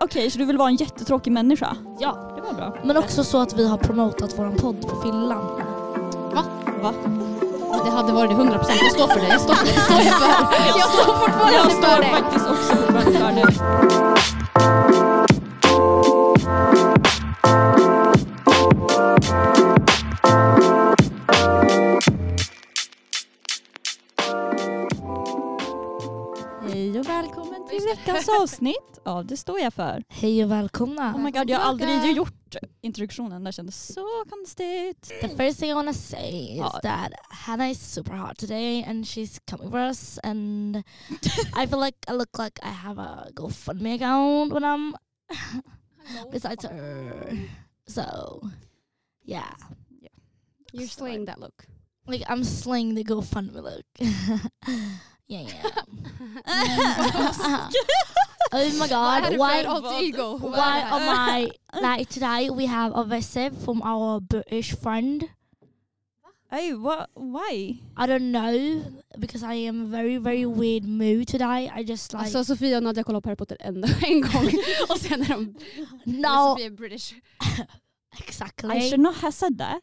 okej 0.00 0.30
så 0.30 0.38
du 0.38 0.44
vill 0.44 0.56
vara 0.58 0.68
en 0.68 0.76
jättetråkig 0.76 1.32
människa? 1.32 1.76
Ja, 1.98 2.32
Det 2.36 2.42
var 2.42 2.52
bra. 2.52 2.76
men 2.84 2.96
också 2.96 3.24
så 3.24 3.40
att 3.42 3.52
vi 3.58 3.68
har 3.68 3.78
promotat 3.78 4.38
våran 4.38 4.56
podd 4.56 4.80
på 4.88 5.02
fyllan. 5.02 5.44
Va? 6.82 6.92
Det 7.84 7.90
hade 7.90 8.12
varit 8.12 8.30
det 8.30 8.36
100%. 8.36 8.64
Jag 8.82 8.92
står 8.92 9.08
för 9.08 9.20
det. 9.20 9.28
Jag 9.28 9.40
står 9.40 9.54
för 9.54 9.66
det. 9.66 9.72
Det 9.72 9.80
står 9.80 9.96
jag 10.00 10.14
för. 10.14 10.78
Jag 10.78 10.88
står 10.88 11.14
fortfarande 11.14 11.54
Jag 11.56 11.64
för 11.64 11.70
står 11.70 12.02
det. 12.02 12.08
faktiskt 12.08 12.46
också 12.46 12.76
fortfarande 12.76 13.12
för 13.12 13.32
det. 13.34 14.39
Veckans 28.20 28.42
avsnitt 28.42 28.98
av 29.04 29.26
Det 29.26 29.36
står 29.36 29.60
jag 29.60 29.74
för. 29.74 30.04
Hej 30.08 30.44
och 30.44 30.50
välkomna. 30.50 31.14
Oh 31.14 31.20
my 31.20 31.30
god, 31.30 31.50
jag 31.50 31.58
har 31.58 31.64
aldrig 31.66 32.16
gjort 32.16 32.56
introduktionen, 32.80 33.44
det 33.44 33.52
kändes 33.52 33.94
så 33.94 34.06
konstigt. 34.30 35.12
The 35.20 35.28
first 35.28 35.60
thing 35.60 35.70
I 35.70 35.74
wanna 35.74 35.92
say 35.92 36.52
is 36.52 36.58
Ja. 36.58 36.80
that 36.82 37.12
Hannah 37.30 37.70
is 37.70 37.92
super 37.92 38.12
hot 38.12 38.38
today 38.38 38.84
and 38.84 39.04
she's 39.04 39.38
coming 39.50 39.70
for 39.70 39.78
us 39.78 40.18
and 40.24 40.76
I 41.56 41.66
feel 41.66 41.80
like 41.80 41.96
I 42.08 42.12
look 42.12 42.38
like 42.38 42.60
I 42.62 42.68
have 42.72 42.98
a 43.02 43.26
GoFundMe 43.34 43.94
account 43.94 44.52
when 44.52 44.64
I'm 44.64 44.94
besides 46.32 46.64
her. 46.64 47.38
So 47.86 48.40
yeah. 49.24 49.54
You're 50.72 50.88
slaying 50.88 51.24
that 51.26 51.38
look. 51.40 51.66
Like 52.06 52.22
I'm 52.28 52.44
slaying 52.44 52.94
the 52.94 53.04
GoFundMe 53.04 53.62
look. 53.62 53.86
yeah 55.30 55.46
yeah. 55.46 55.62
oh 58.52 58.78
my 58.78 58.88
god, 58.88 59.36
why 59.38 59.62
why 59.62 60.78
am 60.90 61.08
I 61.08 61.50
like 61.80 62.08
today 62.08 62.50
we 62.50 62.66
have 62.66 62.92
a 62.96 63.04
visit 63.04 63.54
from 63.64 63.80
our 63.82 64.20
British 64.20 64.74
friend. 64.74 65.28
Hey, 66.50 66.74
what, 66.74 67.10
why? 67.14 67.78
I 67.96 68.06
don't 68.06 68.32
know 68.32 68.82
because 69.20 69.44
I 69.44 69.54
am 69.68 69.82
a 69.82 69.86
very 69.86 70.16
very 70.16 70.46
weird 70.46 70.84
mood 70.84 71.28
today. 71.28 71.70
I 71.72 71.84
just 71.84 72.12
like 72.12 72.24
Alltså 72.24 72.44
Sofia 72.44 72.76
och 72.76 72.82
Nadja 72.82 73.04
kollar 73.04 73.20
på 73.20 73.28
Harry 73.28 73.36
Potter 73.36 73.56
en, 73.60 73.84
en 74.02 74.20
gång 74.20 74.50
och 74.88 74.98
sen 74.98 75.22
är 75.22 75.28
de... 75.28 75.54
no 76.04 76.50
Sofia 76.50 76.66
är 76.66 76.70
British. 76.70 77.14
exactly. 78.18 78.76
I 78.76 78.80
should 78.80 79.00
not 79.00 79.16
have 79.16 79.32
said 79.32 79.58
that. 79.58 79.80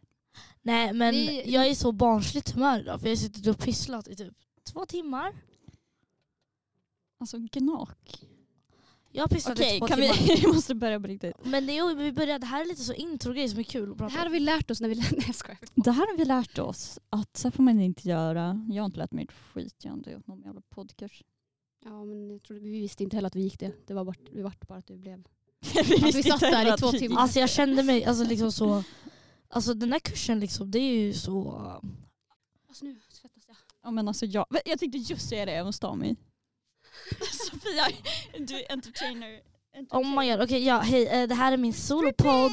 Nej 0.61 0.93
men 0.93 1.11
Vi- 1.11 1.53
jag 1.53 1.67
är 1.67 1.75
så 1.75 1.91
barnsligt 1.91 2.51
humör 2.51 2.79
idag 2.79 2.99
för 2.99 3.07
jag 3.07 3.15
har 3.15 3.21
suttit 3.21 3.47
och 3.47 3.59
pysslat 3.59 4.07
i 4.07 4.15
typ 4.15 4.33
två 4.67 4.85
timmar. 4.85 5.33
Alltså 7.19 7.37
gnak. 7.51 8.23
Jag 9.11 9.25
Okej, 9.25 9.37
i 9.37 9.79
två 9.79 9.87
kan 9.87 9.97
timmar. 10.01 10.27
vi, 10.27 10.35
vi 10.41 10.47
måste 10.47 10.75
börja 10.75 10.99
på 10.99 11.07
riktigt. 11.07 11.35
Men 11.43 11.65
det 11.67 11.77
är, 11.77 11.95
vi 11.95 12.11
började, 12.11 12.39
det 12.39 12.45
här 12.45 12.61
är 12.61 12.65
lite 12.65 12.83
så 12.83 12.93
introgrej 12.93 13.49
som 13.49 13.59
är 13.59 13.63
kul 13.63 13.83
att 13.91 13.97
Det 13.97 13.99
prata 13.99 14.11
här 14.13 14.19
har 14.19 14.25
om. 14.25 14.31
vi 14.31 14.39
lärt 14.39 14.71
oss 14.71 14.81
när 14.81 14.89
vi... 14.89 14.95
Nej 15.11 15.23
jag 15.27 15.35
skojar. 15.35 15.59
Det 15.75 15.91
här 15.91 16.07
har 16.07 16.17
vi 16.17 16.25
lärt 16.25 16.59
oss 16.59 16.99
att 17.09 17.37
så 17.37 17.47
här 17.47 17.51
får 17.51 17.63
man 17.63 17.79
inte 17.79 18.09
göra. 18.09 18.65
Jag 18.69 18.83
har 18.83 18.85
inte 18.85 18.97
lärt 18.99 19.11
mig 19.11 19.23
ett 19.23 19.31
skit, 19.53 19.75
jag 19.83 19.91
har 19.91 19.97
inte 19.97 20.11
gjort 20.11 20.27
någon 20.27 20.41
jävla 20.41 20.61
podcast. 20.69 21.21
Ja 21.85 22.05
men 22.05 22.29
jag 22.29 22.43
trodde, 22.43 22.61
vi 22.61 22.71
visste 22.81 23.03
inte 23.03 23.17
heller 23.17 23.27
att 23.27 23.35
vi 23.35 23.41
gick 23.41 23.59
det. 23.59 23.87
Det 23.87 23.93
var 23.93 24.05
bara, 24.05 24.15
det 24.31 24.43
var 24.43 24.53
bara 24.67 24.77
att 24.79 24.87
du 24.87 24.97
blev... 24.97 25.23
vi, 25.73 26.11
vi 26.11 26.23
satt 26.23 26.39
där 26.39 26.51
i 26.51 26.55
heller 26.55 26.77
två 26.77 26.91
vi- 26.91 26.99
timmar. 26.99 27.21
Alltså 27.21 27.39
jag 27.39 27.49
kände 27.49 27.83
mig 27.83 28.05
alltså 28.05 28.23
liksom 28.23 28.51
så, 28.51 28.83
alltså 29.49 29.73
den 29.73 29.91
här 29.91 29.99
kursen 29.99 30.39
liksom 30.39 30.71
det 30.71 30.79
är 30.79 30.93
ju 31.05 31.13
så, 31.13 31.51
Alltså 32.69 32.85
nu. 32.85 32.99
Ja, 33.87 33.91
men 33.91 34.07
alltså 34.07 34.25
jag, 34.25 34.45
jag 34.65 34.79
tänkte 34.79 34.97
just 34.97 35.29
säga 35.29 35.45
det, 35.45 35.51
jag 35.51 35.65
måste 35.65 35.81
ta 35.81 35.95
mig. 35.95 36.15
Sofia, 37.31 37.87
du 38.39 38.59
är 38.59 38.71
entertainer. 38.71 39.41
oh 39.89 40.19
my 40.19 40.31
god, 40.31 40.41
okej 40.41 40.65
ja 40.65 40.79
hej 40.79 41.07
eh, 41.07 41.27
det 41.27 41.35
här 41.35 41.51
är 41.51 41.57
min 41.57 41.73
solopodd, 41.73 42.51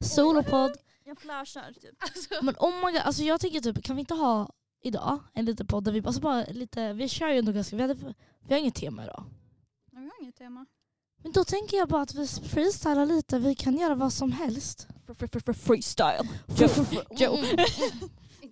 solopodd. 0.00 0.72
Jag 1.04 1.20
flashar 1.20 1.72
typ. 1.72 1.94
Alltså, 1.98 2.44
Men 2.44 2.54
oh 2.58 2.86
my 2.86 2.92
god, 2.92 3.00
alltså 3.04 3.22
jag 3.22 3.40
tänker 3.40 3.60
typ 3.60 3.84
kan 3.84 3.96
vi 3.96 4.00
inte 4.00 4.14
ha 4.14 4.50
idag 4.82 5.18
en 5.34 5.44
liten 5.44 5.66
podd 5.66 5.84
där 5.84 5.92
vi 5.92 6.02
alltså 6.06 6.20
bara 6.20 6.44
lite, 6.44 6.92
vi 6.92 7.08
kör 7.08 7.28
ju 7.28 7.38
ändå 7.38 7.52
ganska, 7.52 7.76
vi, 7.76 7.82
hade, 7.82 7.94
vi 8.46 8.54
har 8.54 8.60
inget 8.60 8.74
tema 8.74 9.04
idag. 9.04 9.24
Vi 9.90 9.98
har 9.98 10.22
inget 10.22 10.36
tema. 10.36 10.66
Men 11.22 11.32
då 11.32 11.44
tänker 11.44 11.76
jag 11.76 11.88
bara 11.88 12.02
att 12.02 12.14
vi 12.14 12.26
freestylar 12.26 13.06
lite, 13.06 13.38
vi 13.38 13.54
kan 13.54 13.78
göra 13.78 13.94
vad 13.94 14.12
som 14.12 14.32
helst. 14.32 14.88
Freestyle. 15.54 16.28
Joe. 17.10 17.36
Mm. 17.36 17.66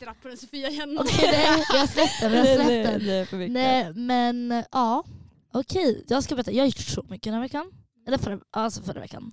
Inte 0.01 0.11
rap 0.11 0.23
på 0.23 0.29
den 0.29 0.37
Sofia 0.37 0.71
igen. 0.71 0.99
Okej, 0.99 1.29
nej, 1.33 1.65
jag 1.73 1.89
släppte 1.89 2.29
den, 2.29 2.47
jag 2.47 2.67
släppte 2.67 2.99
den. 2.99 3.27
för 3.27 3.37
mycket. 3.37 3.53
Nej 3.53 3.93
men 3.95 4.65
ja, 4.73 5.05
okej. 5.53 6.05
Jag 6.09 6.25
ska 6.25 6.35
berätta, 6.35 6.53
jag 6.53 6.63
har 6.63 6.67
gjort 6.67 6.77
så 6.79 7.03
mycket 7.03 7.25
den 7.25 7.35
här 7.35 7.41
veckan. 7.41 7.73
Eller 8.07 8.19
förra, 8.19 8.41
alltså 8.51 8.83
förra 8.83 9.01
veckan. 9.01 9.33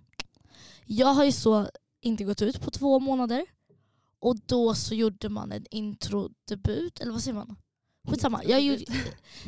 Jag 0.86 1.08
har 1.08 1.26
ju 1.26 1.32
så 1.32 1.70
inte 2.02 2.24
gått 2.24 2.42
ut 2.42 2.62
på 2.62 2.72
två 2.72 3.00
månader. 3.00 3.46
Och 4.20 4.36
då 4.46 4.76
så 4.76 4.96
gjorde 4.96 5.30
man 5.30 5.52
en 5.52 5.66
introdebut, 5.72 7.00
eller 7.00 7.12
vad 7.12 7.24
säger 7.24 7.36
man? 7.36 7.56
Skitsamma. 8.08 8.44
Jag 8.44 8.62
gjorde, 8.62 8.84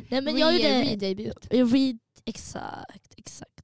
nej 0.09 0.21
men 0.21 0.37
jag 0.37 0.53
gjorde 0.53 0.83
Re-debut. 0.83 1.47
read, 1.49 1.99
exakt, 2.25 3.13
exakt. 3.17 3.61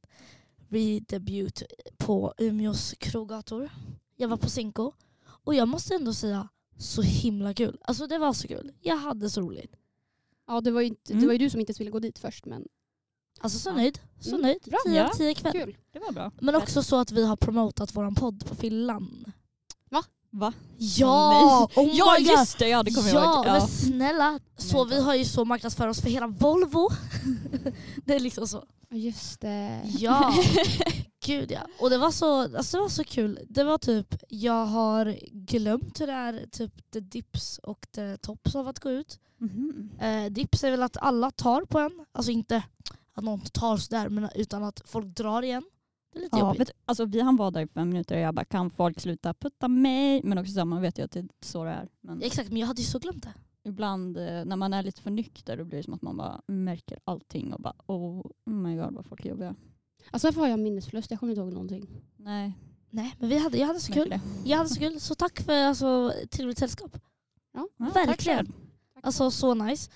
Redebut 0.69 1.63
på 1.97 2.33
Umeås 2.37 2.93
kroggator. 2.99 3.69
Jag 4.15 4.27
var 4.27 4.37
på 4.37 4.49
Cinco. 4.49 4.91
Och 5.25 5.55
jag 5.55 5.67
måste 5.67 5.95
ändå 5.95 6.13
säga, 6.13 6.47
så 6.77 7.01
himla 7.01 7.53
kul. 7.53 7.77
Alltså 7.81 8.07
det 8.07 8.17
var 8.17 8.33
så 8.33 8.47
kul. 8.47 8.71
Jag 8.81 8.97
hade 8.97 9.29
så 9.29 9.41
roligt. 9.41 9.75
Ja 10.47 10.61
det 10.61 10.71
var, 10.71 10.81
ju 10.81 10.87
inte, 10.87 11.01
det 11.05 11.13
Mm. 11.13 11.25
var 11.25 11.33
ju 11.33 11.37
du 11.39 11.49
som 11.49 11.59
inte 11.59 11.69
ens 11.71 11.79
ville 11.79 11.91
gå 11.91 11.99
dit 11.99 12.19
först 12.19 12.45
men 12.45 12.63
Alltså 13.39 13.59
så 13.59 13.69
Ja. 13.69 13.73
nöjd. 13.75 13.99
Så 14.19 14.29
Mm, 14.29 14.41
nöjd. 14.41 14.59
bra. 14.65 14.77
10 14.85 15.01
av 15.03 15.07
Ja. 15.07 15.13
10 15.17 15.33
kväll. 15.35 15.51
kul. 15.51 15.77
Det 15.93 15.99
var 15.99 16.11
bra. 16.11 16.31
Men 16.41 16.55
också 16.55 16.83
så 16.83 16.95
att 16.95 17.11
vi 17.11 17.25
har 17.25 17.35
promotat 17.35 17.95
våran 17.95 18.15
podd 18.15 18.45
på 18.45 18.55
fyllan. 18.55 19.25
Va? 20.37 20.53
Ja! 20.77 21.69
Oh 21.75 21.89
Ja 21.97 22.17
just 22.19 22.59
det, 22.59 22.67
ja 22.69 22.83
det 22.83 22.91
kommer 22.91 23.09
ja, 23.09 23.15
jag 23.23 23.35
ihåg. 23.35 23.45
men 23.45 23.67
snälla. 23.67 24.39
Så 24.57 24.85
Men 24.85 24.89
vi 24.97 25.01
har 25.03 25.15
ju 25.15 25.25
så 25.25 25.45
marknadsför 25.45 25.87
oss 25.87 26.01
för 26.01 26.09
hela 26.09 26.27
Volvo. 26.27 26.89
det 28.05 28.15
är 28.15 28.19
liksom 28.19 28.47
så. 28.47 28.63
Ja, 28.89 28.97
Just 28.97 29.41
det. 29.41 29.81
Ja, 29.97 30.33
gud 31.25 31.51
ja. 31.51 31.67
Och 31.79 31.89
det 31.89 31.97
var 31.97 32.11
så, 32.11 32.41
alltså 32.41 32.77
det 32.77 32.81
var 32.81 32.89
så 32.89 33.03
kul. 33.03 33.39
Det 33.49 33.63
var 33.63 33.77
typ, 33.77 34.15
jag 34.29 34.65
har 34.65 35.15
glömt 35.31 36.01
hur 36.01 36.07
det 36.07 36.13
är, 36.13 36.45
typ 36.51 36.91
the 36.91 36.99
dips 36.99 37.57
och 37.57 37.87
the 37.91 38.17
tops 38.17 38.55
av 38.55 38.67
att 38.67 38.79
gå 38.79 38.91
ut. 38.91 39.19
Mhm. 39.37 39.91
Eh, 39.99 40.31
dips 40.31 40.63
är 40.63 40.71
väl 40.71 40.83
att 40.83 40.97
alla 40.97 41.31
tar 41.31 41.61
på 41.65 41.79
en, 41.79 42.05
alltså 42.11 42.31
inte 42.31 42.63
att 43.13 43.23
någon 43.23 43.39
tar 43.39 43.77
sådär 43.77 44.09
men 44.09 44.29
utan 44.35 44.63
att 44.63 44.81
folk 44.85 45.05
drar 45.07 45.41
igen. 45.41 45.63
Det 46.13 46.19
är 46.19 46.23
lite 46.23 46.37
Ja, 46.37 46.47
jobbigt. 46.53 46.67
du, 46.67 46.73
alltså, 46.85 47.05
vi 47.05 47.19
han 47.21 47.35
var 47.35 47.51
där 47.51 47.61
i 47.61 47.67
fem 47.67 47.89
minuter 47.89 48.15
och 48.15 48.21
jag 48.21 48.35
bara 48.35 48.45
kan 48.45 48.69
folk 48.69 48.99
sluta 48.99 49.33
putta 49.33 49.67
mig? 49.67 50.21
Men 50.23 50.37
också 50.37 50.51
så, 50.53 50.65
man 50.65 50.81
vet 50.81 50.99
ju 50.99 51.03
att 51.03 51.11
det 51.11 51.19
är 51.19 51.27
så 51.41 51.63
det 51.63 51.69
är. 51.71 51.87
Men 52.01 52.21
Exakt, 52.21 52.49
men 52.49 52.57
jag 52.57 52.67
hade 52.67 52.81
ju 52.81 52.87
så 52.87 52.99
glömt 52.99 53.23
det. 53.23 53.33
ibland 53.63 54.17
eh, 54.17 54.45
när 54.45 54.55
man 54.55 54.73
är 54.73 54.83
lite 54.83 55.01
för 55.01 55.11
nykter 55.11 55.57
då 55.57 55.63
blir 55.65 55.77
det 55.77 55.83
som 55.83 55.93
att 55.93 56.01
man 56.01 56.17
bara 56.17 56.41
märker 56.47 56.99
allting 57.03 57.53
och 57.53 57.61
bara 57.61 57.75
oh 57.87 58.25
my 58.45 58.75
god 58.75 58.93
vad 58.93 59.05
folk 59.05 59.25
är 59.25 59.29
jobbiga. 59.29 59.55
Alltså 60.11 60.27
varför 60.27 60.41
har 60.41 60.47
jag 60.47 60.59
minnesförlust? 60.59 61.11
Jag 61.11 61.19
kommer 61.19 61.31
inte 61.31 61.41
ihåg 61.41 61.53
någonting. 61.53 61.87
Nej, 62.17 62.53
Nej, 62.95 63.15
men 63.19 63.29
vi 63.29 63.37
hade, 63.37 63.57
jag 63.57 63.67
hade 63.67 63.79
så 63.79 63.93
kul. 63.93 64.19
Jag 64.45 64.57
hade 64.57 64.69
så 64.69 64.79
kul. 64.79 64.99
Så 64.99 65.15
tack 65.15 65.41
för 65.41 65.53
alltså, 65.53 66.13
trevligt 66.31 66.57
sällskap. 66.57 66.97
Ja. 67.53 67.67
Ja, 67.77 67.91
Verkligen. 67.93 68.45
tack 68.45 68.55
Alltså 69.05 69.31
så 69.31 69.53
nice. 69.53 69.91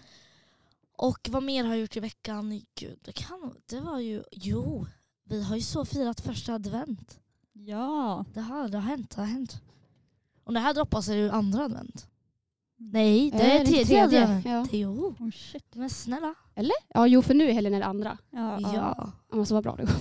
Och 0.97 1.29
vad 1.31 1.43
mer 1.43 1.63
har 1.63 1.69
jag 1.69 1.81
gjort 1.81 1.97
i 1.97 1.99
veckan? 1.99 2.61
Gud, 2.75 2.99
det, 3.01 3.11
kan, 3.11 3.55
det 3.65 3.79
var 3.79 3.99
ju... 3.99 4.23
Jo, 4.31 4.85
vi 5.23 5.43
har 5.43 5.55
ju 5.55 5.61
så 5.61 5.85
firat 5.85 6.21
första 6.21 6.53
advent. 6.53 7.19
Ja. 7.53 8.25
Det 8.33 8.41
har, 8.41 8.69
det 8.69 8.77
har 8.77 8.89
hänt, 8.89 9.09
det 9.09 9.21
har 9.21 9.27
hänt. 9.27 9.61
Och 10.43 10.53
det 10.53 10.59
här 10.59 10.73
droppas 10.73 11.09
är 11.09 11.15
ju 11.15 11.29
andra 11.29 11.63
advent. 11.63 12.08
Nej, 12.81 13.31
det 13.31 13.41
är 13.57 13.65
tredje, 13.65 14.03
advent. 14.03 14.45
Ja. 14.45 14.65
Jo, 14.71 15.15
Oh, 15.19 15.31
shit. 15.31 15.75
men 15.75 15.89
snälla. 15.89 16.35
ja, 16.93 17.07
jo 17.07 17.21
för 17.21 17.33
nu 17.33 17.49
är 17.49 17.53
helgen 17.53 17.79
det 17.79 17.85
andra. 17.85 18.17
Ja. 18.29 18.59
Ja. 18.73 19.11
Alltså 19.31 19.53
vad 19.53 19.63
bra 19.63 19.75
det 19.75 19.83
går. 19.83 19.93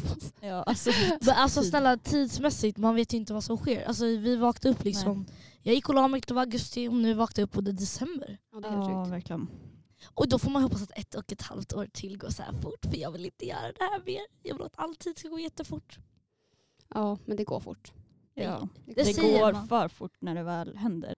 ja 0.48 0.62
alltså, 0.66 0.90
Men 1.20 1.34
alltså 1.34 1.62
snälla 1.62 1.96
tidsmässigt, 1.96 2.78
man 2.78 2.94
vet 2.94 3.12
ju 3.14 3.16
inte 3.16 3.32
vad 3.34 3.44
som 3.44 3.56
sker. 3.56 3.84
Alltså 3.84 4.04
vi 4.04 4.36
vaknade 4.36 4.74
upp 4.76 4.84
liksom. 4.84 5.26
Jag 5.62 5.74
gick 5.74 5.88
och 5.88 5.94
la 5.94 6.08
mig, 6.08 6.20
det 6.26 6.34
var 6.34 6.42
augusti 6.42 6.88
och 6.88 6.94
nu 6.94 7.14
vaknade 7.14 7.40
jag 7.40 7.46
upp 7.46 7.56
och 7.56 7.64
det 7.64 7.70
är 7.70 7.72
december. 7.72 8.38
Ja, 8.52 8.60
det 8.60 8.68
är 8.68 8.72
ja, 8.72 9.02
sjukt. 9.04 9.12
verkligen. 9.12 9.48
Och 10.14 10.28
då 10.28 10.38
får 10.38 10.50
man 10.50 10.62
hoppas 10.62 10.82
att 10.82 10.98
ett 10.98 11.14
och 11.14 11.32
ett 11.32 11.42
halvt 11.42 11.72
år 11.72 11.88
till 11.92 12.18
går 12.18 12.28
så 12.30 12.42
här 12.42 12.52
fort 12.52 12.84
för 12.90 12.96
jag 12.96 13.10
vill 13.12 13.24
inte 13.24 13.46
göra 13.46 13.72
det 13.78 13.84
här 13.84 14.02
mer. 14.06 14.20
Jag 14.42 14.54
vill 14.56 14.66
att 14.66 14.78
all 14.78 14.96
tid 14.96 15.18
ska 15.18 15.28
gå 15.28 15.38
jättefort. 15.38 15.98
Ja, 16.94 17.18
men 17.24 17.36
det 17.36 17.44
går 17.44 17.60
fort. 17.60 17.92
Ja. 18.34 18.68
Det 18.86 19.02
Det, 19.02 19.12
går 19.38 19.52
man. 19.52 19.68
för 19.68 19.88
fort 19.88 20.12
när 20.20 20.34
det 20.34 20.42
väl 20.42 20.76
händer. 20.76 21.14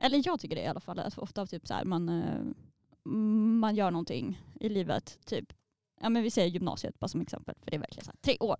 Eller 0.00 0.22
jag 0.24 0.40
tycker 0.40 0.56
det 0.56 0.62
i 0.62 0.66
alla 0.66 0.80
fall. 0.80 0.98
Att 0.98 1.18
ofta 1.18 1.46
typ 1.46 1.66
så 1.66 1.74
här, 1.74 1.84
man, 1.84 2.08
eh, 2.08 2.40
man 3.60 3.76
gör 3.76 3.90
någonting 3.90 4.42
i 4.60 4.68
livet. 4.68 5.18
Typ, 5.24 5.52
ja, 6.00 6.08
men 6.08 6.22
vi 6.22 6.30
säger 6.30 6.48
gymnasiet 6.48 6.98
bara 6.98 7.08
som 7.08 7.20
exempel. 7.20 7.54
För 7.62 7.70
det 7.70 7.76
är 7.76 7.80
verkligen 7.80 8.04
så 8.04 8.10
här, 8.10 8.18
tre 8.20 8.36
år. 8.40 8.56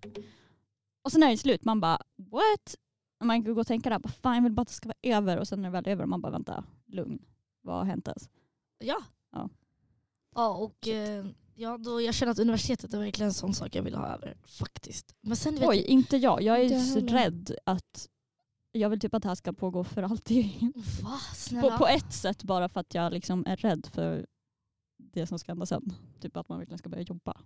Och 1.01 1.11
sen 1.11 1.23
är 1.23 1.29
det 1.29 1.37
slut. 1.37 1.65
Man 1.65 1.81
bara 1.81 2.01
what? 2.15 2.75
Och 3.19 3.25
man 3.25 3.43
kan 3.43 3.53
gå 3.53 3.61
och 3.61 3.67
tänka 3.67 3.89
där, 3.89 3.99
bara, 3.99 4.09
fan 4.09 4.35
jag 4.35 4.43
vill 4.43 4.51
bara 4.51 4.61
att 4.61 4.67
det 4.67 4.73
ska 4.73 4.89
vara 4.89 5.15
över. 5.17 5.37
Och 5.37 5.47
sen 5.47 5.61
när 5.61 5.69
det 5.69 5.73
väl 5.73 5.87
är 5.87 5.91
över, 5.91 6.05
man 6.05 6.21
bara 6.21 6.31
vänta, 6.31 6.63
lugn. 6.85 7.25
Vad 7.61 7.75
har 7.75 7.85
hänt 7.85 8.07
ens? 8.07 8.29
Ja. 8.79 9.03
Ja. 9.31 9.49
Ja 10.35 10.55
och 10.55 10.87
eh, 10.87 11.25
Ja, 11.55 11.77
då 11.77 12.01
jag 12.01 12.13
känner 12.13 12.31
att 12.31 12.39
universitetet 12.39 12.93
är 12.93 12.99
verkligen 12.99 13.27
en 13.27 13.33
sån 13.33 13.53
sak 13.53 13.75
jag 13.75 13.83
vill 13.83 13.95
ha 13.95 14.07
över 14.07 14.37
faktiskt. 14.45 15.15
Men 15.21 15.37
sen 15.37 15.55
vet 15.55 15.69
Oj, 15.69 15.81
inte 15.81 16.17
jag. 16.17 16.41
Jag 16.41 16.59
är 16.59 17.01
rädd 17.07 17.55
att 17.63 18.09
jag 18.71 18.89
vill 18.89 18.99
typ 18.99 19.13
att 19.13 19.21
det 19.23 19.27
här 19.27 19.35
ska 19.35 19.53
pågå 19.53 19.83
för 19.83 20.03
alltid. 20.03 20.47
Va? 21.03 21.19
På, 21.61 21.77
på 21.77 21.87
ett 21.87 22.13
sätt 22.13 22.43
bara 22.43 22.69
för 22.69 22.79
att 22.79 22.93
jag 22.93 23.13
liksom 23.13 23.43
är 23.47 23.55
rädd 23.55 23.87
för 23.93 24.25
det 24.97 25.27
som 25.27 25.39
ska 25.39 25.51
hända 25.51 25.65
sen. 25.65 25.93
Typ 26.19 26.37
att 26.37 26.49
man 26.49 26.57
verkligen 26.57 26.77
ska 26.77 26.89
börja 26.89 27.03
jobba. 27.03 27.37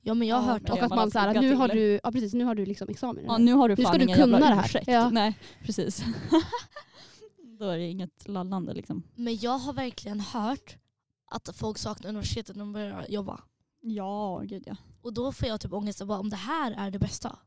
Ja 0.00 0.14
men 0.14 0.28
jag 0.28 0.36
har 0.36 0.46
Ja, 0.46 0.52
hört 0.52 0.70
och 0.70 0.82
att 0.82 0.90
man 0.90 0.96
man 0.98 1.10
så 1.10 1.18
här, 1.18 1.40
nu 1.40 1.54
har 1.54 1.68
du, 1.68 2.00
ja 2.02 2.12
precis, 2.12 2.34
nu 2.34 2.44
har 2.44 2.54
du 2.54 2.66
liksom 2.66 2.88
examen. 2.88 3.24
Ja, 3.26 3.38
nu 3.38 3.52
har 3.52 3.68
du 3.68 3.74
Nu 3.78 3.84
ska 3.84 3.98
du 3.98 4.06
kunna 4.06 4.38
det 4.38 4.44
här. 4.44 4.82
Ja. 4.86 5.10
Nej, 5.10 5.38
precis. 5.62 6.04
Då 7.58 7.68
är 7.68 7.78
det 7.78 7.88
inget 7.88 8.28
lallande 8.28 8.74
liksom. 8.74 9.02
Men 9.14 9.36
jag 9.36 9.58
har 9.58 9.72
verkligen 9.72 10.20
hört 10.20 10.76
att 11.30 11.56
folk 11.56 11.78
saknar 11.78 12.08
universitetet 12.08 12.56
när 12.56 12.64
de 12.64 12.72
börjar 12.72 13.06
jobba. 13.08 13.40
Ja, 13.80 14.42
gud 14.44 14.62
ja. 14.66 14.76
Och 15.02 15.12
då 15.12 15.32
får 15.32 15.48
jag 15.48 15.60
typ 15.60 15.72
ångest 15.72 16.04
bara, 16.04 16.18
om 16.18 16.30
det 16.30 16.36
här 16.36 16.72
är 16.72 16.90
det 16.90 16.98
bästa. 16.98 17.38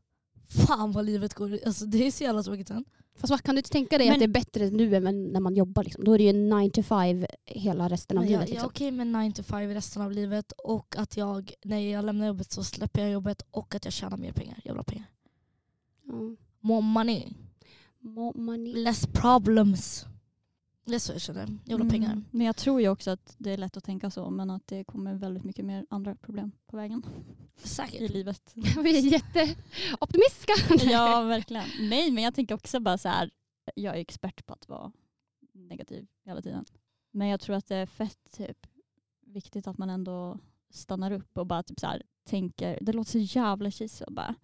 Fan 0.48 0.92
vad 0.92 1.04
livet 1.04 1.34
går. 1.34 1.58
Alltså, 1.66 1.86
det 1.86 2.06
är 2.06 2.10
så 2.10 2.24
jävla 2.24 2.42
tråkigt 2.42 2.68
sen. 2.68 2.84
Fast 3.16 3.30
vad 3.30 3.42
kan 3.42 3.54
du 3.54 3.58
inte 3.58 3.70
tänka 3.70 3.98
dig 3.98 4.06
Men- 4.06 4.14
att 4.14 4.18
det 4.18 4.24
är 4.24 4.28
bättre 4.28 4.70
nu 4.70 4.96
än 4.96 5.32
när 5.32 5.40
man 5.40 5.56
jobbar? 5.56 5.84
Liksom? 5.84 6.04
Då 6.04 6.12
är 6.12 6.18
det 6.18 6.24
ju 6.24 6.32
9 6.32 6.70
to 6.70 6.82
5 6.82 7.26
hela 7.44 7.88
resten 7.88 8.18
av 8.18 8.24
jag, 8.24 8.28
livet. 8.30 8.40
jag 8.40 8.48
är 8.48 8.52
Liksom. 8.52 8.66
okej 8.68 8.90
med 8.90 9.06
9 9.06 9.32
to 9.32 9.42
5 9.42 9.70
resten 9.74 10.02
av 10.02 10.12
livet 10.12 10.52
och 10.52 10.94
att 10.98 11.16
jag, 11.16 11.52
när 11.64 11.78
jag 11.78 12.04
lämnar 12.04 12.26
jobbet 12.26 12.52
så 12.52 12.64
släpper 12.64 13.00
jag 13.02 13.10
jobbet 13.10 13.42
och 13.50 13.74
att 13.74 13.84
jag 13.84 13.92
tjänar 13.94 14.16
mer 14.16 14.32
pengar. 14.32 14.60
Jag 14.64 14.72
vill 14.72 14.78
ha 14.78 14.84
pengar. 14.84 15.06
Ja. 16.06 16.12
More 16.60 16.80
money, 16.80 17.28
Mo- 18.02 18.36
money. 18.40 18.74
less 18.74 19.06
problems. 19.12 20.04
Det 20.88 20.94
är 20.94 20.98
så 20.98 21.12
jag 21.12 21.20
känner. 21.20 21.58
Jag 21.64 21.76
vill 21.76 21.86
ha 21.86 21.90
pengar. 21.90 22.12
Mm. 22.12 22.24
Men 22.30 22.46
jag 22.46 22.56
tror 22.56 22.80
ju 22.80 22.88
också 22.88 23.10
att 23.10 23.34
det 23.38 23.50
är 23.50 23.56
lätt 23.56 23.76
att 23.76 23.84
tänka 23.84 24.10
så 24.10 24.30
men 24.30 24.50
att 24.50 24.66
det 24.66 24.84
kommer 24.84 25.14
väldigt 25.14 25.44
mycket 25.44 25.64
mer 25.64 25.86
andra 25.90 26.14
problem 26.14 26.52
på 26.66 26.76
vägen 26.76 27.02
i 27.64 27.68
Säkert. 27.68 28.10
livet. 28.10 28.52
Vi 28.54 28.98
är 28.98 29.12
jätteoptimistiska. 29.12 30.52
ja, 30.90 31.22
verkligen. 31.22 31.64
Nej, 31.80 32.10
men 32.10 32.24
jag 32.24 32.34
tänker 32.34 32.54
också 32.54 32.80
bara 32.80 32.98
så 32.98 33.08
här. 33.08 33.30
Jag 33.74 33.96
är 33.96 34.00
expert 34.00 34.46
på 34.46 34.52
att 34.52 34.68
vara 34.68 34.92
negativ 35.52 36.06
hela 36.24 36.42
tiden. 36.42 36.64
Men 37.10 37.28
jag 37.28 37.40
tror 37.40 37.56
att 37.56 37.66
det 37.66 37.76
är 37.76 37.86
fett 37.86 38.32
typ, 38.36 38.66
viktigt 39.26 39.66
att 39.66 39.78
man 39.78 39.90
ändå 39.90 40.38
stannar 40.70 41.10
upp 41.10 41.38
och 41.38 41.46
bara 41.46 41.62
typ 41.62 41.80
så 41.80 41.86
här, 41.86 42.02
tänker. 42.24 42.78
Det 42.82 42.92
låter 42.92 43.10
så 43.10 43.18
jävla 43.18 43.70
cheesy 43.70 44.04
bara 44.08 44.34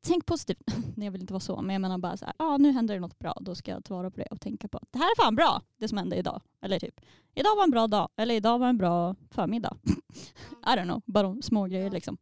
tänk 0.00 0.26
positivt. 0.26 0.62
Nej, 0.96 1.04
jag 1.06 1.12
vill 1.12 1.20
inte 1.20 1.32
vara 1.32 1.40
så, 1.40 1.62
men 1.62 1.72
jag 1.74 1.80
menar 1.80 1.98
bara 1.98 2.16
så 2.16 2.24
här, 2.24 2.34
ah, 2.38 2.56
nu 2.56 2.72
händer 2.72 2.94
det 2.94 3.00
något 3.00 3.18
bra. 3.18 3.34
Då 3.40 3.54
ska 3.54 3.70
jag 3.70 3.84
ta 3.84 3.94
vara 3.94 4.10
på 4.10 4.16
det 4.16 4.26
och 4.30 4.40
tänka 4.40 4.68
på 4.68 4.78
att 4.78 4.88
det 4.92 4.98
här 4.98 5.04
är 5.06 5.22
fan 5.22 5.34
bra, 5.34 5.62
det 5.76 5.88
som 5.88 5.98
hände 5.98 6.16
idag. 6.16 6.42
Eller 6.60 6.78
typ, 6.80 7.00
idag 7.34 7.56
var 7.56 7.64
en 7.64 7.70
bra 7.70 7.86
dag. 7.86 8.08
Eller 8.16 8.34
idag 8.34 8.58
var 8.58 8.68
en 8.68 8.78
bra 8.78 9.14
förmiddag. 9.30 9.76
I 10.66 10.68
don't 10.76 10.84
know, 10.84 11.02
bara 11.06 11.22
de 11.28 11.42
små 11.42 11.64
grejer 11.66 11.90
liksom. 11.90 12.18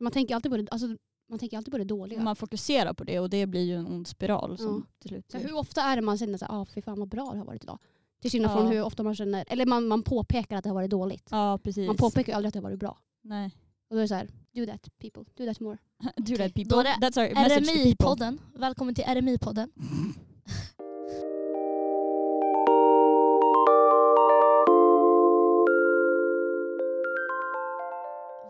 Man 0.00 0.12
tänker 0.12 0.34
alltid 0.34 0.50
på 0.52 0.56
det, 0.56 0.66
alltså, 0.70 0.96
man 1.28 1.38
tänker 1.38 1.56
alltid 1.56 1.72
på 1.72 1.78
det 1.78 1.84
dåliga. 1.84 2.22
Man 2.22 2.36
fokuserar 2.36 2.92
på 2.92 3.04
det 3.04 3.20
och 3.20 3.30
det 3.30 3.46
blir 3.46 3.62
ju 3.64 3.74
en 3.74 3.86
ond 3.86 4.06
spiral 4.06 4.58
som 4.58 4.84
Ja. 4.86 4.92
till 4.98 5.08
slut 5.08 5.30
så 5.32 5.38
hur 5.38 5.56
ofta 5.56 5.82
är 5.82 5.96
det 5.96 6.02
man 6.02 6.18
känner 6.18 6.34
att 6.34 6.50
ah, 6.50 6.64
fy 6.74 6.82
fan 6.82 6.98
vad 6.98 7.08
bra 7.08 7.30
det 7.32 7.38
har 7.38 7.44
varit 7.44 7.64
idag? 7.64 7.78
Till 8.20 8.30
skillnad 8.30 8.50
Ja. 8.50 8.56
från 8.56 8.66
hur 8.72 8.82
ofta 8.82 9.02
man 9.02 9.14
känner, 9.14 9.44
eller 9.48 9.66
man, 9.66 9.86
man 9.88 10.02
påpekar 10.02 10.56
att 10.56 10.64
det 10.64 10.70
har 10.70 10.74
varit 10.74 10.90
dåligt. 10.90 11.28
Ja, 11.30 11.58
precis. 11.62 11.86
Man 11.86 11.96
påpekar 11.96 12.32
ju 12.32 12.36
aldrig 12.36 12.48
att 12.48 12.52
det 12.52 12.58
har 12.58 12.62
varit 12.62 12.78
bra. 12.80 12.98
Nej. 13.22 13.50
Och 13.88 13.96
då 13.96 13.98
är 13.98 14.02
det 14.02 14.08
så 14.08 14.14
här, 14.14 14.28
do 14.54 14.66
that 14.66 14.88
people, 14.98 15.24
do 15.36 15.46
that 15.46 15.60
more. 15.60 15.78
Do 16.16 16.36
that 16.36 16.54
Då 16.54 16.64
people. 16.64 16.78
är 16.78 16.84
det 16.84 17.06
That's 17.08 17.18
our 17.28 17.34
message. 17.34 17.76
RMI-podden. 17.76 18.38
Välkommen 18.54 18.94
till 18.94 19.04
RMI-podden. 19.04 19.68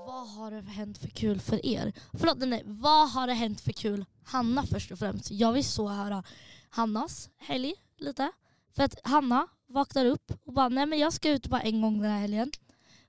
Vad 0.07 0.29
har 0.29 0.51
det 0.51 0.61
hänt 0.71 0.99
för 0.99 1.09
kul 1.09 1.41
för 1.41 1.67
er? 1.67 1.93
Förlåt, 2.13 2.39
nej. 2.39 2.63
Vad 2.67 3.11
har 3.11 3.27
det 3.27 3.33
hänt 3.35 3.61
för 3.61 3.73
kul 3.73 4.05
Hanna 4.25 4.67
först 4.67 4.91
och 4.93 4.99
främst? 4.99 5.31
Jag 5.31 5.53
vill 5.53 5.65
så 5.65 5.89
höra 5.89 6.23
Hannas 6.71 7.31
helg 7.37 7.75
lite. 7.99 8.31
För 8.77 8.83
att 8.83 8.95
Hanna 9.05 9.47
vaknar 9.69 10.07
upp 10.07 10.33
och 10.45 10.53
bara, 10.53 10.69
nej 10.69 10.87
men 10.87 10.99
jag 10.99 11.13
ska 11.13 11.31
ut 11.31 11.47
bara 11.47 11.61
en 11.61 11.81
gång 11.83 12.03
den 12.03 12.11
här 12.11 12.21
helgen. 12.21 12.51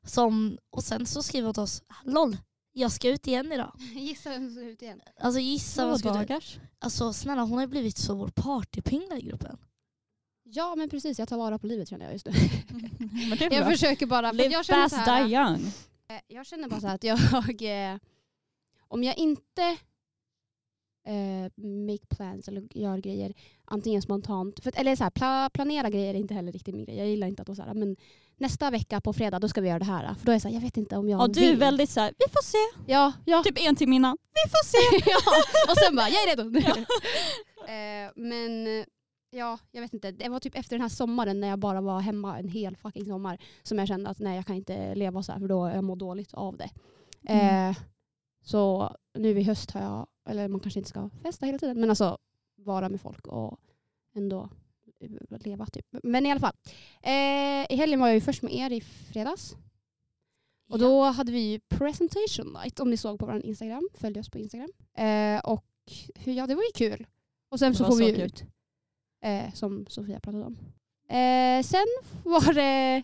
Som, 0.03 0.57
och 0.69 0.83
sen 0.83 1.05
så 1.05 1.23
skriver 1.23 1.45
hon 1.45 1.53
till 1.53 1.63
oss, 1.63 1.83
LOL, 2.03 2.37
jag 2.71 2.91
ska 2.91 3.09
ut 3.09 3.27
igen 3.27 3.51
idag. 3.51 3.71
Gissa 3.95 4.29
vem 4.29 4.47
som 4.49 4.55
ser 4.55 4.65
ut 4.69 4.81
igen. 4.81 5.01
Alltså 5.19 5.39
gissa 5.39 5.87
vad 5.87 5.99
ska 5.99 6.09
du 6.13 6.19
dagars. 6.25 6.59
Alltså 6.79 7.13
snälla 7.13 7.41
hon 7.41 7.51
har 7.53 7.61
ju 7.61 7.67
blivit 7.67 7.97
så 7.97 8.15
vår 8.15 8.27
partypingla 8.27 9.17
i 9.17 9.21
gruppen. 9.21 9.57
Ja 10.43 10.75
men 10.75 10.89
precis, 10.89 11.19
jag 11.19 11.27
tar 11.27 11.37
vara 11.37 11.59
på 11.59 11.67
livet 11.67 11.89
känner 11.89 12.05
jag 12.05 12.13
just 12.13 12.25
nu. 12.25 12.31
Men 13.29 13.37
det 13.37 13.45
är 13.45 13.53
Jag 13.53 13.63
bra. 13.65 13.71
försöker 13.71 14.05
bara, 14.05 14.29
för 14.29 14.37
Live 14.37 14.49
jag 14.53 14.65
känner 14.65 14.81
fast, 14.89 14.95
så 15.05 15.11
här, 15.11 15.23
die 15.27 15.33
young. 15.35 15.71
Eh, 16.09 16.19
Jag 16.27 16.45
känner 16.45 16.69
bara 16.69 16.79
så 16.81 16.87
här 16.87 16.95
att 16.95 17.03
jag, 17.03 17.19
eh, 17.93 17.97
om 18.87 19.03
jag 19.03 19.17
inte 19.17 19.77
eh, 21.07 21.51
make 21.57 22.05
plans 22.09 22.47
eller 22.47 22.77
gör 22.77 22.97
grejer 22.97 23.33
antingen 23.65 24.01
spontant, 24.01 24.59
för, 24.59 24.69
att- 24.69 24.77
eller 24.79 24.95
så 24.95 25.03
här, 25.03 25.11
pla, 25.11 25.49
planera 25.53 25.89
grejer 25.89 26.13
är 26.13 26.17
inte 26.19 26.33
heller 26.33 26.51
riktigt 26.51 26.75
min 26.75 26.85
grej. 26.85 26.97
Jag 26.97 27.07
gillar 27.07 27.27
inte 27.27 27.41
att 27.41 27.47
vara 27.47 27.55
så 27.55 27.61
här, 27.63 27.73
men 27.73 27.95
nästa 28.39 28.69
vecka 28.71 29.01
på 29.01 29.13
fredag 29.13 29.39
då 29.39 29.47
ska 29.47 29.61
vi 29.61 29.67
göra 29.67 29.79
det 29.79 29.85
här. 29.85 30.13
För 30.13 30.25
då 30.25 30.31
är 30.31 30.35
jag 30.35 30.41
så 30.41 30.47
här, 30.47 30.55
jag 30.55 30.61
vet 30.61 30.77
inte 30.77 30.97
om 30.97 31.09
jag 31.09 31.21
Ja, 31.21 31.27
du 31.27 31.43
är 31.43 31.55
väldigt 31.55 31.89
såhär, 31.89 32.13
vi 32.17 32.25
får 32.31 32.43
se. 32.43 32.91
Ja, 32.91 33.13
ja. 33.25 33.43
Typ 33.43 33.67
en 33.67 33.75
timme 33.75 33.95
innan. 33.95 34.17
Vi 34.33 34.49
får 34.49 34.65
se. 34.65 35.09
ja. 35.11 35.71
Och 35.71 35.77
sen 35.77 35.95
bara, 35.95 36.09
jag 36.09 36.23
är 36.23 36.35
redo. 36.35 36.59
eh, 37.67 38.11
men 38.15 38.67
eh, 38.67 38.85
ja, 39.29 39.59
jag 39.71 39.81
vet 39.81 39.93
inte. 39.93 40.11
Det 40.11 40.29
var 40.29 40.39
typ 40.39 40.55
efter 40.55 40.75
den 40.75 40.81
här 40.81 40.89
sommaren 40.89 41.39
när 41.39 41.47
jag 41.47 41.59
bara 41.59 41.81
var 41.81 41.99
hemma 41.99 42.39
en 42.39 42.47
hel 42.47 42.77
fucking 42.77 43.05
sommar 43.05 43.37
som 43.63 43.79
jag 43.79 43.87
kände 43.87 44.09
att 44.09 44.19
nej 44.19 44.35
jag 44.35 44.45
kan 44.45 44.55
inte 44.55 44.95
leva 44.95 45.23
så 45.23 45.31
här 45.31 45.39
för 45.39 45.47
då 45.47 45.69
jag 45.69 45.83
mår 45.83 45.95
dåligt 45.95 46.33
av 46.33 46.57
det. 46.57 46.69
Mm. 47.27 47.69
Eh, 47.69 47.77
så 48.43 48.95
nu 49.13 49.39
i 49.39 49.43
höst 49.43 49.71
har 49.71 49.81
jag, 49.81 50.07
eller 50.29 50.47
man 50.47 50.59
kanske 50.59 50.79
inte 50.79 50.89
ska 50.89 51.09
festa 51.23 51.45
hela 51.45 51.57
tiden, 51.57 51.79
men 51.79 51.89
alltså 51.89 52.17
vara 52.55 52.89
med 52.89 53.01
folk 53.01 53.27
och 53.27 53.59
ändå 54.15 54.49
leva 55.39 55.65
typ. 55.65 55.85
Men 56.03 56.25
i 56.25 56.31
alla 56.31 56.39
fall. 56.39 56.53
Eh, 57.01 57.71
I 57.71 57.75
helgen 57.75 57.99
var 57.99 58.07
jag 58.07 58.15
ju 58.15 58.21
först 58.21 58.41
med 58.41 58.53
er 58.53 58.69
i 58.71 58.81
fredags. 58.81 59.55
Och 60.69 60.79
då 60.79 61.03
hade 61.03 61.31
vi 61.31 61.39
ju 61.39 61.59
presentation 61.59 62.53
night 62.63 62.79
om 62.79 62.89
ni 62.89 62.97
såg 62.97 63.19
på 63.19 63.25
vår 63.25 63.45
Instagram. 63.45 63.89
Följ 63.93 64.19
oss 64.19 64.29
på 64.29 64.37
Instagram. 64.39 64.69
Eh, 64.97 65.39
och 65.39 65.65
hur- 66.15 66.33
ja, 66.33 66.47
det 66.47 66.55
var 66.55 66.63
ju 66.63 66.71
kul. 66.75 67.07
Och 67.49 67.59
sen 67.59 67.71
Det 67.71 67.77
så 67.77 67.85
får 67.85 67.95
vi 67.97 68.09
så 68.09 68.15
kul. 68.15 68.21
ut. 68.25 68.43
Eh, 69.23 69.53
som 69.53 69.85
Sofia 69.89 70.19
pratade 70.19 70.45
om. 70.45 70.57
Eh, 71.09 71.63
sen 71.63 71.85
var 72.23 72.53
det 72.53 73.03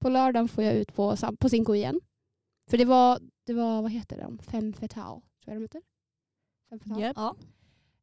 på 0.00 0.08
lördagen 0.08 0.48
får 0.48 0.64
jag 0.64 0.74
ut 0.74 0.94
på, 0.94 1.16
på 1.40 1.48
Cinco 1.48 1.74
igen. 1.74 2.00
För 2.70 2.78
det 2.78 2.84
var, 2.84 3.20
det 3.46 3.52
var, 3.52 3.82
vad 3.82 3.90
heter 3.92 4.18
de? 4.18 4.38
Fem 4.38 4.72
Fetal, 4.72 5.20
tror 5.20 5.54
jag 5.54 5.56
de 5.56 5.62
heter. 5.62 5.82
Fem 6.70 6.78
Fetal. 6.80 7.00
Japp. 7.00 7.16
Ja. 7.16 7.36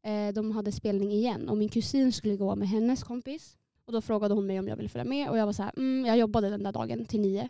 Eh, 0.04 0.34
de 0.34 0.52
hade 0.52 0.72
spelning 0.72 1.12
igen 1.12 1.50
och 1.50 1.58
min 1.58 1.70
kusin 1.70 2.12
skulle 2.12 2.36
gå 2.36 2.56
med 2.56 2.68
hennes 2.68 3.04
kompis. 3.04 3.58
Och 3.86 3.94
då 3.94 4.02
frågade 4.02 4.34
hon 4.34 4.48
mig 4.48 4.60
om 4.60 4.68
jag 4.68 4.76
ville 4.76 4.90
följa 4.90 5.06
med 5.06 5.30
och 5.30 5.38
jag 5.38 5.46
var 5.46 5.54
så 5.54 5.64
här, 5.64 5.72
mm, 5.78 6.06
jag 6.06 6.18
jobbade 6.18 6.50
den 6.50 6.64
där 6.64 6.72
dagen 6.72 7.06
till 7.06 7.22
nio. 7.22 7.50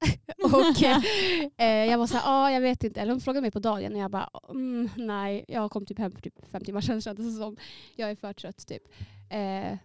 och 0.44 0.82
eh, 1.60 1.84
jag 1.84 1.98
var 1.98 2.06
så 2.06 2.16
här, 2.16 2.22
ah, 2.26 2.50
jag 2.50 2.60
vet 2.60 2.84
inte. 2.84 3.00
Eller 3.00 3.12
hon 3.12 3.20
frågade 3.20 3.40
mig 3.40 3.50
på 3.50 3.58
dagen 3.58 3.92
och 3.92 3.98
jag 3.98 4.10
bara, 4.10 4.30
mm, 4.48 4.88
nej, 4.96 5.44
jag 5.48 5.70
kom 5.70 5.86
typ 5.86 5.98
hem 5.98 6.12
för 6.12 6.20
typ 6.20 6.46
fem 6.50 6.64
timmar 6.64 6.80
sedan 6.80 7.00
kändes 7.00 7.26
det 7.26 7.40
som. 7.40 7.56
Jag 7.96 8.10
är 8.10 8.14
för 8.14 8.32
trött 8.32 8.66
typ. 8.66 8.82
Eh, 9.30 9.78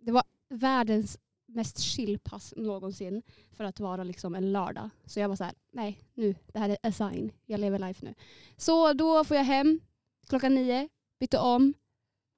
det 0.00 0.12
var 0.12 0.22
världens 0.48 1.18
mest 1.46 1.80
chillpass 1.80 2.54
någonsin 2.56 3.22
för 3.52 3.64
att 3.64 3.80
vara 3.80 4.04
liksom 4.04 4.34
en 4.34 4.52
lördag. 4.52 4.90
Så 5.06 5.20
jag 5.20 5.28
var 5.28 5.36
så 5.36 5.44
här, 5.44 5.54
nej 5.72 5.98
nu, 6.14 6.34
det 6.52 6.58
här 6.58 6.68
är 6.68 6.76
a 6.82 6.92
sign. 6.92 7.32
Jag 7.46 7.60
lever 7.60 7.78
life 7.78 8.04
nu. 8.04 8.14
Så 8.56 8.92
då 8.92 9.24
får 9.24 9.36
jag 9.36 9.44
hem 9.44 9.80
klockan 10.28 10.54
nio, 10.54 10.88
bytte 11.20 11.38
om, 11.38 11.74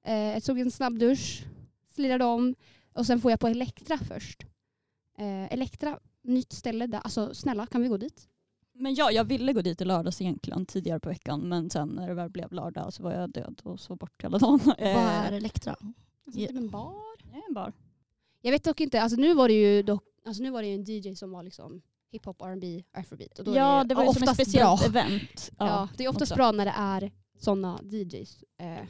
eh, 0.05 0.13
jag 0.15 0.43
tog 0.43 0.59
en 0.59 0.71
snabbdusch, 0.71 1.43
slirade 1.95 2.25
om 2.25 2.55
och 2.93 3.05
sen 3.05 3.21
får 3.21 3.31
jag 3.31 3.39
på 3.39 3.47
Elektra 3.47 3.97
först. 3.97 4.43
Eh, 5.17 5.53
Elektra, 5.53 5.99
nytt 6.21 6.53
ställe 6.53 6.87
där, 6.87 6.99
alltså 6.99 7.33
snälla 7.33 7.67
kan 7.67 7.81
vi 7.81 7.87
gå 7.87 7.97
dit? 7.97 8.27
Men 8.73 8.95
ja, 8.95 9.11
jag 9.11 9.23
ville 9.23 9.53
gå 9.53 9.61
dit 9.61 9.81
i 9.81 9.85
lördags 9.85 10.21
egentligen 10.21 10.65
tidigare 10.65 10.99
på 10.99 11.09
veckan 11.09 11.39
men 11.41 11.69
sen 11.69 11.89
när 11.89 12.07
det 12.07 12.13
väl 12.13 12.29
blev 12.29 12.51
lördag 12.51 12.93
så 12.93 13.03
var 13.03 13.11
jag 13.13 13.29
död 13.29 13.61
och 13.63 13.79
så 13.79 13.95
bort 13.95 14.23
hela 14.23 14.37
dagen. 14.37 14.59
Vad 14.65 14.79
Eh, 14.79 14.97
är 14.97 15.31
Elektra? 15.31 15.71
Alltså, 16.25 16.39
Ja. 16.41 16.47
typ 16.47 16.57
en 16.57 16.69
bar? 16.69 16.95
det 17.31 17.37
är 17.37 17.47
en 17.47 17.53
bar. 17.53 17.73
Jag 18.41 18.51
vet 18.51 18.63
dock 18.63 18.81
inte, 18.81 19.01
alltså 19.01 19.17
nu 19.19 19.33
var 19.33 19.47
det 19.47 19.53
ju 19.53 19.83
dock, 19.83 20.03
alltså 20.25 20.43
nu 20.43 20.49
var 20.51 20.61
det 20.61 20.67
ju 20.67 20.75
en 20.75 20.83
DJ 20.87 21.15
som 21.15 21.31
var 21.31 21.43
liksom 21.43 21.81
hiphop, 22.11 22.41
R&B, 22.41 22.83
afrobeat. 22.91 23.39
Och 23.39 23.45
då 23.45 23.55
Ja, 23.55 23.81
ju 23.81 23.87
det 23.87 23.95
var 23.95 24.05
ju 24.05 24.13
som 24.13 24.23
ett 24.23 24.33
speciellt 24.33 24.79
bra. 24.79 24.87
event. 24.87 25.51
Ja, 25.59 25.89
det 25.97 26.03
är 26.05 26.09
oftast 26.09 26.31
också. 26.31 26.35
bra 26.35 26.51
när 26.51 26.65
det 26.65 26.73
är 26.77 27.11
sådana 27.37 27.79
DJs. 27.83 28.43
Eh, 28.57 28.85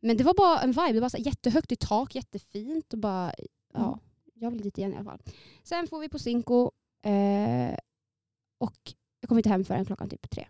men 0.00 0.16
det 0.16 0.24
var 0.24 0.34
bara 0.34 0.60
en 0.60 0.72
vibe, 0.72 0.92
det 0.92 1.00
var 1.00 1.08
så 1.08 1.18
jättehögt 1.18 1.72
i 1.72 1.76
tak, 1.76 2.14
jättefint 2.14 2.92
och 2.92 2.98
bara, 2.98 3.32
ja, 3.72 3.86
Mm. 3.86 3.98
jag 4.34 4.50
vill 4.50 4.62
dit 4.62 4.78
igen 4.78 4.92
i 4.92 4.96
alla 4.96 5.04
fall. 5.04 5.22
Sen 5.62 5.86
får 5.88 6.00
vi 6.00 6.08
på 6.08 6.18
Cinco 6.18 6.70
eh, 7.02 7.76
och 8.58 8.92
jag 9.20 9.28
kommer 9.28 9.38
inte 9.38 9.48
hem 9.48 9.64
förrän 9.64 9.84
klockan 9.84 10.08
typ 10.08 10.30
tre. 10.30 10.48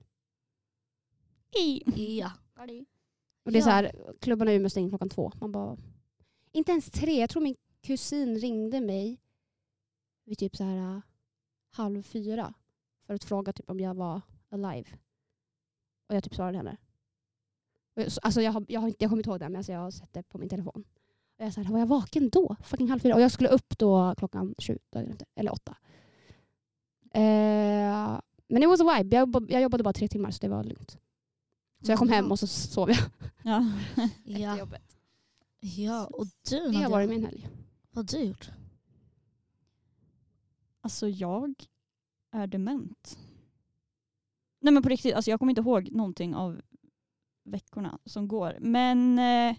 Ja. 1.96 2.32
Och 3.44 3.52
det 3.52 3.58
är 3.58 3.62
så 3.62 3.70
här, 3.70 4.14
klubbarna 4.20 4.52
i 4.52 4.56
Umeå 4.56 4.70
stänger 4.70 4.88
klockan 4.88 5.08
två. 5.08 5.32
Man 5.40 5.52
bara, 5.52 5.76
inte 6.52 6.72
ens 6.72 6.90
tre, 6.90 7.20
jag 7.20 7.30
tror 7.30 7.42
min 7.42 7.56
kusin 7.80 8.38
ringde 8.38 8.80
mig 8.80 9.20
vid 10.24 10.38
typ 10.38 10.56
så 10.56 10.64
här 10.64 10.76
äh, 10.96 11.00
halv 11.70 12.02
fyra 12.02 12.54
för 13.00 13.14
att 13.14 13.24
fråga 13.24 13.52
typ, 13.52 13.70
om 13.70 13.80
jag 13.80 13.94
var 13.94 14.20
alive. 14.50 14.88
Och 16.08 16.14
jag 16.14 16.24
typ 16.24 16.34
svarade 16.34 16.56
henne. 16.56 16.76
Så- 18.08 18.20
Alltså 18.22 18.42
jag, 18.42 18.52
har, 18.52 18.64
jag, 18.68 18.80
har 18.80 18.88
inte, 18.88 19.04
jag 19.04 19.10
kommer 19.10 19.20
inte 19.20 19.30
ihåg 19.30 19.40
det 19.40 19.48
men 19.48 19.56
alltså 19.56 19.72
jag 19.72 19.80
har 19.80 19.90
sett 19.90 20.12
det 20.12 20.22
på 20.28 20.38
min 20.38 20.48
telefon. 20.48 20.84
Och 21.38 21.44
jag 21.46 21.52
sa, 21.54 21.62
var 21.62 21.78
jag 21.78 21.86
vaken 21.86 22.28
då? 22.30 22.56
Fucking 22.64 22.90
halv 22.90 23.00
fyra. 23.00 23.14
Och 23.14 23.20
jag 23.20 23.30
skulle 23.32 23.48
upp 23.48 23.78
då 23.78 24.14
klockan 24.18 24.54
sju, 24.58 24.78
dagen 24.90 25.08
efter, 25.10 25.26
eller 25.34 25.52
åtta. 25.52 25.76
Eh, 27.14 28.20
men 28.48 28.62
it 28.62 28.68
was 28.68 28.80
a 28.80 28.96
vibe. 28.98 29.16
Jag, 29.16 29.46
jag 29.50 29.62
jobbade 29.62 29.82
bara 29.84 29.92
tre 29.92 30.08
timmar 30.08 30.30
så 30.30 30.38
det 30.40 30.48
var 30.48 30.64
lugnt. 30.64 30.98
Så 31.84 31.92
jag 31.92 31.98
kom 31.98 32.08
hem 32.08 32.30
och 32.30 32.38
så 32.38 32.46
sov 32.46 32.90
jag 32.90 32.98
Ja. 33.42 33.72
efter 33.96 34.38
Ja, 34.38 34.58
jobbet. 34.58 34.96
ja 35.60 36.06
och 36.06 36.26
du 36.50 36.68
Det 36.70 36.76
har 36.82 36.90
varit 36.90 37.08
min 37.08 37.24
helg. 37.24 37.48
vad 37.90 38.12
har 38.12 38.18
du 38.18 38.24
gjort? 38.24 38.50
Alltså 40.80 41.08
jag 41.08 41.54
är 42.30 42.46
dement. 42.46 43.18
Nej 44.60 44.72
men 44.72 44.82
på 44.82 44.88
riktigt, 44.88 45.14
alltså 45.14 45.30
jag 45.30 45.38
kommer 45.38 45.50
inte 45.50 45.60
ihåg 45.60 45.90
någonting 45.92 46.34
av 46.34 46.60
veckorna 47.44 47.98
som 48.04 48.28
går. 48.28 48.56
Men 48.60 49.18
eh, 49.18 49.56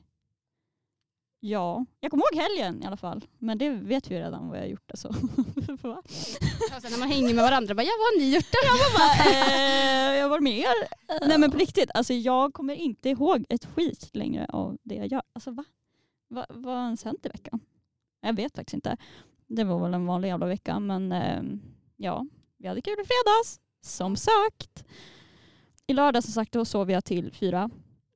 ja, 1.40 1.86
jag 2.00 2.12
kommer 2.12 2.24
ihåg 2.24 2.42
helgen 2.42 2.84
i 2.84 2.86
alla 2.86 2.98
fall. 2.98 3.26
Men 3.40 3.58
det 3.58 3.70
vet 3.70 4.12
vi 4.12 4.20
redan 4.20 4.48
vad 4.48 4.58
jag 4.58 4.64
har 4.64 4.68
gjort. 4.70 4.92
Alltså. 4.92 5.08
Alltså, 6.74 6.90
när 6.90 7.00
man 7.00 7.08
hänger 7.12 7.34
med 7.34 7.44
varandra, 7.44 7.76
bara, 7.76 7.84
ja 7.84 7.92
vad 8.00 8.06
har 8.14 8.20
ni 8.20 8.36
gjort 8.36 8.46
då? 8.52 8.58
eh, 9.32 10.16
jag 10.20 10.30
var 10.30 10.40
med 10.40 10.58
er. 10.60 11.28
Nej 11.28 11.38
men 11.38 11.52
på 11.52 11.58
riktigt, 11.58 11.90
alltså 11.94 12.14
jag 12.14 12.54
kommer 12.54 12.74
inte 12.74 13.10
ihåg 13.10 13.46
ett 13.50 13.66
skit 13.66 14.10
längre 14.14 14.46
av 14.50 14.78
det 14.84 14.96
jag 14.96 15.08
gör. 15.08 15.22
Alltså 15.34 15.52
va? 15.52 15.64
va 16.30 16.46
vad 16.50 16.76
har 16.76 16.84
ens 16.84 17.04
hänt 17.04 17.26
i 17.26 17.30
veckan? 17.30 17.60
Jag 18.22 18.34
vet 18.36 18.56
faktiskt 18.56 18.74
inte. 18.74 18.98
Det 19.48 19.64
var 19.64 19.80
väl 19.80 19.94
en 19.94 20.06
vanlig 20.06 20.28
jävla 20.28 20.46
vecka 20.46 20.80
men 20.80 21.12
eh, 21.12 21.42
ja, 21.98 22.26
vi 22.58 22.68
hade 22.68 22.82
kul 22.82 22.94
i 22.94 23.06
fredags. 23.06 23.60
Som 23.82 24.16
sagt. 24.16 24.86
I 25.88 25.94
lördag 25.94 26.24
som 26.24 26.34
sagt 26.34 26.52
då 26.52 26.66
sov 26.66 26.92
jag 26.92 27.06
till 27.06 27.32
fyra, 27.34 27.70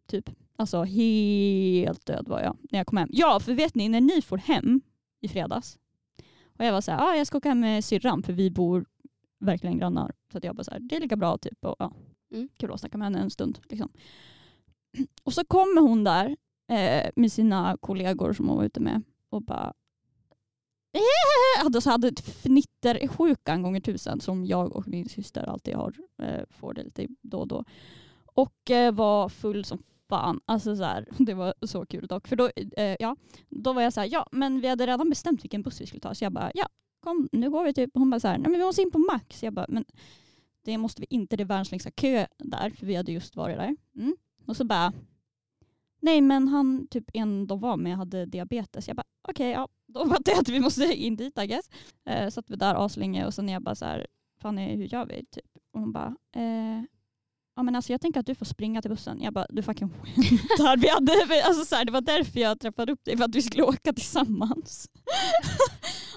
typ. 0.07 0.29
Alltså 0.55 0.83
helt 0.83 2.05
död 2.05 2.27
var 2.27 2.41
jag 2.41 2.57
när 2.71 2.79
jag 2.79 2.87
kom 2.87 2.97
hem. 2.97 3.09
Ja, 3.11 3.39
för 3.39 3.53
vet 3.53 3.75
ni 3.75 3.89
när 3.89 4.01
ni 4.01 4.21
får 4.21 4.37
hem 4.37 4.81
i 5.21 5.27
fredags 5.27 5.77
och 6.57 6.65
jag 6.65 6.73
var 6.73 6.81
så 6.81 6.91
här, 6.91 7.01
ah, 7.01 7.15
jag 7.15 7.27
ska 7.27 7.37
åka 7.37 7.49
hem 7.49 7.59
med 7.59 7.85
syrran 7.85 8.23
för 8.23 8.33
vi 8.33 8.51
bor 8.51 8.85
verkligen 9.39 9.77
grannar. 9.77 10.13
Så 10.31 10.37
att 10.37 10.43
jag 10.43 10.55
bara 10.55 10.63
så 10.63 10.71
här, 10.71 10.79
det 10.79 10.95
är 10.95 10.99
lika 10.99 11.15
bra 11.15 11.37
typ. 11.37 11.65
Och, 11.65 11.75
ja, 11.79 11.93
Mm. 12.31 12.49
Kul 12.57 12.71
att 12.71 12.79
snacka 12.79 12.97
med 12.97 13.05
henne 13.05 13.19
en 13.19 13.29
stund. 13.29 13.59
Liksom. 13.69 13.89
Och 15.23 15.33
så 15.33 15.45
kommer 15.45 15.81
hon 15.81 16.03
där 16.03 16.37
eh, 16.69 17.09
med 17.15 17.31
sina 17.31 17.77
kollegor 17.79 18.33
som 18.33 18.47
hon 18.47 18.57
var 18.57 18.63
ute 18.63 18.79
med 18.79 19.01
och 19.29 19.41
bara 19.41 19.73
hade, 20.99 21.65
alltså, 21.65 21.81
så 21.81 21.89
hade 21.89 22.11
fnittersjukan 22.21 23.63
gånger 23.63 23.79
tusen 23.79 24.21
som 24.21 24.45
jag 24.45 24.75
och 24.75 24.87
min 24.87 25.09
syster 25.09 25.49
alltid 25.49 25.75
har. 25.75 25.93
Eh, 26.21 26.43
får 26.49 26.73
det 26.73 26.83
lite 26.83 27.07
då 27.21 27.39
och 27.39 27.47
då. 27.47 27.63
Och 28.25 28.71
eh, 28.71 28.91
var 28.91 29.29
full 29.29 29.65
som 29.65 29.83
fan. 30.09 30.39
Alltså 30.45 30.75
så 30.75 30.83
här, 30.83 31.07
det 31.17 31.33
var 31.33 31.53
så 31.61 31.85
kul 31.85 32.07
dock. 32.07 32.27
För 32.27 32.35
då, 32.35 32.49
eh, 32.77 32.95
ja, 32.99 33.15
då 33.49 33.73
var 33.73 33.81
jag 33.81 33.93
så 33.93 33.99
här, 33.99 34.09
ja 34.11 34.27
men 34.31 34.61
vi 34.61 34.67
hade 34.67 34.87
redan 34.87 35.09
bestämt 35.09 35.43
vilken 35.43 35.61
buss 35.61 35.81
vi 35.81 35.87
skulle 35.87 36.01
ta. 36.01 36.15
Så 36.15 36.23
jag 36.25 36.33
bara, 36.33 36.51
ja 36.53 36.67
kom 36.99 37.29
nu 37.31 37.49
går 37.49 37.63
vi 37.63 37.73
typ. 37.73 37.89
Hon 37.93 38.09
bara 38.09 38.19
så 38.19 38.27
här, 38.27 38.37
nej 38.37 38.49
men 38.51 38.59
vi 38.59 38.65
måste 38.65 38.81
in 38.81 38.91
på 38.91 38.99
Max. 38.99 39.43
Jag 39.43 39.53
bara, 39.53 39.65
men 39.69 39.85
det 40.65 40.77
måste 40.77 41.01
vi 41.01 41.07
inte, 41.09 41.35
det 41.35 41.43
är 41.43 41.45
världens 41.45 41.71
längsta 41.71 41.91
kö 41.91 42.25
där. 42.37 42.69
För 42.69 42.85
vi 42.85 42.95
hade 42.95 43.11
just 43.11 43.35
varit 43.35 43.57
där. 43.57 43.75
Mm. 43.95 44.15
Och 44.45 44.57
så 44.57 44.65
bara, 44.65 44.93
nej 46.07 46.21
men 46.21 46.47
han, 46.47 46.87
typ 46.87 47.09
en 47.13 47.47
de 47.47 47.59
var 47.59 47.77
med 47.77 47.97
hade 47.97 48.25
diabetes. 48.25 48.87
Jag 48.87 48.97
bara, 48.97 49.07
okej 49.29 49.51
ja, 49.51 49.67
då 49.87 50.05
fattar 50.09 50.31
jag 50.31 50.41
att 50.41 50.49
vi 50.49 50.59
måste 50.59 50.83
in 50.83 51.15
dit 51.15 51.39
I 51.39 51.47
guess. 51.47 51.69
Eh, 52.05 52.29
satt 52.29 52.49
vi 52.49 52.55
där 52.55 52.85
aslänge 52.85 53.25
och 53.25 53.33
sen 53.33 53.49
jag 53.49 53.63
bara 53.63 53.75
så 53.75 53.85
här, 53.85 54.07
Fanny 54.41 54.75
hur 54.75 54.85
gör 54.85 55.05
vi? 55.05 55.25
Typ. 55.31 55.45
Och 55.73 55.79
hon 55.79 55.91
bara, 55.91 56.15
eh, 56.35 56.83
ja 57.55 57.63
men 57.63 57.75
alltså 57.75 57.91
jag 57.91 58.01
tänker 58.01 58.19
att 58.19 58.25
du 58.25 58.35
får 58.35 58.45
springa 58.45 58.81
till 58.81 58.91
bussen. 58.91 59.21
Jag 59.21 59.33
bara, 59.33 59.45
du 59.49 59.63
fucking 59.63 59.89
skämtar. 59.89 60.77
Vi 60.77 60.89
hade, 60.89 61.43
alltså 61.45 61.65
så 61.65 61.75
här, 61.75 61.85
det 61.85 61.91
var 61.91 62.01
därför 62.01 62.39
jag 62.39 62.59
träffade 62.59 62.91
upp 62.91 63.05
dig, 63.05 63.17
för 63.17 63.25
att 63.25 63.35
vi 63.35 63.41
skulle 63.41 63.63
åka 63.73 63.93
tillsammans. 63.93 64.89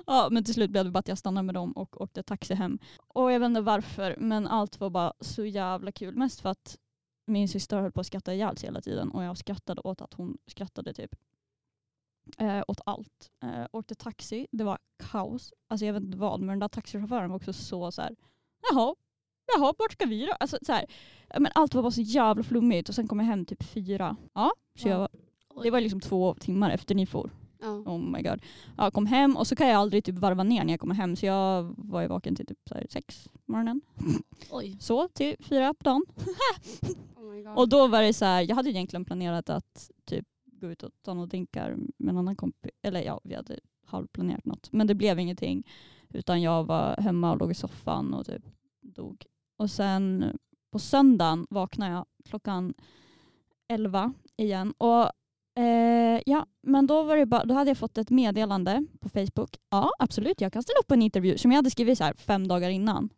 ja 0.07 0.29
men 0.31 0.45
till 0.45 0.55
slut 0.55 0.71
blev 0.71 0.85
det 0.85 0.91
bara 0.91 0.99
att 0.99 1.09
jag 1.09 1.19
stannade 1.19 1.47
med 1.47 1.55
dem 1.55 1.73
och 1.73 2.01
åkte 2.01 2.23
taxi 2.23 2.55
hem. 2.55 2.79
Och 3.15 3.33
jag 3.33 3.41
vet 3.41 3.47
inte 3.47 3.61
varför, 3.61 4.17
men 4.19 4.47
allt 4.47 4.81
var 4.81 4.91
bara 4.91 5.13
så 5.21 5.45
jävla 5.45 5.93
kul. 5.93 6.17
Mest 6.17 6.41
för 6.41 6.49
att 6.49 6.79
min 7.27 7.49
syster 7.49 7.81
höll 7.81 7.93
på 7.93 8.01
att 8.01 8.07
skratta 8.07 8.35
ihjäl 8.35 8.57
sig 8.57 8.67
hela 8.67 8.81
tiden 8.81 9.11
och 9.11 9.25
jag 9.25 9.39
skrattade 9.39 9.81
åt 9.81 10.01
att 10.01 10.15
hon 10.15 10.39
skrattade 10.47 10.93
typ. 10.93 11.15
Eh, 12.39 12.63
åt 12.69 12.81
allt. 12.87 13.31
Eh, 13.43 13.67
åkte 13.73 13.95
taxi, 13.95 14.47
det 14.51 14.65
var 14.65 14.79
kaos. 14.99 15.53
Alltså 15.69 15.87
jag 15.87 15.93
vet 15.93 16.03
inte 16.03 16.19
vad, 16.19 16.41
men 16.41 16.49
den 16.49 16.59
där 16.59 16.69
taxichauffören 16.69 17.31
var 17.31 17.37
också 17.37 17.53
så 17.53 17.93
så 17.93 18.03
här. 18.03 18.17
jaha, 18.71 18.95
jaha, 19.57 19.75
vart 19.79 19.93
ska 19.93 20.07
vi 20.07 20.27
då? 20.27 20.33
Alltså, 20.33 20.59
så 20.63 20.73
här, 20.73 20.87
men 21.39 21.53
allt 21.55 21.75
var 21.75 21.83
bara 21.83 21.93
så 21.93 22.01
jävla 22.01 22.43
flummigt 22.43 22.89
och 22.89 22.95
sen 22.95 23.09
kom 23.09 23.19
jag 23.19 23.27
hem 23.27 23.47
typ 23.47 23.63
fyra. 23.63 24.17
Ja, 24.33 24.53
så 24.79 24.89
jag, 24.89 25.09
det 25.63 25.71
var 25.71 25.81
liksom 25.81 26.01
två 26.01 26.35
timmar 26.35 26.71
efter 26.71 26.95
ni 26.95 27.07
for. 27.07 27.31
Ja. 27.61 27.69
Oh 27.69 27.99
my 27.99 28.23
god. 28.23 28.43
Jag 28.77 28.93
kom 28.93 29.07
hem 29.07 29.37
och 29.37 29.47
så 29.47 29.57
kan 29.57 29.69
jag 29.69 29.77
aldrig 29.77 30.05
typ 30.05 30.19
varva 30.19 30.43
ner 30.43 30.65
när 30.65 30.73
jag 30.73 30.81
kommer 30.81 30.95
hem 30.95 31.17
så 31.17 31.27
jag 31.27 31.75
var 31.77 32.03
ju 32.03 32.09
vaken 32.09 32.37
till 32.37 32.47
typ 32.47 32.59
så 32.69 32.75
här 32.75 32.87
sex 32.91 33.29
på 33.47 33.53
morgonen. 33.53 33.81
Oj. 34.51 34.77
Så 34.81 35.09
till 35.09 35.37
fyra 35.41 35.75
på 35.75 35.85
dagen. 35.85 36.05
Oh. 37.45 37.59
Och 37.59 37.69
då 37.69 37.89
var 37.89 38.03
det 38.03 38.13
så 38.13 38.25
här, 38.25 38.43
jag 38.49 38.57
hade 38.57 38.71
egentligen 38.71 39.05
planerat 39.05 39.51
att 39.51 39.91
typ 40.05 40.27
gå 40.45 40.71
ut 40.71 40.83
och 40.83 40.91
ta 41.03 41.15
några 41.15 41.27
drinkar 41.27 41.77
med 41.97 42.13
en 42.13 42.19
annan 42.19 42.37
kompis. 42.37 42.71
Eller 42.83 43.03
ja, 43.03 43.21
vi 43.25 43.35
hade 43.35 43.59
halvplanerat 43.87 44.45
något. 44.45 44.73
Men 44.73 44.87
det 44.87 44.95
blev 44.95 45.19
ingenting. 45.19 45.67
Utan 46.09 46.43
jag 46.43 46.65
var 46.65 46.97
hemma 46.97 47.33
och 47.33 47.39
låg 47.39 47.51
i 47.51 47.55
soffan 47.55 48.15
och 48.15 48.27
typ 48.27 48.43
dog. 48.81 49.27
Och 49.57 49.71
sen 49.71 50.25
på 50.71 50.79
söndagen 50.79 51.47
vaknade 51.51 51.93
jag 51.93 52.07
klockan 52.25 52.75
11 53.69 54.13
igen. 54.37 54.73
Och 54.79 55.11
eh, 55.59 56.23
ja, 56.27 56.47
men 56.63 56.87
då, 56.87 57.03
var 57.03 57.17
det 57.17 57.27
bara, 57.27 57.45
då 57.45 57.55
hade 57.55 57.71
jag 57.71 57.79
fått 57.79 57.99
ett 57.99 58.11
meddelande 58.11 58.87
på 59.01 59.09
Facebook. 59.09 59.57
Ja, 59.71 59.91
absolut, 59.99 60.41
jag 60.41 60.53
kan 60.53 60.63
ställa 60.63 60.79
upp 60.79 60.87
på 60.87 60.95
en 60.95 61.03
intervju 61.03 61.39
som 61.39 61.51
jag 61.53 61.59
hade 61.59 61.71
skrivit 61.71 61.99
så 61.99 62.05
här 62.05 62.15
fem 62.15 62.49
dagar 62.49 62.71
innan. 62.71 63.09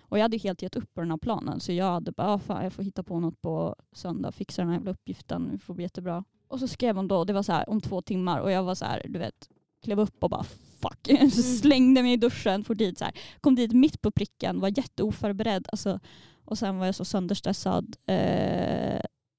Och 0.00 0.18
jag 0.18 0.22
hade 0.22 0.36
helt 0.36 0.62
gett 0.62 0.76
upp 0.76 0.94
på 0.94 1.00
den 1.00 1.10
här 1.10 1.18
planen 1.18 1.60
så 1.60 1.72
jag 1.72 1.92
hade 1.92 2.12
bara, 2.12 2.28
ah, 2.28 2.38
fan, 2.38 2.64
jag 2.64 2.72
får 2.72 2.82
hitta 2.82 3.02
på 3.02 3.20
något 3.20 3.42
på 3.42 3.76
söndag, 3.92 4.32
fixa 4.32 4.62
den 4.62 4.68
här 4.68 4.76
jävla 4.76 4.90
uppgiften, 4.90 5.48
det 5.52 5.58
får 5.58 5.74
bli 5.74 5.84
jättebra. 5.84 6.24
Och 6.48 6.60
så 6.60 6.68
skrev 6.68 6.96
hon 6.96 7.08
då, 7.08 7.24
det 7.24 7.32
var 7.32 7.42
så 7.42 7.52
här 7.52 7.68
om 7.68 7.80
två 7.80 8.02
timmar 8.02 8.40
och 8.40 8.50
jag 8.50 8.62
var 8.62 8.74
så 8.74 8.84
här, 8.84 9.02
du 9.08 9.18
vet, 9.18 9.48
klev 9.82 10.00
upp 10.00 10.24
och 10.24 10.30
bara 10.30 10.44
fuck. 10.88 11.32
Så 11.32 11.42
slängde 11.42 12.02
mig 12.02 12.12
i 12.12 12.16
duschen, 12.16 12.64
for 12.64 12.74
dit 12.74 12.98
så 12.98 13.04
här. 13.04 13.14
Kom 13.40 13.54
dit 13.54 13.72
mitt 13.72 14.02
på 14.02 14.10
pricken, 14.10 14.60
var 14.60 14.78
jätteoförberedd. 14.78 15.68
Alltså, 15.72 16.00
och 16.44 16.58
sen 16.58 16.78
var 16.78 16.86
jag 16.86 16.94
så 16.94 17.04
sönderstressad. 17.04 17.96
Eh, 18.06 18.83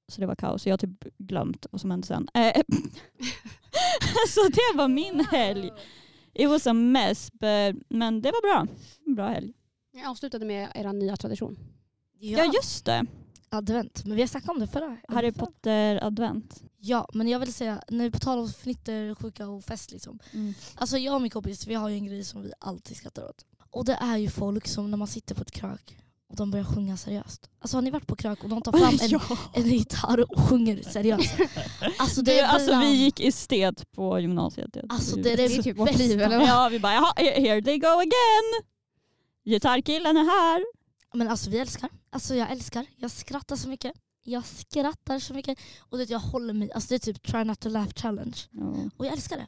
så 0.08 0.22
det 0.22 0.28
var 0.28 0.36
kaos. 0.36 0.66
Jag 0.66 0.74
har 0.74 0.78
typ 0.78 1.18
glömt 1.18 1.66
vad 1.72 1.82
som 1.82 1.92
hände 1.92 2.08
sen. 2.08 2.28
Eh, 2.34 2.54
så 4.30 4.42
det 4.50 4.78
var 4.78 4.88
min 4.88 5.20
helg. 5.20 5.72
It 6.34 6.50
was 6.50 6.68
a 6.68 6.74
mess, 6.74 7.32
but, 7.32 7.84
men 7.90 8.22
det 8.22 8.32
var 8.32 8.42
bra. 8.42 8.68
Bra 9.16 9.28
helg. 9.28 9.54
Jag 9.94 10.06
avslutade 10.06 10.46
med 10.46 10.72
er 10.76 10.94
nya 10.94 11.16
tradition. 11.16 11.58
Ja, 12.20 12.52
just 12.54 12.86
det. 12.86 13.06
Advent. 13.50 14.06
Men 14.06 14.16
vi 14.16 14.22
har 14.22 14.28
snackat 14.28 14.50
om 14.50 14.60
det 14.60 14.68
förra. 14.68 14.98
Harry 15.08 15.32
Potter 15.32 16.04
advent. 16.04 16.64
Ja, 16.78 17.10
men 17.14 17.28
jag 17.28 17.40
vill 17.40 17.54
säga, 17.54 17.82
när 17.90 18.10
på 18.10 18.20
tal 18.20 18.40
om 18.40 18.50
fnitter, 18.50 19.16
sjuka 19.16 19.48
och 19.48 19.64
fest 19.64 19.92
liksom. 19.92 20.20
Alltså 20.76 20.98
jag 20.98 21.16
och 21.16 21.22
min 21.22 21.32
kompis, 21.32 21.68
vi 21.68 21.74
har 21.74 21.90
ju 21.90 21.96
en 21.96 22.06
grej 22.06 22.24
som 22.24 22.42
vi 22.42 22.52
alltid 22.60 22.98
skrattar 22.98 23.30
åt. 23.30 23.46
Och 23.70 23.86
det 23.86 23.94
är 23.94 24.18
ju 24.18 24.30
folk 24.30 24.68
som 24.68 24.92
när 24.92 24.98
man 24.98 25.08
sitter 25.08 25.36
på 25.36 25.42
ett 25.42 25.52
krök 25.52 25.98
och 26.30 26.36
de 26.36 26.52
börjar 26.52 26.66
sjunga 26.66 26.98
seriöst. 26.98 27.50
Alltså 27.60 27.78
har 27.78 27.82
ni 27.82 27.90
varit 27.90 28.08
på 28.08 28.16
krök 28.16 28.44
och 28.44 28.50
de 28.50 28.62
tar 28.62 28.72
fram 28.80 28.98
en, 29.02 29.10
ja. 29.10 29.22
en 29.54 29.70
gitarr 29.70 30.32
och 30.32 30.40
sjunger 30.40 30.84
seriöst? 30.84 31.34
Alltså 31.98 32.22
det 32.22 32.32
Du, 32.32 32.40
är 32.40 32.44
alltså 32.48 32.68
bland- 32.68 32.86
vi 32.88 32.94
gick 32.94 33.20
estet 33.20 33.92
på 33.92 34.20
gymnasiet. 34.20 34.78
Alltså 34.90 35.16
det 35.16 35.32
är 35.32 35.38
Det 35.38 35.48
det 35.48 35.56
är 35.56 35.64
typ 35.64 35.78
vårt 35.78 35.88
bästa. 35.88 36.04
liv 36.04 36.22
eller 36.22 36.38
vad? 36.40 36.48
Ja, 36.48 36.70
vi 36.72 36.80
bara, 36.80 36.94
jaha, 36.94 37.14
here 37.18 37.62
they 37.62 37.78
go 37.78 37.88
again. 37.88 38.64
Gitarrkillen 39.46 40.18
är 40.18 40.24
här. 40.24 40.66
Men 41.14 41.28
alltså 41.28 41.50
vi 41.50 41.58
älskar. 41.60 41.90
Alltså 42.10 42.36
jag 42.36 42.52
älskar. 42.52 42.86
Jag 42.98 43.12
skrattar 43.12 43.56
så 43.56 43.70
mycket. 43.70 43.94
Jag 44.24 44.46
skrattar 44.46 45.20
så 45.20 45.34
mycket. 45.34 45.60
Och 45.80 45.98
det 45.98 46.10
jag 46.10 46.20
håller 46.20 46.54
mig, 46.54 46.72
alltså 46.72 46.90
det 46.90 46.96
är 46.96 47.00
typ 47.14 47.24
try 47.28 47.44
not 47.44 47.60
to 47.60 47.70
laugh 47.70 47.94
challenge. 47.96 48.38
Och 48.98 49.06
jag 49.06 49.14
älskar 49.14 49.38
det. 49.38 49.46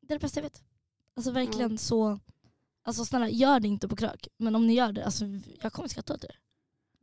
Det 0.00 0.14
är 0.14 0.18
det 0.18 0.22
bästa 0.22 0.40
jag 0.40 0.42
vet. 0.44 0.62
Alltså 1.16 1.30
verkligen 1.30 1.78
så, 1.78 2.18
alltså 2.88 3.04
snälla 3.04 3.28
gör 3.28 3.60
det 3.60 3.68
inte 3.68 3.88
på 3.88 3.96
krök. 3.96 4.28
Men 4.36 4.56
om 4.56 4.66
ni 4.66 4.74
gör 4.74 4.92
det, 4.92 5.04
alltså 5.04 5.24
jag 5.62 5.72
kommer 5.72 5.88
skratta 5.88 6.14
åt 6.14 6.24
er. 6.24 6.38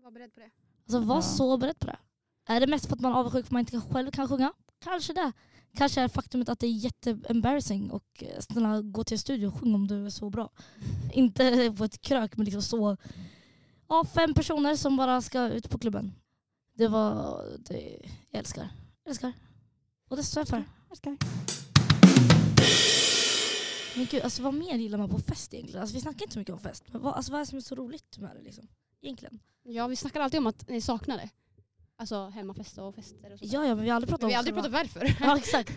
Var 0.04 0.12
beredd 0.12 0.34
på 0.34 0.40
det. 0.40 0.50
Alltså 0.84 1.00
var 1.00 1.16
Ja. 1.16 1.22
så 1.22 1.58
beredd 1.58 1.80
på 1.80 1.86
det. 1.88 1.98
Är 2.48 2.60
det 2.60 2.68
mest 2.68 2.86
för 2.86 2.96
att 2.96 3.02
man 3.02 3.12
är 3.12 3.16
avundsjuk 3.16 3.46
för 3.46 3.48
att 3.48 3.52
man 3.52 3.60
inte 3.60 3.82
själv 3.82 4.12
kan 4.12 4.28
sjunga? 4.28 4.54
Kanske 4.80 5.14
det. 5.14 5.32
Kanske 5.78 6.02
är 6.02 6.08
faktumet 6.08 6.50
att 6.50 6.60
det 6.60 6.68
är 6.68 6.72
jätte-embarrassing 6.72 7.92
och 7.92 8.04
eh, 8.24 8.40
snälla 8.40 8.82
gå 8.82 9.04
till 9.04 9.16
en 9.16 9.20
studio 9.20 9.48
och 9.48 9.60
sjung 9.60 9.76
om 9.76 9.88
du 9.88 10.06
är 10.06 10.10
så 10.10 10.30
bra. 10.30 10.50
Inte 11.14 11.74
på 11.78 11.84
ett 11.84 12.02
krök 12.02 12.38
med 12.38 12.46
liksom 12.46 12.62
så, 12.62 12.98
ja 13.88 14.06
fem 14.06 14.34
personer 14.34 14.76
som 14.76 14.98
bara 14.98 15.22
ska 15.22 15.50
ut 15.50 15.70
på 15.70 15.78
klubben. 15.78 16.14
Det 16.74 16.88
var, 16.88 17.44
det, 17.60 18.00
jag 18.32 18.40
älskar. 18.40 18.70
Jag 19.04 19.10
älskar. 19.10 19.34
Och 20.10 20.18
det 20.18 20.24
står 20.24 20.42
jag 20.42 20.48
för. 20.48 20.64
Men 23.96 24.06
gud, 24.06 24.24
alltså 24.24 24.44
vad 24.44 24.54
mer 24.54 24.76
gillar 24.76 24.98
man 24.98 25.10
på 25.10 25.20
fest 25.20 25.54
egentligen? 25.54 25.82
Alltså, 25.82 25.96
vi 25.96 26.02
snackar 26.02 26.22
inte 26.22 26.34
så 26.34 26.40
mycket 26.40 26.54
om 26.54 26.60
fest. 26.60 26.84
Men 26.92 27.02
vad, 27.02 27.14
alltså, 27.14 27.32
vad 27.32 27.42
är 27.42 27.46
det 27.46 27.50
som 27.50 27.58
är 27.58 27.62
så 27.62 27.76
roligt 27.76 28.18
med 28.18 28.36
det 28.36 28.42
liksom? 28.42 28.68
Egentligen. 29.02 29.40
Ja, 29.64 29.88
vi 29.88 29.96
snackar 29.96 30.22
alltid 30.22 30.38
om 30.38 30.48
att 30.48 30.70
ni 30.70 30.82
saknar 30.82 31.18
det. 31.18 31.30
Alltså 31.98 32.30
hemmafester 32.30 32.82
och 32.84 32.96
fester 32.96 33.34
och 33.34 33.40
sånt. 33.40 33.52
Ja, 33.54 33.66
ja 33.66 33.76
men 33.76 33.84
vi 33.84 33.90
har 33.90 33.96
aldrig 33.96 34.10
pratat 34.10 34.22
Men 34.22 34.26
om 34.26 34.30
vi 34.30 34.34
har 34.34 34.40
aldrig 34.40 34.56
pratat 34.56 34.72
varför. 34.72 35.18
Ja 35.26 35.38
exakt. 35.38 35.74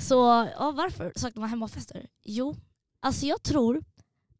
Så 0.00 0.14
ja, 0.58 0.70
varför 0.70 1.12
saknar 1.16 1.40
man 1.40 1.50
hemmafester? 1.50 2.06
Jo, 2.24 2.56
alltså 3.00 3.26
jag 3.26 3.42
tror 3.42 3.84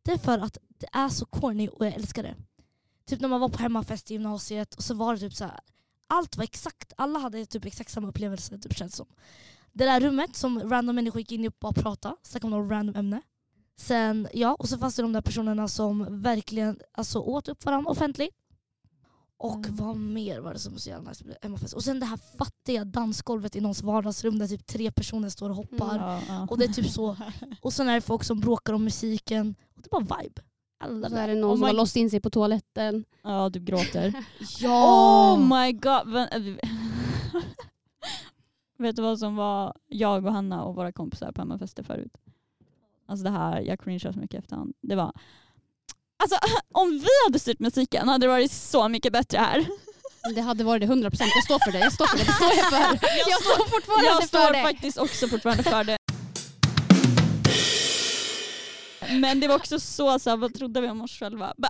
det 0.02 0.12
är 0.12 0.18
för 0.18 0.38
att 0.38 0.58
det 0.68 0.88
är 0.92 1.08
så 1.08 1.26
corny 1.26 1.68
och 1.68 1.86
jag 1.86 1.94
älskar 1.94 2.22
det. 2.22 2.34
Typ 3.06 3.20
när 3.20 3.28
man 3.28 3.40
var 3.40 3.48
på 3.48 3.58
hemmafest 3.58 4.10
i 4.10 4.14
gymnasiet 4.14 4.74
och 4.74 4.84
så 4.84 4.94
var 4.94 5.14
det 5.14 5.20
typ 5.20 5.34
så 5.34 5.44
här. 5.44 5.60
allt 6.06 6.36
var 6.36 6.44
exakt, 6.44 6.92
alla 6.96 7.18
hade 7.18 7.46
typ 7.46 7.64
exakt 7.64 7.90
samma 7.90 8.08
upplevelse 8.08 8.58
typ 8.58 8.76
känns 8.76 8.96
som. 8.96 9.06
Det 9.72 9.84
där 9.84 10.00
rummet 10.00 10.36
som 10.36 10.70
random 10.70 10.96
människor 10.96 11.18
gick 11.20 11.32
in 11.32 11.44
i 11.44 11.48
och 11.48 11.54
bara 11.60 11.72
pratade, 11.72 12.14
snackade 12.22 12.54
om 12.54 12.62
något 12.62 12.70
random 12.70 12.96
ämne. 12.96 13.20
Sen, 13.76 14.28
ja, 14.34 14.54
och 14.58 14.68
så 14.68 14.78
fanns 14.78 14.96
det 14.96 15.02
de 15.02 15.12
där 15.12 15.20
personerna 15.20 15.68
som 15.68 16.22
verkligen 16.22 16.78
alltså, 16.92 17.18
åt 17.18 17.48
upp 17.48 17.64
varandra 17.64 17.90
offentligt. 17.90 18.34
Och 19.40 19.54
Mm. 19.66 19.76
vad 19.76 19.96
mer 19.96 20.40
var 20.40 20.52
det 20.52 20.58
som 20.58 20.72
var 20.72 20.78
så 20.80 20.88
jävla 20.90 21.08
nice 21.10 21.24
med 21.24 21.36
hemmafest? 21.42 21.74
Och 21.74 21.84
sen 21.84 22.00
det 22.00 22.06
här 22.06 22.18
fattiga 22.38 22.84
dansgolvet 22.84 23.56
i 23.56 23.60
någons 23.60 23.82
vardagsrum 23.82 24.38
där 24.38 24.48
typ 24.48 24.66
tre 24.66 24.90
personer 24.92 25.28
står 25.28 25.50
och 25.50 25.56
hoppar. 25.56 25.94
Mm. 25.94 26.02
Ja, 26.08 26.20
ja. 26.28 26.46
Och 26.50 26.58
det 26.58 26.64
är 26.64 26.68
typ 26.72 26.90
så. 26.90 27.16
Och 27.62 27.72
sen 27.72 27.88
är 27.88 27.94
det 27.94 28.00
folk 28.00 28.24
som 28.24 28.40
bråkar 28.40 28.72
om 28.72 28.84
musiken. 28.84 29.54
Och 29.76 29.82
det 29.82 29.86
är 29.96 30.00
bara 30.04 30.20
vibe. 30.22 30.42
Alla 30.80 31.06
Och 31.06 31.10
så 31.12 31.16
är 31.18 31.28
det 31.28 31.34
Oh 31.34 31.40
någon 31.40 31.56
som 31.56 31.60
my- 31.60 31.66
har 31.66 31.74
låst 31.74 31.96
in 31.96 32.10
sig 32.10 32.20
på 32.20 32.30
toaletten. 32.30 33.04
ja, 33.22 33.48
du 33.48 33.60
gråter. 33.60 34.24
Ja! 34.60 35.32
Oh 35.34 35.38
my 35.62 35.72
god. 35.72 36.06
Vet 38.78 38.96
du 38.96 39.02
vad 39.02 39.18
som 39.18 39.36
var 39.36 39.74
jag 39.88 40.26
och 40.26 40.32
Hanna 40.32 40.64
och 40.64 40.74
våra 40.74 40.92
kompisar 40.92 41.32
på 41.32 41.40
hemmafester 41.40 41.82
förut? 41.82 42.12
Alltså 43.08 43.24
det 43.24 43.30
här, 43.30 43.60
jag 43.60 43.80
cringear 43.80 44.12
så 44.12 44.18
mycket 44.18 44.38
efterhand. 44.44 44.74
Det 44.80 44.94
var, 44.94 45.12
alltså 46.22 46.38
om 46.72 46.90
vi 46.90 47.08
hade 47.26 47.38
styrt 47.38 47.58
musiken 47.58 48.08
hade 48.08 48.26
det 48.26 48.30
varit 48.30 48.52
så 48.52 48.88
mycket 48.88 49.12
bättre 49.12 49.38
här. 49.38 49.66
Det 50.34 50.40
hade 50.40 50.64
varit 50.64 50.80
det 50.80 50.86
100%. 50.86 51.16
Jag 51.20 51.44
står 51.44 51.58
för 51.64 51.72
det. 51.72 51.78
Jag 51.78 51.92
står 51.92 52.06
för 52.06 52.18
det. 52.18 52.24
Det 52.24 52.32
står 52.32 52.48
jag 52.48 52.66
för. 52.70 53.08
Jag 53.30 53.42
står 53.42 53.68
fortfarande 53.68 54.06
Jag 54.06 54.20
för 54.20 54.28
står 54.28 54.52
det. 54.52 54.62
faktiskt 54.62 54.98
också 54.98 55.28
fortfarande 55.28 55.62
för 55.62 55.84
det. 55.84 55.96
Men 59.20 59.40
det 59.40 59.48
var 59.48 59.54
också 59.56 59.80
så, 59.80 60.18
så 60.18 60.30
här, 60.30 60.36
vad 60.36 60.54
trodde 60.54 60.80
vi 60.80 60.88
om 60.88 61.00
oss 61.00 61.18
själva? 61.18 61.54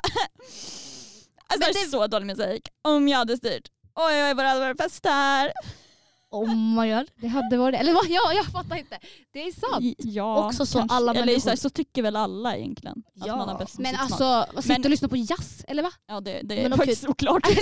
Alltså 1.50 1.72
det 1.72 1.78
är 1.78 1.90
så 1.90 2.06
dålig 2.06 2.26
musik. 2.26 2.68
Om 2.82 3.08
jag 3.08 3.18
hade 3.18 3.36
styrt. 3.36 3.68
Oj 3.94 4.24
oj 4.24 4.34
vad 4.34 4.44
det 4.44 4.48
hade 4.48 4.60
varit 4.60 4.82
fest 4.82 5.04
här. 5.06 5.52
Oh 6.30 6.54
my 6.56 6.92
god. 6.94 7.06
Det 7.20 7.28
hade 7.28 7.56
varit 7.56 7.74
det. 7.74 7.78
Eller 7.78 7.92
vad? 7.92 8.06
Ja, 8.08 8.32
jag 8.32 8.44
fattar 8.46 8.76
inte. 8.76 8.98
Det 9.32 9.42
är 9.42 9.52
sant. 9.52 9.94
Ja, 9.98 10.46
Också 10.46 10.66
så 10.66 10.78
kanske. 10.78 10.96
alla 10.96 11.14
Eller 11.14 11.38
så, 11.40 11.48
här, 11.48 11.56
så 11.56 11.70
tycker 11.70 12.02
väl 12.02 12.16
alla 12.16 12.56
egentligen. 12.56 13.02
Att 13.20 13.26
Ja. 13.26 13.36
man 13.36 13.48
har 13.48 13.58
bäst 13.58 13.78
Men 13.78 13.96
alltså, 13.96 14.46
Men- 14.68 14.84
och 14.84 14.90
lyssnar 14.90 15.08
på 15.08 15.16
jazz? 15.16 15.64
Eller 15.68 15.82
va? 15.82 15.90
Ja 16.08 16.20
det, 16.20 16.40
det 16.42 16.54
är 16.58 16.62
Men 16.62 16.72
okej. 16.72 16.86
faktiskt 16.86 17.08
oklart. 17.08 17.46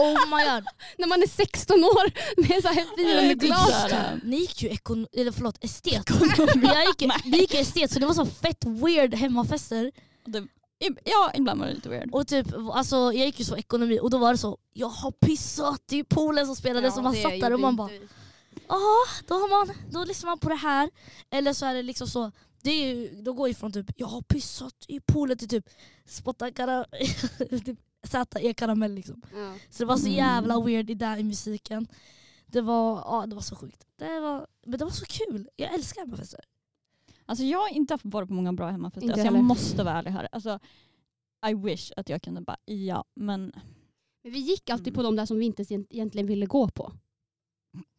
Oh 0.00 0.26
my 0.36 0.44
god. 0.44 0.64
När 0.98 1.06
man 1.08 1.22
är 1.22 1.26
16 1.26 1.84
år 1.84 2.12
med 2.48 2.62
så 2.62 2.68
här 2.68 2.86
firande 2.96 3.34
glas. 3.34 3.70
här, 3.92 4.20
Ni 4.24 4.36
gick 4.36 4.62
ju 4.62 4.68
ekon 4.68 5.06
eller 5.12 5.32
förlåt, 5.32 5.64
estet. 5.64 6.02
jag 6.62 6.86
gick, 6.86 7.10
vi 7.24 7.38
gick 7.38 7.54
estet 7.54 7.92
så 7.92 7.98
det 7.98 8.06
var 8.06 8.14
så 8.14 8.26
fett 8.26 8.64
weird 8.64 9.14
hemmafester. 9.14 9.92
det, 10.26 10.46
ja 11.04 11.30
ibland 11.34 11.60
var 11.60 11.66
det 11.66 11.74
lite 11.74 11.88
weird. 11.88 12.14
Och 12.14 12.26
typ, 12.26 12.46
alltså, 12.72 12.96
jag 12.96 13.26
gick 13.26 13.38
ju 13.38 13.44
så 13.44 13.56
ekonomi 13.56 13.98
och 14.02 14.10
då 14.10 14.18
var 14.18 14.32
det 14.32 14.38
så, 14.38 14.58
jag 14.72 14.88
har 14.88 15.10
pissat 15.10 15.92
i 15.92 16.04
poolen 16.04 16.46
som 16.46 16.56
spelade 16.56 16.92
så 16.92 17.02
man 17.02 17.14
satt 17.16 17.40
där 17.40 17.52
och 17.52 17.60
man 17.60 17.76
bara 17.76 17.90
Ja, 18.68 18.78
då, 19.26 19.34
har 19.34 19.48
man, 19.48 19.76
då 19.90 20.04
lyssnar 20.04 20.30
man 20.30 20.38
på 20.38 20.48
det 20.48 20.54
här. 20.54 20.90
Eller 21.30 21.52
så 21.52 21.66
är 21.66 21.74
det 21.74 21.82
liksom 21.82 22.06
så, 22.06 22.32
det 22.62 22.70
är 22.70 22.94
ju, 22.94 23.22
då 23.22 23.32
går 23.32 23.48
ju 23.48 23.54
från 23.54 23.72
typ 23.72 23.90
jag 23.96 24.06
har 24.06 24.22
pissat 24.22 24.84
i 24.88 25.00
poolen 25.00 25.38
till 25.38 25.48
typ 25.48 25.70
spotta 26.06 26.50
kara, 26.50 26.84
typ, 27.64 27.78
Z-E 28.02 28.54
karamell 28.54 28.94
liksom. 28.94 29.22
Ja. 29.34 29.54
Så 29.70 29.82
det 29.82 29.84
var 29.84 29.96
så 29.96 30.08
jävla 30.08 30.60
weird 30.60 30.90
i 30.90 30.94
där 30.94 31.16
i 31.16 31.22
musiken. 31.22 31.86
Det 32.46 32.60
var, 32.60 32.96
ja, 32.96 33.26
det 33.26 33.34
var 33.34 33.42
så 33.42 33.56
sjukt. 33.56 33.86
Det 33.96 34.20
var, 34.20 34.46
men 34.66 34.78
det 34.78 34.84
var 34.84 34.92
så 34.92 35.06
kul. 35.06 35.48
Jag 35.56 35.74
älskar 35.74 36.00
hemmafester. 36.00 36.40
Alltså 37.30 37.44
jag 37.44 37.58
har 37.58 37.68
inte 37.68 37.94
haft 37.94 38.04
varit 38.04 38.28
på 38.28 38.34
många 38.34 38.52
bra 38.52 38.70
hemmafester. 38.70 39.02
Inte 39.02 39.12
Alltså 39.12 39.26
jag 39.26 39.32
heller. 39.32 39.44
måste 39.44 39.82
vara 39.84 39.94
ärlig 39.98 40.10
här. 40.10 40.28
Alltså, 40.32 40.58
I 41.50 41.54
wish 41.54 41.92
att 41.96 42.08
jag 42.08 42.22
kunde 42.22 42.40
bara, 42.40 42.56
ja 42.64 43.04
men 43.16 43.52
Men 44.22 44.32
vi 44.32 44.38
gick 44.38 44.70
alltid 44.70 44.86
Mm. 44.88 44.96
på 44.96 45.02
de 45.02 45.16
där 45.16 45.26
som 45.26 45.38
vi 45.38 45.44
inte 45.46 45.62
egent- 45.62 45.86
egentligen 45.90 46.26
ville 46.26 46.46
gå 46.46 46.68
på. 46.68 46.92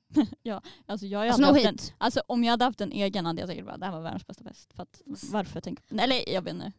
alltså 0.86 1.06
jag 1.08 1.28
Alltså, 1.28 1.42
no 1.42 1.46
haft 1.46 1.66
en, 1.66 1.78
alltså 1.98 2.22
om 2.28 2.44
jag 2.44 2.52
hade 2.52 2.66
haft 2.66 2.82
en 2.82 2.92
egen 2.92 3.26
hade 3.26 3.40
jag 3.42 3.50
säkert 3.50 3.66
bara, 3.66 3.78
det 3.78 3.86
här 3.86 3.94
var 3.94 4.02
världens 4.02 4.28
bästa 4.28 4.44
fest. 4.44 4.74
För 4.74 4.84
att, 4.84 5.02
varför 5.32 5.62
tänker 5.62 6.00
Eller 6.00 6.30
jag 6.34 6.42
vet 6.42 6.54
inte. 6.54 6.72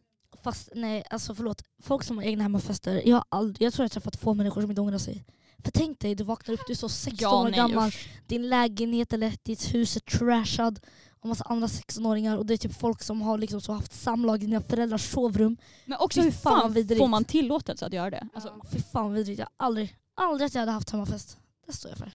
Fast 0.43 0.69
nej, 0.75 1.03
alltså 1.09 1.35
förlåt. 1.35 1.63
Folk 1.83 2.03
som 2.03 2.17
har 2.17 2.23
egna 2.23 2.43
hemmafester, 2.43 3.01
jag, 3.07 3.15
har 3.15 3.25
aldrig, 3.29 3.65
jag 3.65 3.73
tror 3.73 3.83
jag 3.83 3.89
har 3.89 3.93
träffat 3.93 4.15
få 4.15 4.33
människor 4.33 4.61
som 4.61 4.69
inte 4.71 4.81
ångrar 4.81 4.97
sig. 4.97 5.25
För 5.63 5.71
tänk 5.71 5.99
dig, 5.99 6.15
du 6.15 6.23
vaknar 6.23 6.53
upp, 6.53 6.59
du 6.67 6.73
är 6.73 6.77
så 6.77 6.89
16 6.89 7.33
år 7.33 7.43
nej, 7.43 7.53
gammal, 7.57 7.87
usch. 7.87 8.09
din 8.27 8.49
lägenhet 8.49 9.13
eller 9.13 9.33
ditt 9.43 9.73
hus 9.73 9.95
är 9.95 9.99
trashad 9.99 10.79
och 11.23 11.29
massa 11.29 11.43
andra 11.43 11.67
16-åringar 11.67 12.37
och 12.37 12.45
det 12.45 12.53
är 12.53 12.57
typ 12.57 12.79
folk 12.79 13.03
som 13.03 13.21
har 13.21 13.37
liksom 13.37 13.61
så 13.61 13.73
haft 13.73 13.93
samlag 13.93 14.43
i 14.43 14.45
dina 14.45 14.61
föräldrars 14.61 15.11
sovrum. 15.11 15.57
Men 15.85 15.97
också 15.99 16.19
Fy 16.21 16.25
hur 16.25 16.31
fan, 16.31 16.61
fan 16.61 16.73
vidrigt. 16.73 16.99
får 16.99 17.07
man 17.07 17.25
tillåtelse 17.25 17.85
att 17.85 17.93
göra 17.93 18.09
det? 18.09 18.27
Alltså, 18.33 18.53
Ja. 18.63 18.65
Fy 18.71 18.79
fan 18.81 19.13
vidrigt, 19.13 19.39
jag 19.39 19.47
aldrig, 19.57 19.97
aldrig 20.15 20.45
att 20.45 20.53
jag 20.53 20.61
hade 20.61 20.71
haft 20.71 20.89
hemmafest. 20.89 21.37
Det 21.67 21.73
står 21.73 21.89
jag 21.91 21.97
för. 21.97 22.11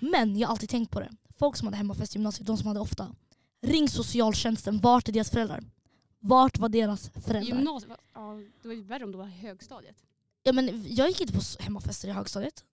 Men 0.00 0.38
jag 0.38 0.48
har 0.48 0.52
alltid 0.52 0.68
tänkt 0.68 0.90
på 0.90 1.00
det. 1.00 1.10
Folk 1.38 1.56
som 1.56 1.66
hade 1.66 1.76
hemmafest 1.76 2.14
i 2.14 2.18
gymnasiet, 2.18 2.46
de 2.46 2.56
som 2.56 2.66
hade 2.66 2.80
ofta. 2.80 3.08
Ring 3.62 3.88
socialtjänsten, 3.88 4.78
vart 4.80 5.08
är 5.08 5.12
deras 5.12 5.30
föräldrar? 5.30 5.64
Vart 6.20 6.58
var 6.58 6.68
deras 6.68 7.10
föräldrar? 7.10 7.56
Gymnasiet, 7.56 7.92
ja, 8.14 8.32
det 8.62 8.68
var 8.68 8.74
ju 8.74 8.82
värre 8.82 9.04
om 9.04 9.12
det 9.12 9.18
var 9.18 9.24
högstadiet. 9.26 9.96
Ja, 10.42 10.52
men 10.52 10.84
jag 10.88 11.08
gick 11.08 11.20
inte 11.20 11.32
på 11.32 11.40
hemmafester 11.58 12.08
i 12.08 12.10
högstadiet. 12.12 12.64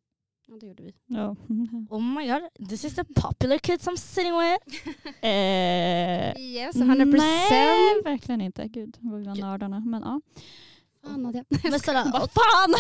Ja 0.47 0.57
det 0.59 0.67
gjorde 0.67 0.83
vi. 0.83 0.93
ja. 1.07 1.35
Oh 1.89 2.01
my 2.01 2.27
god, 2.27 2.67
this 2.69 2.85
is 2.85 2.95
the 2.95 3.03
popular 3.03 3.57
kids 3.57 3.87
I'm 3.87 3.97
sitting 3.97 4.33
with. 4.39 4.87
eh, 5.25 6.37
Yes, 6.41 6.75
Nej, 6.75 8.01
verkligen 8.03 8.41
inte. 8.41 8.67
Gud 8.67 8.97
vad 8.99 9.19
vi 9.19 9.25
var 9.25 9.35
nördarna. 9.35 9.79
Men 9.79 10.01
ja. 10.01 10.21
Fan 11.03 11.23
Nadja. 11.23 11.45
Men 11.63 11.79
sådär, 11.79 12.11
Vad 12.11 12.31
fan! 12.31 12.73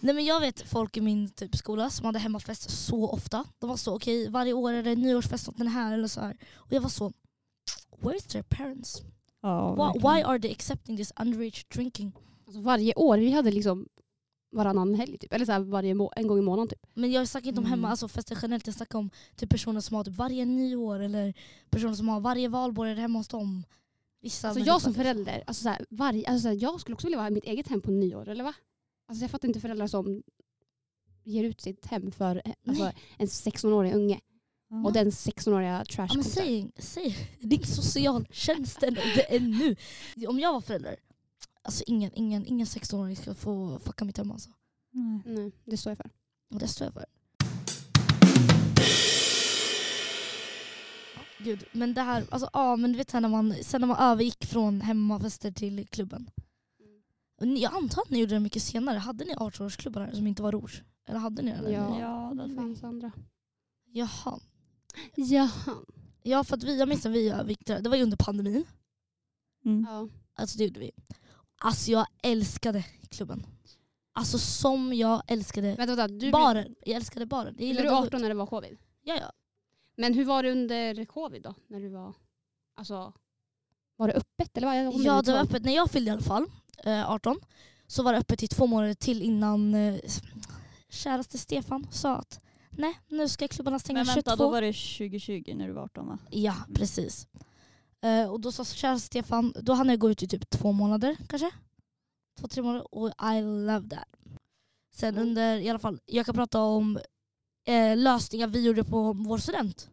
nej, 0.00 0.14
men 0.14 0.24
jag 0.24 0.40
vet 0.40 0.60
folk 0.62 0.96
i 0.96 1.00
min 1.00 1.28
typ 1.30 1.56
skola 1.56 1.90
som 1.90 2.06
hade 2.06 2.18
hemmafest 2.18 2.70
så 2.70 3.08
ofta. 3.10 3.44
De 3.58 3.68
var 3.68 3.76
så 3.76 3.96
okej, 3.96 4.28
varje 4.30 4.52
år 4.52 4.72
är 4.72 4.82
det 4.82 4.94
nyårsfest 4.96 5.48
åt 5.48 5.56
den 5.58 5.68
här 5.68 5.94
eller 5.94 6.08
så 6.08 6.20
här. 6.20 6.36
Och 6.56 6.72
jag 6.72 6.80
var 6.80 6.88
så, 6.88 7.12
where's 8.00 8.28
their 8.32 8.42
parents? 8.42 9.02
Ja, 9.42 9.74
Why, 9.74 10.00
why 10.00 10.22
are 10.22 10.38
they 10.38 10.52
accepting 10.52 10.96
this 10.96 11.12
underage 11.20 11.66
drinking? 11.74 12.12
Alltså, 12.46 12.60
varje 12.60 12.94
år, 12.94 13.18
vi 13.18 13.30
hade 13.30 13.50
liksom 13.50 13.88
varannan 14.56 14.94
helg 14.94 15.18
typ. 15.18 15.32
Eller 15.32 15.46
så 15.46 15.52
här, 15.52 15.60
varje 15.60 15.90
en 16.16 16.26
gång 16.26 16.38
i 16.38 16.42
månaden 16.42 16.68
typ. 16.68 16.86
Men 16.94 17.12
jag 17.12 17.28
snackar 17.28 17.48
inte 17.48 17.58
om 17.60 17.66
Mm. 17.66 17.70
hemma, 17.78 17.88
alltså 17.88 18.08
fester 18.08 18.38
generellt. 18.42 18.66
Jag 18.66 18.76
snackar 18.76 18.98
om 18.98 19.10
typ 19.36 19.50
personer 19.50 19.80
som 19.80 19.96
har 19.96 20.04
typ 20.04 20.14
varje 20.14 20.44
nyår 20.44 21.00
eller 21.00 21.34
personer 21.70 21.94
som 21.94 22.08
har 22.08 22.20
varje 22.20 22.48
valborg 22.48 22.94
det 22.94 23.00
hemma 23.00 23.18
hos 23.18 23.28
dem. 23.28 23.64
Vissa 24.20 24.48
Alltså 24.48 24.64
jag 24.64 24.82
som 24.82 24.94
förälder, 24.94 25.44
alltså 25.46 25.62
så 25.62 25.68
här, 25.68 25.86
varje, 25.90 26.28
alltså 26.28 26.42
så 26.42 26.48
här, 26.48 26.62
jag 26.62 26.80
skulle 26.80 26.94
också 26.94 27.06
vilja 27.06 27.18
vara 27.18 27.28
i 27.28 27.30
mitt 27.30 27.44
eget 27.44 27.68
hem 27.68 27.80
på 27.80 27.90
nyår, 27.90 28.28
eller 28.28 28.44
va? 28.44 28.54
Alltså 29.08 29.24
jag 29.24 29.30
fattar 29.30 29.48
inte 29.48 29.60
föräldrar 29.60 29.86
som 29.86 30.22
ger 31.24 31.44
ut 31.44 31.60
sitt 31.60 31.86
hem 31.86 32.12
för 32.12 32.42
eh, 32.44 32.52
alltså, 32.68 32.92
en 33.18 33.26
16-årig 33.26 33.94
unge. 33.94 34.20
Ja. 34.68 34.84
Och 34.84 34.92
den 34.92 35.10
16-åriga 35.10 35.84
Ja, 35.98 36.08
men 36.14 36.24
säg, 36.24 36.70
säg, 36.78 37.16
ring 37.40 37.64
socialtjänsten, 37.64 38.94
det 38.94 39.36
är 39.36 39.40
nu. 39.40 39.76
Om 40.28 40.38
jag 40.38 40.52
var 40.52 40.60
förälder, 40.60 40.96
alltså 41.66 41.84
ingen, 41.86 42.10
ingen, 42.14 42.46
ingen 42.46 42.66
16-åring 42.66 43.16
ska 43.16 43.34
få 43.34 43.78
fucka 43.78 44.04
mitt 44.04 44.18
hem 44.18 44.30
alltså. 44.30 44.50
Nej. 44.90 45.20
Nej, 45.26 45.52
det 45.64 45.76
står 45.76 45.90
jag 45.90 45.96
för. 45.98 46.10
Och 46.54 46.58
det 46.58 46.68
står 46.68 46.84
jag 46.84 46.94
för. 46.94 47.04
Gud, 51.38 51.64
men 51.72 51.94
det 51.94 52.02
här, 52.02 52.24
alltså 52.30 52.50
ja 52.52 52.76
men 52.76 52.92
du 52.92 52.98
vet 52.98 53.10
sen 53.10 53.22
när 53.22 53.28
man, 53.28 53.54
sen 53.62 53.80
när 53.80 53.88
man 53.88 53.96
övergick 53.96 54.44
från 54.46 54.80
hemmafester 54.80 55.50
till 55.50 55.86
klubben. 55.88 56.30
Och 57.40 57.48
ni- 57.48 57.62
Jag 57.62 57.74
antar 57.74 58.02
att 58.02 58.10
ni 58.10 58.18
gjorde 58.20 58.34
det 58.34 58.40
mycket 58.40 58.62
senare. 58.62 58.98
Hade 58.98 59.24
ni 59.24 59.34
18-årsklubbar 59.34 60.00
här 60.06 60.12
som 60.14 60.26
inte 60.26 60.42
var 60.42 60.52
rouge? 60.52 60.82
Eller 61.08 61.18
hade 61.18 61.42
ni 61.42 61.50
det? 61.62 61.70
Ja. 61.70 62.00
Ja, 62.00 62.32
Det 62.34 62.48
det 62.48 62.54
fanns 62.54 62.84
andra. 62.84 63.12
Jaha. 63.92 64.38
Jaha. 65.14 65.50
Ja 66.22 66.44
för 66.44 66.56
att 66.56 66.62
vi, 66.64 66.78
jag 66.78 66.88
minns 66.88 67.04
när 67.04 67.10
vi 67.10 67.28
övergick 67.30 67.66
det, 67.66 67.80
det 67.80 67.88
var 67.88 67.96
ju 67.96 68.02
under 68.02 68.16
pandemin. 68.16 68.64
mm. 69.64 69.86
Ja. 69.90 70.08
Alltså 70.34 70.58
det 70.58 70.64
gjorde 70.64 70.80
vi. 70.80 70.90
Alltså 71.58 71.90
jag 71.90 72.06
älskade 72.22 72.84
klubben. 73.08 73.46
Alltså 74.12 74.38
som 74.38 74.92
jag 74.92 75.22
älskade 75.26 75.74
Vänta, 75.74 75.94
vänta. 75.94 76.08
Du, 76.08 76.30
baren. 76.30 76.74
Jag 76.84 76.96
älskade 76.96 77.26
baren. 77.26 77.54
Jag 77.58 77.74
Blev 77.74 77.76
du 77.76 77.88
att 77.88 78.00
gå 78.00 78.06
18 78.06 78.14
ut. 78.16 78.22
när 78.22 78.28
det 78.28 78.34
var 78.34 78.46
covid? 78.46 78.78
Ja, 79.02 79.16
ja. 79.20 79.32
Men 79.96 80.14
hur 80.14 80.24
var 80.24 80.42
det 80.42 80.52
under 80.52 81.04
covid 81.04 81.42
då? 81.42 81.54
När 81.66 81.80
du 81.80 81.88
var... 81.88 82.14
Alltså, 82.74 83.12
var 83.96 84.08
det 84.08 84.14
öppet? 84.14 84.56
Eller 84.56 84.66
vad? 84.66 84.76
Jag 84.76 84.94
ja 84.94 85.22
det 85.22 85.32
var 85.32 85.38
öppet 85.38 85.64
när 85.64 85.74
jag 85.74 85.90
fyllde 85.90 86.08
i 86.08 86.12
alla 86.12 86.22
fall, 86.22 86.46
eh, 86.84 87.10
18. 87.10 87.40
Så 87.86 88.02
var 88.02 88.12
det 88.12 88.18
öppet 88.18 88.42
i 88.42 88.48
två 88.48 88.66
månader 88.66 88.94
till 88.94 89.22
innan 89.22 89.74
eh, 89.74 90.00
käraste 90.88 91.38
Stefan 91.38 91.86
sa 91.90 92.16
att 92.16 92.40
nej 92.70 93.00
nu 93.08 93.28
ska 93.28 93.48
klubbarna 93.48 93.78
stänga 93.78 93.98
Men 93.98 94.06
22. 94.06 94.14
vänta, 94.14 94.36
då 94.36 94.50
var 94.50 94.60
det 94.60 94.72
2020 94.72 95.54
när 95.56 95.66
du 95.66 95.72
var 95.72 95.82
18 95.82 96.06
va? 96.08 96.18
Ja, 96.30 96.54
precis. 96.74 97.26
Eh, 98.04 98.30
och 98.30 98.40
då 98.40 98.52
sa 98.52 98.64
kära 98.64 98.98
Stefan, 98.98 99.52
då 99.62 99.72
hann 99.72 99.88
jag 99.88 99.98
gå 99.98 100.10
ut 100.10 100.22
i 100.22 100.28
typ 100.28 100.50
två 100.50 100.72
månader 100.72 101.16
kanske. 101.28 101.50
Två, 102.40 102.48
tre 102.48 102.62
månader 102.62 102.94
och 102.94 103.08
I 103.08 103.42
love 103.42 103.88
that. 103.88 104.04
Sen 104.94 105.14
Mm. 105.14 105.28
under, 105.28 105.56
i 105.58 105.68
alla 105.68 105.78
fall, 105.78 106.00
jag 106.06 106.26
kan 106.26 106.34
prata 106.34 106.60
om 106.60 106.98
eh, 107.66 107.96
lösningar 107.96 108.46
vi 108.46 108.62
gjorde 108.66 108.84
på 108.84 109.12
vår 109.12 109.38
student. 109.38 109.88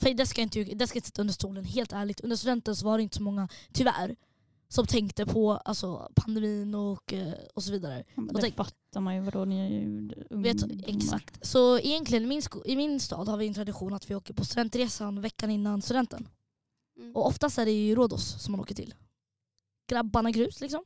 För 0.00 0.14
det 0.14 0.26
ska, 0.26 0.40
inte, 0.42 0.64
det 0.64 0.86
ska 0.86 0.98
inte 0.98 1.06
sitta 1.06 1.22
under 1.22 1.34
stolen, 1.34 1.64
helt 1.64 1.92
ärligt. 1.92 2.20
Under 2.20 2.36
studenten 2.36 2.76
så 2.76 2.86
var 2.86 2.98
det 2.98 3.02
inte 3.02 3.16
så 3.16 3.22
många, 3.22 3.48
tyvärr, 3.72 4.16
som 4.68 4.86
tänkte 4.86 5.26
på 5.26 5.52
alltså, 5.52 6.10
pandemin 6.14 6.74
och, 6.74 7.12
eh, 7.12 7.32
och 7.54 7.62
så 7.62 7.72
vidare. 7.72 8.04
Ja, 8.14 8.22
det 8.22 8.40
tänk- 8.40 8.54
fattar 8.56 9.00
man 9.00 9.14
ju, 9.14 9.20
vadå 9.20 9.44
ni 9.44 9.58
är 9.60 9.68
ju 9.68 10.08
Vet, 10.30 10.62
ungdomar. 10.62 10.84
exakt. 10.88 11.46
Så 11.46 11.78
egentligen 11.78 12.28
min, 12.28 12.42
i 12.64 12.76
min 12.76 13.00
stad 13.00 13.28
har 13.28 13.36
vi 13.36 13.46
en 13.48 13.54
tradition 13.54 13.94
att 13.94 14.10
vi 14.10 14.14
åker 14.14 14.34
på 14.34 14.44
studentresan 14.44 15.20
veckan 15.20 15.50
innan 15.50 15.82
studenten. 15.82 16.28
Mm. 16.98 17.16
Och 17.16 17.26
oftast 17.26 17.58
är 17.58 17.64
det 17.64 17.70
ju 17.72 17.94
Rhodos 17.94 18.42
som 18.42 18.52
man 18.52 18.60
åker 18.60 18.74
till. 18.74 18.94
Grabbarna 19.88 20.30
grus 20.30 20.60
liksom. 20.60 20.84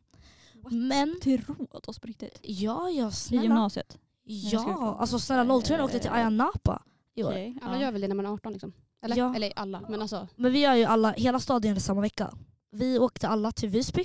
What? 0.62 0.72
Men 0.72 1.20
Till 1.20 1.40
Rhodos 1.44 1.98
på 1.98 2.07
riktigt? 2.07 2.38
ja, 2.42 2.90
ja 2.90 3.09
I 3.09 3.12
snälla. 3.12 3.42
gymnasiet? 3.42 3.98
Ja, 4.25 4.96
alltså 5.01 5.18
snälla 5.18 5.61
03 5.61 5.83
åkte 5.83 5.98
till 5.98 6.11
Ayia 6.11 6.31
Napa 6.31 6.83
i 7.14 7.25
år. 7.25 7.31
Okej, 7.31 7.59
Alla 7.62 7.75
ja. 7.77 7.83
gör 7.83 7.92
väl 7.92 8.01
det 8.01 8.09
när 8.09 8.14
man 8.14 8.27
är 8.27 8.31
18 8.31 8.53
liksom? 8.53 8.72
Eller, 9.05 9.16
Ja. 9.16 9.35
eller 9.37 9.53
alla, 9.57 9.81
men 9.88 10.03
alltså, 10.03 10.29
Men 10.37 10.53
vi 10.53 10.59
gör 10.61 10.75
ju 10.75 10.85
alla, 10.85 11.12
hela 11.12 11.40
stadion 11.40 11.81
samma 11.81 12.01
vecka. 12.01 12.35
Vi 12.70 12.98
åkte 12.98 13.29
alla 13.29 13.53
till 13.53 13.68
Visby 13.68 14.05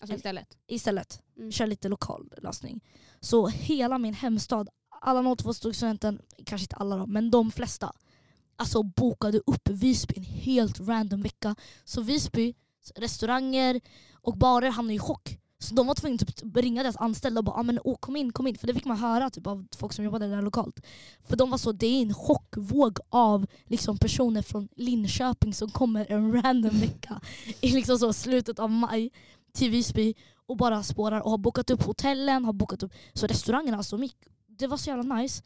alltså 0.00 0.16
istället. 0.16 0.56
istället. 0.66 1.22
Mm. 1.36 1.52
Kör 1.52 1.66
lite 1.66 1.88
lokal 1.88 2.32
lösning. 2.42 2.84
Så 3.20 3.46
hela 3.48 3.98
min 3.98 4.14
hemstad, 4.14 4.68
alla 5.00 5.36
02 5.36 5.54
studenten, 5.54 6.22
kanske 6.46 6.64
inte 6.64 6.76
alla 6.76 6.96
då, 6.96 7.06
men 7.06 7.30
de 7.30 7.50
flesta, 7.50 7.92
alltså 8.58 8.82
bokade 8.82 9.38
upp 9.46 9.68
Visby 9.68 10.14
en 10.16 10.24
helt 10.24 10.80
random 10.80 11.22
vecka. 11.22 11.54
Så 11.84 12.00
Visby, 12.02 12.54
restauranger 12.96 13.80
och 14.12 14.38
barer 14.38 14.70
hamnade 14.70 14.94
i 14.94 14.98
chock. 14.98 15.38
Så 15.60 15.74
de 15.74 15.86
var 15.86 15.94
tvungna 15.94 16.18
typ 16.18 16.28
att 16.28 16.36
typ 16.36 16.56
ringa 16.56 16.82
deras 16.82 16.96
anställda 16.96 17.38
och 17.38 17.44
bara 17.44 17.56
ah, 17.56 17.62
men, 17.62 17.78
åh, 17.84 17.96
kom 18.00 18.16
in, 18.16 18.32
kom 18.32 18.46
in. 18.46 18.58
För 18.58 18.66
det 18.66 18.74
fick 18.74 18.84
man 18.84 18.96
höra 18.98 19.30
typ, 19.30 19.46
av 19.46 19.66
folk 19.76 19.92
som 19.92 20.04
jobbade 20.04 20.28
där 20.28 20.42
lokalt. 20.42 20.80
För 21.24 21.36
de 21.36 21.50
var 21.50 21.58
så, 21.58 21.72
det 21.72 21.86
är 21.86 22.02
en 22.02 22.14
chockvåg 22.14 22.98
av 23.08 23.46
liksom, 23.66 23.98
personer 23.98 24.42
från 24.42 24.68
Linköping 24.76 25.54
som 25.54 25.70
kommer 25.70 26.12
en 26.12 26.42
random 26.42 26.80
vecka 26.80 27.20
i 27.60 27.70
liksom 27.70 27.98
så, 27.98 28.12
slutet 28.12 28.58
av 28.58 28.70
maj 28.70 29.10
till 29.52 29.70
Visby 29.70 30.14
och 30.46 30.56
bara 30.56 30.82
spårar 30.82 31.20
och 31.20 31.30
har 31.30 31.38
bokat 31.38 31.70
upp 31.70 31.82
hotellen, 31.82 32.44
har 32.44 32.52
bokat 32.52 32.82
upp 32.82 32.92
så 33.12 33.26
restaurangerna. 33.26 33.76
Alltså, 33.76 33.96
de 33.96 34.02
gick- 34.04 34.26
det 34.46 34.66
var 34.66 34.76
så 34.76 34.90
jävla 34.90 35.14
nice. 35.14 35.42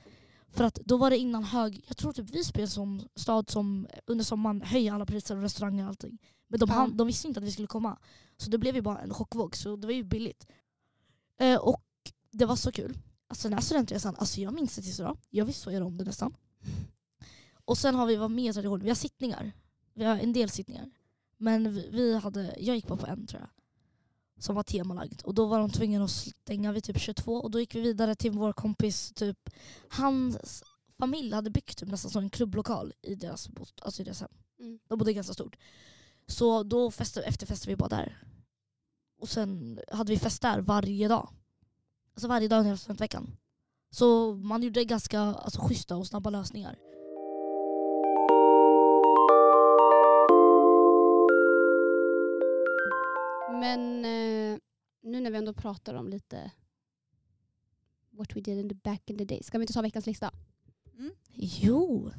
För 0.53 0.65
att 0.65 0.75
då 0.75 0.97
var 0.97 1.11
det 1.11 1.19
innan 1.19 1.45
hög, 1.45 1.85
jag 1.89 1.97
tror 1.97 2.13
typ 2.13 2.31
Visby 2.31 2.63
är 2.63 2.67
sån 2.67 3.09
stad 3.15 3.51
som 3.51 3.87
under 4.07 4.25
sommaren 4.25 4.63
höjer 4.63 4.93
alla 4.93 5.07
priser 5.07 5.37
och 5.37 5.43
restauranger 5.43 5.83
och 5.83 5.89
allting. 5.89 6.19
Men 6.49 6.61
de, 6.61 6.71
hann, 6.71 6.97
de 6.97 7.07
visste 7.07 7.29
inte 7.29 7.41
att 7.41 7.47
vi 7.47 7.53
skulle 7.53 7.69
komma. 7.69 7.99
Så 8.37 8.51
det 8.51 8.59
blev 8.59 8.75
ju 8.75 8.83
bara 8.83 8.99
en 8.99 9.15
chockvåg, 9.15 9.57
så 9.57 9.77
det 9.77 9.87
var 9.87 9.95
ju 9.95 10.05
billigt. 10.05 10.47
Eh, 11.39 11.59
och 11.59 11.85
det 12.31 12.45
var 12.45 12.57
så 12.57 12.73
kul. 12.73 12.99
Alltså 13.29 13.49
den 13.49 13.55
här 13.55 13.63
studentresan, 13.63 14.17
alltså 14.19 14.41
jag 14.41 14.55
minns 14.55 14.77
det 14.77 14.83
tills 14.83 15.01
idag. 15.01 15.19
Jag 15.31 15.45
visste 15.45 15.63
så 15.63 15.71
göra 15.71 15.85
om 15.85 15.99
det 15.99 16.05
nästan. 16.05 16.35
Och 17.65 17.79
sen 17.79 17.95
har 17.95 18.07
vi, 18.07 18.17
vad 18.17 18.31
mer 18.31 18.53
tradition? 18.53 18.81
Vi 18.81 18.89
har 18.89 18.95
sittningar. 18.95 19.53
Vi 19.95 20.05
har 20.05 20.19
en 20.19 20.33
del 20.33 20.51
sittningar. 20.51 20.91
Men 21.37 21.75
vi, 21.75 21.89
vi 21.91 22.19
hade, 22.19 22.55
jag 22.59 22.77
gick 22.77 22.87
bara 22.87 22.99
på 22.99 23.07
en 23.07 23.27
tror 23.27 23.41
jag. 23.41 23.51
Som 24.43 24.55
var 24.55 24.63
temalagd. 24.63 25.23
Och 25.23 25.35
då 25.35 25.47
var 25.47 25.59
de 25.59 25.71
tvungna 25.71 26.05
att 26.05 26.11
stänga 26.11 26.73
vid 26.73 26.85
typ 26.85 27.01
22 27.01 27.35
och 27.35 27.51
då 27.51 27.61
gick 27.61 27.75
vi 27.75 27.81
vidare 27.81 28.15
till 28.15 28.31
vår 28.31 28.53
kompis, 28.53 29.13
typ 29.15 29.51
hans 29.89 30.63
familj 30.99 31.35
hade 31.35 31.51
byggt 31.51 31.79
typ 31.79 31.89
nästan 31.89 32.11
som 32.11 32.23
en 32.23 32.31
klubblokal 32.31 32.93
i 33.03 33.15
deras, 33.15 33.49
bost- 33.49 33.81
alltså 33.83 34.03
i 34.03 34.05
deras 34.05 34.21
hem. 34.21 34.31
Mm. 34.59 34.79
De 34.89 34.99
bodde 34.99 35.13
ganska 35.13 35.35
stort. 35.35 35.57
Så 36.27 36.63
då 36.63 36.91
festade, 36.91 37.27
efterfestade 37.27 37.73
vi 37.73 37.77
bara 37.77 37.89
där. 37.89 38.23
Och 39.21 39.29
sen 39.29 39.81
hade 39.93 40.13
vi 40.13 40.19
fest 40.19 40.43
där 40.43 40.61
varje 40.61 41.09
dag. 41.09 41.29
Alltså 42.15 42.29
varje 42.29 42.49
dag 42.49 42.57
under 42.59 42.69
hela 42.69 42.79
studentveckan. 42.79 43.37
Så 43.91 44.35
man 44.35 44.63
gjorde 44.63 44.85
ganska 44.85 45.21
alltså, 45.21 45.61
schyssta 45.61 45.97
och 45.97 46.07
snabba 46.07 46.31
lösningar. 46.31 46.79
Men 53.63 54.05
eh, 54.05 54.59
nu 55.01 55.21
när 55.21 55.31
vi 55.31 55.39
ändå 55.39 55.53
pratar 55.53 55.95
om 55.95 56.09
lite 56.09 56.51
what 58.11 58.37
we 58.37 58.41
did 58.41 58.59
in 58.59 58.69
the 58.69 58.75
back 58.75 59.11
in 59.11 59.19
the 59.19 59.25
day. 59.25 59.43
Ska 59.43 59.59
vi 59.59 59.63
inte 59.63 59.73
ta 59.73 59.83
veckans 59.83 60.07
lista? 60.07 60.31
Jo, 61.35 62.13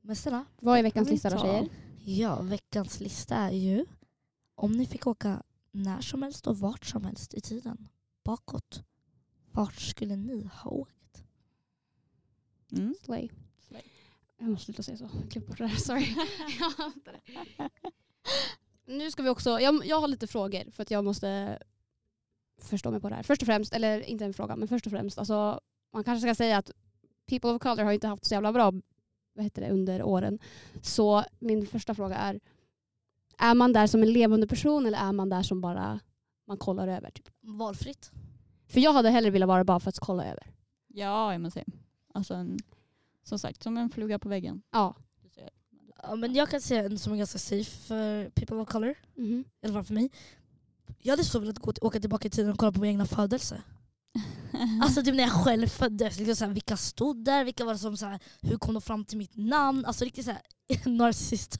men 0.00 0.16
snälla. 0.16 0.44
Vad 0.60 0.78
är 0.78 0.82
veckans 0.82 1.10
lista 1.10 1.30
då 1.30 1.38
tjejer? 1.38 1.68
Ja, 2.04 2.42
veckans 2.42 3.00
lista 3.00 3.36
är 3.36 3.50
ju 3.50 3.86
om 4.54 4.72
ni 4.72 4.86
fick 4.86 5.06
åka 5.06 5.42
när 5.70 6.00
som 6.00 6.22
helst 6.22 6.46
och 6.46 6.58
vart 6.58 6.86
som 6.86 7.04
helst 7.04 7.34
i 7.34 7.40
tiden 7.40 7.88
bakåt. 8.24 8.82
Vart 9.50 9.80
skulle 9.80 10.16
ni 10.16 10.50
ha 10.52 10.70
åkt? 10.70 11.24
Mm. 12.72 12.94
Slay. 13.04 13.30
Slay. 13.68 13.82
Jag 14.38 14.48
måste 14.48 14.64
sluta 14.64 14.82
säga 14.82 14.96
så. 14.96 15.10
Klipp 15.30 15.46
bort 15.46 15.58
det 15.58 15.64
där. 15.64 15.76
Sorry. 15.76 16.14
Nu 18.90 19.10
ska 19.10 19.22
vi 19.22 19.28
också, 19.28 19.60
jag, 19.60 19.86
jag 19.86 20.00
har 20.00 20.08
lite 20.08 20.26
frågor 20.26 20.70
för 20.70 20.82
att 20.82 20.90
jag 20.90 21.04
måste 21.04 21.58
förstå 22.62 22.90
mig 22.90 23.00
på 23.00 23.08
det 23.08 23.14
här. 23.14 23.22
Först 23.22 23.42
och 23.42 23.46
främst, 23.46 23.74
eller 23.74 24.00
inte 24.00 24.24
en 24.24 24.34
fråga, 24.34 24.56
men 24.56 24.68
först 24.68 24.86
och 24.86 24.92
främst, 24.92 25.18
alltså, 25.18 25.60
man 25.92 26.04
kanske 26.04 26.28
ska 26.28 26.34
säga 26.34 26.58
att 26.58 26.70
people 27.26 27.50
of 27.50 27.62
color 27.62 27.84
har 27.84 27.92
inte 27.92 28.08
haft 28.08 28.24
så 28.24 28.34
jävla 28.34 28.52
bra 28.52 28.72
vad 29.34 29.44
heter 29.44 29.62
det, 29.62 29.70
under 29.70 30.02
åren. 30.02 30.38
Så 30.82 31.24
min 31.38 31.66
första 31.66 31.94
fråga 31.94 32.16
är, 32.16 32.40
är 33.38 33.54
man 33.54 33.72
där 33.72 33.86
som 33.86 34.02
en 34.02 34.12
levande 34.12 34.46
person 34.46 34.86
eller 34.86 34.98
är 34.98 35.12
man 35.12 35.28
där 35.28 35.42
som 35.42 35.60
bara 35.60 36.00
man 36.46 36.56
kollar 36.58 36.88
över? 36.88 37.10
Typ? 37.10 37.28
Valfritt. 37.40 38.10
För 38.68 38.80
jag 38.80 38.92
hade 38.92 39.10
hellre 39.10 39.30
velat 39.30 39.48
vara 39.48 39.64
bara 39.64 39.80
för 39.80 39.88
att 39.88 39.98
kolla 39.98 40.24
över. 40.24 40.46
Ja, 40.86 41.32
jag 41.32 41.40
måste 41.40 41.60
säga. 41.60 41.78
Alltså 42.14 42.34
en, 42.34 42.58
som 43.22 43.38
sagt, 43.38 43.62
som 43.62 43.76
en 43.76 43.90
fluga 43.90 44.18
på 44.18 44.28
väggen. 44.28 44.62
Ja. 44.70 44.94
Ja, 46.02 46.14
men 46.16 46.34
jag 46.34 46.48
kan 46.50 46.60
säga 46.60 46.84
en 46.84 46.98
som 46.98 47.12
är 47.12 47.16
ganska 47.16 47.38
safe 47.38 47.70
för 47.86 48.30
people 48.30 48.56
of 48.56 48.68
color. 48.68 48.94
Mhm. 49.16 49.44
I 49.62 49.66
alla 49.66 49.74
fall 49.74 49.84
för 49.84 49.94
mig. 49.94 50.10
Jag 50.98 51.12
hade 51.12 51.24
så 51.24 51.38
velat 51.38 51.58
gå, 51.58 51.72
åka 51.80 52.00
tillbaka 52.00 52.28
i 52.28 52.30
tiden 52.30 52.52
och 52.52 52.58
kolla 52.58 52.72
på 52.72 52.80
min 52.80 52.90
egna 52.90 53.06
födelse. 53.06 53.62
Alltså 54.82 55.02
typ 55.02 55.14
när 55.14 55.22
jag 55.22 55.32
själv 55.32 55.66
föddes, 55.66 56.18
liksom 56.18 56.36
så 56.36 56.44
här, 56.44 56.52
vilka 56.52 56.76
stod 56.76 57.24
där, 57.24 57.44
vilka 57.44 57.64
var 57.64 57.72
det 57.72 57.78
som 57.78 57.96
så 57.96 58.06
här, 58.06 58.18
hur 58.42 58.56
kom 58.56 58.74
de 58.74 58.82
fram 58.82 59.04
till 59.04 59.18
mitt 59.18 59.36
namn? 59.36 59.84
Alltså 59.84 60.04
riktigt 60.04 60.24
såhär 60.24 60.40
narcissist 60.84 61.58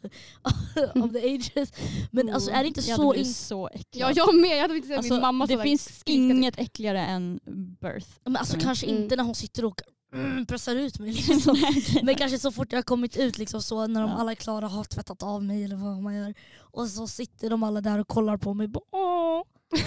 of 0.94 1.12
the 1.12 1.34
ages. 1.34 1.72
Men 2.10 2.34
alltså 2.34 2.50
är 2.50 2.62
det 2.62 2.66
inte 2.68 2.80
jag 2.80 2.96
så... 2.96 3.14
In, 3.14 3.24
så 3.34 3.68
äcklad. 3.68 3.84
Ja, 4.10 4.12
jag 4.16 4.34
med. 4.40 4.50
Jag 4.56 4.60
hade 4.62 4.76
inte 4.76 4.88
sett 4.88 4.98
Alltså, 4.98 5.12
min 5.14 5.20
mamma 5.22 5.46
det 5.46 5.62
finns 5.62 5.98
skrika. 5.98 6.12
inget 6.34 6.58
äckligare 6.58 7.00
än 7.06 7.40
birth. 7.80 8.08
men 8.24 8.36
alltså 8.36 8.54
Mm. 8.54 8.64
kanske 8.66 8.86
Mm. 8.86 9.02
inte 9.02 9.16
när 9.16 9.24
hon 9.24 9.34
sitter 9.34 9.64
och 9.64 9.80
mm, 10.12 10.46
pressar 10.46 10.76
ut 10.76 10.98
mig. 10.98 11.12
Liksom. 11.28 11.56
Men 12.02 12.14
kanske 12.14 12.38
så 12.38 12.52
fort 12.52 12.72
jag 12.72 12.78
har 12.78 12.82
kommit 12.82 13.16
ut, 13.16 13.38
liksom, 13.38 13.62
så 13.62 13.86
när 13.86 14.00
de 14.00 14.10
Ja. 14.10 14.16
alla 14.16 14.30
är 14.30 14.34
klara 14.34 14.68
har 14.68 14.84
tvättat 14.84 15.22
av 15.22 15.44
mig 15.44 15.64
eller 15.64 15.76
vad 15.76 16.02
man 16.02 16.14
gör. 16.16 16.34
Och 16.58 16.88
så 16.88 17.06
sitter 17.06 17.50
de 17.50 17.62
alla 17.62 17.80
där 17.80 17.98
och 17.98 18.08
kollar 18.08 18.36
på 18.36 18.54
mig. 18.54 18.68
Bara, 18.68 18.84
Åh. 18.92 19.42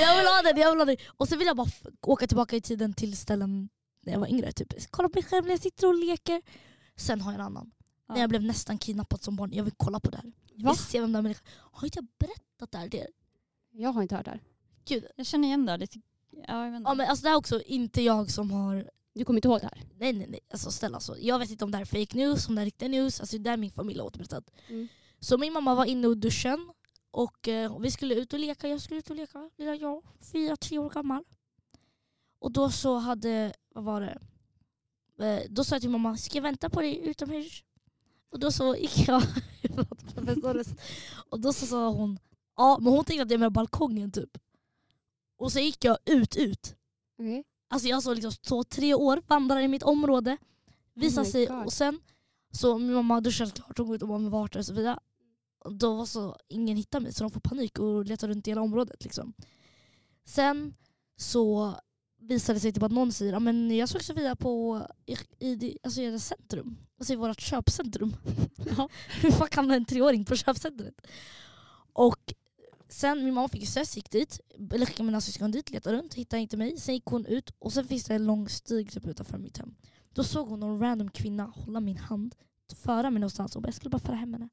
jag 0.00 0.16
vill 0.16 0.26
ha 0.26 0.42
den, 0.44 0.56
jag 0.60 0.70
vill 0.70 0.78
ha 0.80 0.84
den. 0.84 0.96
Och 1.16 1.28
så 1.28 1.36
vill 1.36 1.46
jag 1.46 1.56
bara 1.56 1.68
åka 2.02 2.26
tillbaka 2.26 2.56
i 2.56 2.60
tiden 2.60 2.94
till 2.94 3.16
ställen 3.16 3.68
när 4.02 4.12
jag 4.12 4.20
var 4.20 4.26
yngre. 4.28 4.52
Typ. 4.52 4.72
Kolla 4.90 5.08
på 5.08 5.16
mig 5.18 5.24
själv 5.24 5.44
när 5.44 5.50
jag 5.50 5.60
sitter 5.60 5.86
och 5.86 5.94
leker. 5.94 6.42
Sen 6.96 7.20
har 7.20 7.32
jag 7.32 7.40
en 7.40 7.46
annan. 7.46 7.70
Ja. 8.08 8.14
När 8.14 8.20
jag 8.20 8.30
blev 8.30 8.42
nästan 8.42 8.78
kidnappad 8.78 9.22
som 9.22 9.36
barn. 9.36 9.52
Jag 9.52 9.64
vill 9.64 9.74
kolla 9.76 10.00
på 10.00 10.10
det 10.10 10.16
här. 10.16 10.32
Jag 10.54 10.70
vill 10.70 10.78
se 10.78 11.00
vem 11.00 11.12
den 11.12 11.22
människan 11.22 11.44
Har 11.56 11.84
inte 11.86 11.98
jag 11.98 12.06
berättat 12.18 12.72
det 12.72 12.78
här 12.78 12.88
till 12.88 13.00
er? 13.00 13.08
Jag 13.72 13.90
har 13.92 14.02
inte 14.02 14.16
hört 14.16 14.24
det 14.24 14.30
här. 14.30 14.40
Gud. 14.88 15.04
Jag 15.16 15.26
känner 15.26 15.48
igen 15.48 15.66
det. 15.66 15.76
Lite, 15.76 16.00
ja, 16.48 16.64
jag 16.64 16.70
vet 16.70 16.76
inte. 16.78 16.90
Ja, 16.90 16.94
men 16.94 17.08
alltså, 17.08 17.22
det 17.22 17.28
här 17.28 17.34
är 17.34 17.38
också 17.38 17.62
inte 17.62 18.02
jag 18.02 18.30
som 18.30 18.50
har 18.50 18.90
Du 19.14 19.24
kommer 19.24 19.38
inte 19.38 19.48
ihåg 19.48 19.60
det 19.60 19.70
här? 19.74 19.82
Nej 19.98 20.12
nej 20.12 20.26
nej, 20.30 20.40
alltså 20.50 20.70
snälla 20.70 20.96
alltså. 20.96 21.18
Jag 21.18 21.38
vet 21.38 21.50
inte 21.50 21.64
om 21.64 21.70
det 21.70 21.76
här 21.76 21.82
är 21.82 22.04
fake 22.06 22.18
news, 22.18 22.48
om 22.48 22.54
det 22.54 22.62
är 22.62 22.64
riktig 22.64 22.90
news. 22.90 23.20
Alltså 23.20 23.38
det 23.38 23.50
är 23.50 23.56
min 23.56 23.70
familj 23.70 23.98
har 23.98 24.06
återberättat. 24.06 24.50
Mm. 24.68 24.88
Så 25.20 25.38
min 25.38 25.52
mamma 25.52 25.74
var 25.74 25.84
inne 25.84 26.06
och 26.06 26.16
duschen 26.16 26.72
och 27.10 27.48
eh, 27.48 27.78
vi 27.78 27.90
skulle 27.90 28.14
ut 28.14 28.32
och 28.32 28.38
leka. 28.38 28.68
Jag 28.68 28.80
skulle 28.80 28.98
ut 28.98 29.10
och 29.10 29.16
leka, 29.16 29.50
lilla 29.56 29.74
jag, 29.74 30.02
fyra, 30.32 30.56
tre 30.56 30.78
år 30.78 30.90
gammal. 30.90 31.24
Och 32.38 32.52
då 32.52 32.70
så 32.70 32.96
hade, 32.98 33.52
vad 33.74 33.84
var 33.84 34.00
det? 34.00 34.18
Eh, 35.24 35.42
då 35.50 35.64
sa 35.64 35.74
jag 35.74 35.82
till 35.82 35.90
mamma, 35.90 36.16
ska 36.16 36.36
jag 36.36 36.42
vänta 36.42 36.70
på 36.70 36.80
dig 36.80 37.08
utomhus? 37.08 37.62
Och 38.30 38.38
då 38.38 38.52
så 38.52 38.76
gick 38.76 39.08
jag, 39.08 39.22
och 41.30 41.40
då 41.40 41.52
så 41.52 41.66
sa 41.66 41.88
hon, 41.88 42.18
ja 42.56 42.78
men 42.80 42.92
hon 42.92 43.04
tänkte 43.04 43.22
att 43.22 43.30
jag 43.30 43.40
med 43.40 43.52
balkongen 43.52 44.10
typ. 44.12 44.38
Och 45.36 45.52
så 45.52 45.58
gick 45.60 45.84
jag 45.84 45.98
ut, 46.04 46.36
ut. 46.36 46.74
Okej. 47.18 47.44
Alltså 47.68 47.88
jag 47.88 48.02
såg 48.02 48.14
liksom 48.14 48.32
två, 48.32 48.64
tre 48.64 48.94
år, 48.94 49.22
vandrar 49.26 49.60
i 49.60 49.68
mitt 49.68 49.82
område. 49.82 50.36
Visar 50.94 51.22
Oh 51.22 51.26
sig 51.26 51.46
God. 51.46 51.64
och 51.64 51.72
sen 51.72 52.00
så 52.50 52.78
min 52.78 52.92
mamma 52.94 53.20
duschade 53.20 53.50
klart, 53.50 53.78
hon 53.78 53.86
går 53.86 53.96
ut 53.96 54.02
och 54.02 54.08
bara 54.08 54.18
med 54.18 54.30
vart 54.30 54.56
och 54.56 54.66
så 54.66 54.72
vidare. 54.72 54.98
Och 55.64 55.74
då 55.74 55.94
var 55.96 56.06
så 56.06 56.36
ingen 56.48 56.76
hittar 56.76 57.00
mig 57.00 57.12
så 57.12 57.24
de 57.24 57.30
får 57.30 57.40
panik 57.40 57.78
och 57.78 58.04
letar 58.04 58.28
runt 58.28 58.46
i 58.48 58.50
hela 58.50 58.60
området. 58.60 59.04
Liksom. 59.04 59.32
Sen 60.24 60.74
så 61.16 61.74
visar 62.20 62.54
det 62.54 62.60
sig 62.60 62.72
typ 62.72 62.82
att 62.82 62.92
någon 62.92 63.12
säger 63.12 63.32
"Ja, 63.32 63.38
men 63.38 63.76
jag 63.76 63.88
såg 63.88 64.02
Sofia 64.02 64.36
på 64.36 64.82
i, 65.06 65.46
i, 65.48 65.78
alltså 65.82 66.00
i 66.00 66.18
centrum, 66.18 66.76
alltså 66.98 67.12
i 67.12 67.16
vårt 67.16 67.40
köpcentrum. 67.40 68.16
Ja. 68.76 68.88
Hur 69.22 69.30
fan 69.30 69.48
kan 69.48 69.70
en 69.70 69.84
treåring 69.84 70.24
på 70.24 70.36
köpcentret? 70.36 70.94
Och 71.92 72.34
sen 72.88 73.24
min 73.24 73.34
mamma 73.34 73.48
fick 73.48 73.60
ju 73.60 73.66
stress, 73.66 73.96
gick 73.96 74.10
dit, 74.10 74.40
skickade 74.70 75.02
mina 75.02 75.20
syskon 75.20 75.50
dit, 75.50 75.70
letade 75.70 75.96
runt, 75.96 76.14
hittade 76.14 76.42
inte 76.42 76.56
mig. 76.56 76.76
Sen 76.76 76.94
gick 76.94 77.04
hon 77.04 77.26
ut 77.26 77.50
och 77.58 77.72
sen 77.72 77.84
finns 77.84 78.04
det 78.04 78.14
en 78.14 78.26
lång 78.26 78.48
stig 78.48 78.92
typ 78.92 79.06
utanför 79.06 79.38
mitt 79.38 79.58
hem. 79.58 79.74
Då 80.12 80.24
såg 80.24 80.48
hon 80.48 80.60
någon 80.60 80.80
random 80.80 81.10
kvinna 81.10 81.44
hålla 81.44 81.80
min 81.80 81.96
hand, 81.96 82.34
föra 82.74 83.10
mig 83.10 83.20
någonstans 83.20 83.56
och 83.56 83.62
bara, 83.62 83.68
jag 83.68 83.74
skulle 83.74 83.90
bara 83.90 83.98
föra 83.98 84.16
hem 84.16 84.32
henne. 84.32 84.48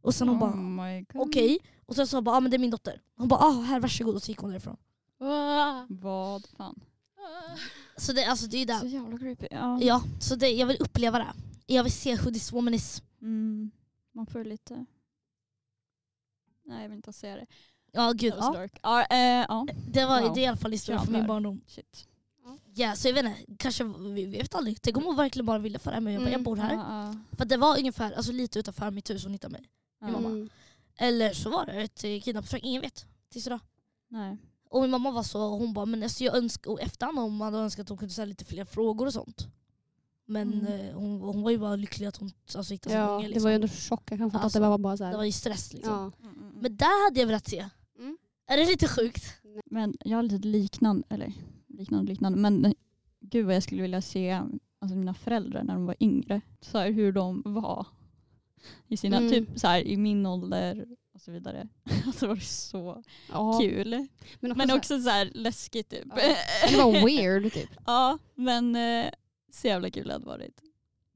Och 0.00 0.14
sen 0.14 0.28
hon 0.28 0.36
oh 0.36 0.40
bara 0.40 1.04
okej, 1.14 1.58
och 1.86 1.94
sen 1.94 2.06
sa 2.06 2.16
hon 2.16 2.24
bara 2.24 2.36
ah, 2.36 2.40
men 2.40 2.50
det 2.50 2.56
är 2.56 2.58
min 2.58 2.70
dotter. 2.70 3.02
Hon 3.16 3.28
bara 3.28 3.40
ah, 3.40 3.60
här 3.60 3.80
varsågod 3.80 4.14
och 4.14 4.22
så 4.22 4.30
gick 4.30 4.38
hon 4.38 4.50
därifrån. 4.50 4.76
Vad 5.88 6.46
fan. 6.46 6.80
Så 7.96 8.12
det, 8.12 8.24
alltså, 8.24 8.46
det 8.46 8.56
är 8.56 8.78
Så 8.78 8.84
där. 8.84 8.92
jävla 8.92 9.18
creepy. 9.18 9.46
Ja. 9.50 9.78
Ja, 9.82 10.02
så 10.20 10.34
det, 10.34 10.48
jag 10.48 10.66
vill 10.66 10.76
uppleva 10.80 11.18
det. 11.18 11.32
Jag 11.66 11.82
vill 11.84 11.92
se 11.92 12.16
who 12.16 12.30
this 12.30 12.52
woman 12.52 12.74
is. 12.74 13.02
Mm. 13.22 13.70
Man 14.12 14.26
får 14.26 14.44
lite... 14.44 14.86
Nej 16.68 16.82
jag 16.82 16.88
vill 16.88 16.96
inte 16.96 17.12
säga 17.12 17.36
det. 17.36 17.46
Ja 17.92 18.12
gud, 18.12 18.32
That 18.32 18.40
was 18.40 18.54
ja. 18.54 18.60
dark. 18.60 18.78
Ja, 18.82 19.04
eh, 19.10 19.18
ja. 19.48 19.66
Det, 19.88 20.04
var, 20.06 20.22
Wow. 20.22 20.34
det 20.34 20.40
är 20.40 20.42
i 20.42 20.46
alla 20.46 20.56
fall 20.56 20.72
historien 20.72 21.02
från 21.04 21.12
min 21.12 21.26
barndom. 21.26 21.60
Shit. 21.66 22.04
Ja, 22.74 22.96
så 22.96 23.08
jag 23.08 23.14
vet 23.14 23.24
inte, 23.24 23.56
kanske, 23.58 23.84
vi 23.98 24.24
vet 24.24 24.54
aldrig. 24.54 24.82
Tänk 24.82 24.96
om 24.96 25.04
hon 25.04 25.16
verkligen 25.16 25.46
bara 25.46 25.58
ville 25.58 25.78
föra 25.78 26.00
mig. 26.00 26.12
Jag, 26.14 26.22
bara, 26.22 26.28
Mm. 26.28 26.32
jag 26.32 26.42
bor 26.44 26.56
här. 26.56 26.74
Ja, 26.74 27.06
ja. 27.30 27.36
För 27.36 27.44
det 27.44 27.56
var 27.56 27.78
ungefär 27.78 28.12
alltså, 28.12 28.32
lite 28.32 28.58
utanför 28.58 28.90
mitt 28.90 29.10
hus 29.10 29.22
hon 29.24 29.32
hittade 29.32 29.52
mig. 29.52 29.68
Mamma. 30.00 30.18
Mm. 30.28 30.48
Eller 30.98 31.32
så 31.32 31.50
var 31.50 31.66
det 31.66 31.72
ett 31.72 32.04
eh, 32.04 32.20
kidnappningsförsök, 32.20 32.64
ingen 32.64 32.82
vet. 32.82 33.06
Tills 33.32 33.46
idag. 33.46 33.60
Nej. 34.08 34.36
Och 34.70 34.80
min 34.82 34.90
mamma 34.90 35.10
var 35.10 35.22
så, 35.22 35.48
hon 35.48 35.72
bara, 35.72 35.86
men 35.86 36.02
alltså 36.02 36.24
jag 36.24 36.36
önskar, 36.36 36.70
och 36.70 36.80
efterhand 36.80 37.18
om 37.18 37.36
man 37.36 37.52
hade 37.54 37.64
önskat 37.64 37.82
att 37.84 37.88
hon 37.88 37.98
kunde 37.98 38.12
ställa 38.14 38.26
lite 38.28 38.44
fler 38.44 38.64
frågor 38.64 39.06
och 39.06 39.12
sånt. 39.12 39.46
Men 40.30 40.52
Mm. 40.52 40.66
eh, 40.88 40.94
hon, 40.94 41.20
hon 41.20 41.42
var 41.42 41.50
ju 41.50 41.58
bara 41.58 41.76
lycklig 41.76 42.06
att 42.06 42.16
hon 42.16 42.30
alltså, 42.54 42.74
hittade 42.74 42.90
sin 42.94 43.00
Ja, 43.00 43.08
unge. 43.08 43.22
det 43.22 43.28
Liksom. 43.28 43.42
var 43.42 43.50
ju 43.50 43.54
ändå 43.54 43.68
chock. 43.68 44.10
Jag 44.10 44.18
kan 44.18 44.30
fatta 44.30 44.44
Alltså, 44.44 44.58
att 44.58 44.62
det 44.62 44.68
var 44.68 44.78
bara 44.78 44.96
så 44.96 45.04
här. 45.04 45.10
det 45.10 45.16
var 45.16 45.24
ju 45.24 45.32
stress 45.32 45.72
liksom. 45.72 45.92
ja. 45.92 45.98
Mm, 46.28 46.36
mm, 46.36 46.48
mm. 46.50 46.62
Men 46.62 46.76
där 46.76 47.04
hade 47.06 47.20
jag 47.20 47.26
velat 47.26 47.48
se. 47.48 47.68
Mm. 47.98 48.18
Är 48.46 48.56
det 48.56 48.66
lite 48.66 48.88
sjukt? 48.88 49.24
Men 49.70 49.96
jag 50.04 50.16
har 50.18 50.22
lite 50.22 50.48
liknande, 50.48 51.02
eller 51.10 51.32
liknande 51.68 52.12
liknande, 52.12 52.38
men 52.38 52.64
eh, 52.64 52.72
gud 53.20 53.46
vad 53.46 53.54
jag 53.54 53.62
skulle 53.62 53.82
vilja 53.82 54.00
se 54.02 54.30
alltså 54.80 54.96
mina 54.96 55.14
föräldrar 55.14 55.62
när 55.62 55.74
de 55.74 55.86
var 55.86 55.96
yngre. 56.00 56.40
Så 56.60 56.78
här, 56.78 56.90
hur 56.90 57.12
de 57.12 57.42
var 57.44 57.86
i 58.88 58.96
sina, 58.96 59.16
Mm. 59.16 59.30
typ 59.30 59.48
så 59.58 59.66
här, 59.68 59.80
i 59.80 59.96
min 59.96 60.26
ålder 60.26 60.86
och 61.14 61.20
så 61.20 61.30
vidare. 61.32 61.68
Alltså 62.06 62.26
det 62.26 62.28
var 62.28 62.36
så 62.36 63.02
Ja. 63.32 63.58
kul. 63.60 64.06
Men 64.40 64.50
också, 64.52 64.58
Men 64.58 64.66
så 64.68 64.72
här- 64.72 64.78
också 64.78 65.00
så 65.00 65.10
här 65.10 65.30
läskigt 65.34 65.88
typ. 65.90 66.04
Ja. 66.16 66.34
det 66.70 66.76
var 66.76 66.92
weird 67.06 67.52
typ. 67.52 67.70
ja, 67.86 68.18
men 68.34 68.76
eh, 68.76 69.10
så 69.50 69.66
jävla 69.66 69.90
kul 69.90 70.06
det 70.06 70.12
hade 70.12 70.26
varit. 70.26 70.60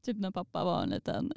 Typ 0.05 0.17
när 0.17 0.31
pappa 0.31 0.65
var 0.65 0.83
en 0.83 0.91
liten 0.91 1.33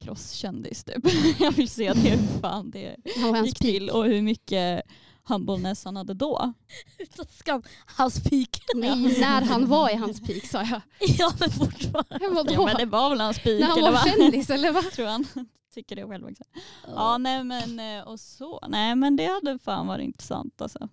crosskändis 0.00 0.84
typ. 0.84 1.04
jag 1.40 1.52
vill 1.52 1.68
se 1.68 1.92
det, 1.92 2.00
hur 2.00 2.40
fan 2.40 2.70
det 2.70 2.96
hans 3.20 3.46
gick 3.46 3.58
till 3.58 3.90
och 3.90 4.04
hur 4.04 4.22
mycket 4.22 4.82
humbleness 5.22 5.84
han 5.84 5.96
hade 5.96 6.14
då. 6.14 6.52
Utan 6.98 7.26
skam. 7.30 7.62
House 7.98 8.20
peak. 8.30 8.62
Nej, 8.74 9.18
när 9.20 9.42
han 9.42 9.66
var 9.66 9.90
i 9.90 9.94
hans 9.94 10.20
peak 10.20 10.44
sa 10.44 10.62
jag. 10.62 10.80
ja 11.18 11.32
men 11.40 11.50
fortfarande. 11.50 12.28
Vadå? 12.34 12.52
Ja, 12.52 12.64
men 12.64 12.76
det 12.76 12.86
var 12.86 13.10
väl 13.10 13.20
hans 13.20 13.38
peak 13.38 13.60
när 13.60 13.66
han 13.66 13.78
eller 13.78 13.92
var 13.92 13.98
vad? 13.98 14.08
kändis 14.08 14.50
eller 14.50 14.72
vad? 14.72 14.90
Tror 14.92 15.06
han 15.06 15.26
tycker 15.74 15.96
det 15.96 16.06
själv 16.06 16.26
också. 16.26 16.44
Ja 16.86 17.18
nej 17.18 17.44
men 17.44 17.80
eh, 17.80 18.08
och 18.08 18.20
så. 18.20 18.60
Nej 18.68 18.94
men 18.94 19.16
det 19.16 19.26
hade 19.26 19.58
fan 19.58 19.86
varit 19.86 20.04
intressant 20.04 20.62
alltså. 20.62 20.88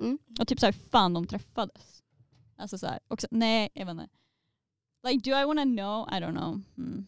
Mm. 0.00 0.18
Och 0.40 0.48
typ 0.48 0.60
såhär 0.60 0.74
fan 0.90 1.14
de 1.14 1.26
träffades. 1.26 2.02
Alltså 2.56 2.78
såhär 2.78 2.98
också, 3.08 3.26
nej 3.30 3.68
jag 3.74 3.86
vet 3.86 3.92
inte. 3.92 4.19
Like 5.02 5.30
do 5.30 5.36
I 5.42 5.44
wanna 5.44 5.64
know? 5.64 6.08
I 6.12 6.20
don't 6.20 6.36
know. 6.36 6.60
Mm. 6.78 7.06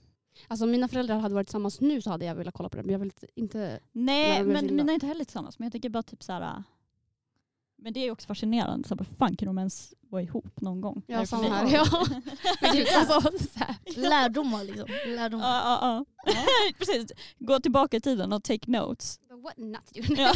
Alltså 0.49 0.65
om 0.65 0.71
mina 0.71 0.89
föräldrar 0.89 1.19
hade 1.19 1.35
varit 1.35 1.47
tillsammans 1.47 1.81
nu 1.81 2.03
så 2.03 2.11
hade 2.11 2.25
jag 2.25 2.35
velat 2.35 2.55
kolla 2.55 2.69
på 2.69 2.77
det. 2.77 2.83
Men 2.83 2.93
jag 2.93 2.99
vill 2.99 3.13
inte... 3.35 3.81
Nej 3.93 4.39
Ja, 4.39 4.45
men 4.45 4.53
men 4.67 4.77
mina 4.77 4.93
är 4.93 4.95
inte 4.95 5.07
heller 5.07 5.25
tillsammans 5.25 5.59
men 5.59 5.67
jag 5.67 5.73
tycker 5.73 5.89
bara 5.89 6.03
typ 6.03 6.23
såhär. 6.23 6.63
Men 7.83 7.93
det 7.93 8.01
är 8.07 8.11
också 8.11 8.27
fascinerande. 8.27 8.89
Så 8.89 8.97
här, 8.97 9.05
fan 9.19 9.37
kan 9.37 9.47
de 9.47 9.59
ens 9.59 9.95
vara 10.01 10.23
ihop 10.23 10.61
någon 10.61 10.81
gång? 10.81 11.03
Ja, 11.07 11.27
samma 11.27 11.49
här. 11.49 11.75
Ja. 11.75 11.85
Typ, 12.73 12.89
alltså, 12.97 13.21
så 13.39 13.59
här. 13.59 13.77
Lärdomar 13.97 14.65
liksom. 14.65 14.87
Lärdomar. 15.07 15.45
Ja, 15.47 15.79
ja, 15.83 16.05
ja. 16.27 16.35
Precis. 16.79 17.13
Gå 17.39 17.61
tillbaka 17.61 17.97
i 17.97 18.01
tiden 18.01 18.33
och 18.33 18.45
take 18.45 18.71
notes. 18.71 19.21
What 19.43 19.57
not 19.57 19.97
you? 19.97 20.17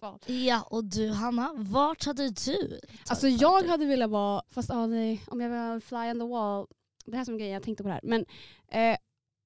Ja. 0.00 0.18
Ja 0.26 0.62
och 0.70 0.84
du 0.84 1.10
Hanna, 1.12 1.52
vart 1.56 2.06
hade 2.06 2.30
du 2.30 2.80
Alltså 3.10 3.28
jag 3.28 3.62
hade 3.62 3.84
velat 3.86 4.10
vara, 4.10 4.42
fast 4.50 4.68
ja, 4.68 4.86
nej, 4.86 5.22
om 5.26 5.40
jag 5.40 5.50
var 5.50 5.80
fly 5.80 5.96
on 5.96 6.18
the 6.20 6.26
wall, 6.26 6.66
det 7.06 7.16
här 7.16 7.24
som 7.24 7.38
grejen 7.38 7.54
jag 7.54 7.62
tänkte 7.62 7.82
på 7.82 7.88
det 7.88 7.92
här. 7.94 8.00
Men 8.04 8.24
eh, 8.68 8.96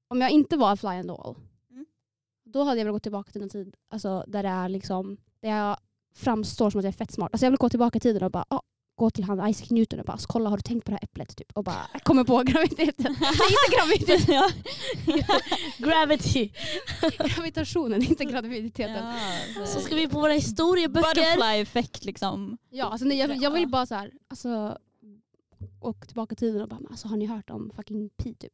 om 0.08 0.20
jag 0.20 0.30
inte 0.30 0.56
var 0.56 0.76
fly 0.76 0.88
on 0.88 1.02
the 1.02 1.08
wall, 1.08 1.36
Mm. 1.70 1.86
då 2.44 2.62
hade 2.62 2.78
jag 2.80 2.84
velat 2.84 2.94
gå 2.96 3.00
tillbaka 3.00 3.32
till 3.32 3.42
en 3.42 3.48
tid 3.48 3.74
alltså, 3.88 4.24
där 4.28 4.42
det 4.42 4.48
är 4.48 4.68
liksom, 4.68 5.16
där 5.42 5.48
jag 5.50 5.76
framstår 6.14 6.70
som 6.70 6.78
att 6.78 6.84
jag 6.84 6.92
är 6.92 6.96
fett 6.96 7.12
smart. 7.12 7.28
Alltså 7.32 7.46
jag 7.46 7.50
vill 7.50 7.58
gå 7.58 7.68
tillbaka 7.68 7.96
i 7.96 8.00
tiden 8.00 8.22
och 8.22 8.30
bara, 8.30 8.44
ah, 8.48 8.60
gå 8.94 9.10
till 9.10 9.24
han 9.24 9.48
Isaac 9.48 9.66
Newton 9.70 10.00
och 10.00 10.04
bara, 10.06 10.18
kolla 10.28 10.50
har 10.50 10.56
du 10.56 10.62
tänkt 10.62 10.84
på 10.84 10.90
det 10.90 10.94
här 10.96 11.04
äpplet? 11.04 11.36
Typ. 11.36 11.52
Och 11.54 11.64
bara, 11.64 11.86
jag 11.92 12.02
kommer 12.02 12.24
på 12.24 12.42
graviditeten. 12.46 13.16
Nej 13.20 13.48
inte 13.50 13.76
graviditeten, 13.76 14.34
ja. 14.34 14.50
Gravity. 15.78 16.52
gravitationen, 17.18 18.02
inte 18.02 18.24
graviditeten. 18.24 19.04
Ja, 19.56 19.66
Så 19.66 19.80
ska 19.80 19.94
vi 19.94 20.08
på 20.08 20.20
våra 20.20 20.32
historieböcker. 20.32 21.08
Butterfly 21.14 21.60
effekt 21.62 22.04
liksom. 22.04 22.58
Ja, 22.70 22.84
alltså, 22.84 23.06
nej, 23.06 23.18
jag, 23.18 23.36
jag 23.36 23.50
vill 23.50 23.68
bara 23.68 23.86
så 23.86 23.94
här, 23.94 24.10
alltså, 24.28 24.78
åka 25.80 26.06
tillbaka 26.06 26.32
i 26.32 26.36
tiden 26.36 26.62
och 26.62 26.68
bara, 26.68 26.80
alltså, 26.90 27.08
har 27.08 27.16
ni 27.16 27.26
hört 27.26 27.50
om 27.50 27.70
fucking 27.76 28.10
Pi 28.16 28.34
typ? 28.34 28.52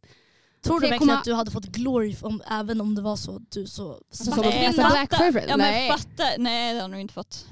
Tror 0.66 0.80
du 0.80 0.88
verkligen 0.88 1.16
att 1.18 1.24
du 1.24 1.34
hade 1.34 1.50
fått 1.50 1.66
glory 1.66 2.16
om, 2.22 2.42
även 2.50 2.80
om 2.80 2.94
det 2.94 3.02
var 3.02 3.16
så 3.16 3.36
att 3.36 3.50
du 3.50 3.66
så... 3.66 3.92
Alltså, 3.92 4.24
så 4.24 4.24
som 4.24 4.32
att 4.32 4.40
Nej, 4.40 4.72
fatta- 4.72 4.88
Black 4.90 5.20
River? 5.20 5.40
Ja, 5.48 5.56
men 5.56 5.72
Nej. 5.72 5.90
fatta, 5.90 6.24
nej 6.38 6.74
det 6.74 6.80
har 6.80 6.88
nog 6.88 7.00
inte 7.00 7.14
fått. 7.14 7.46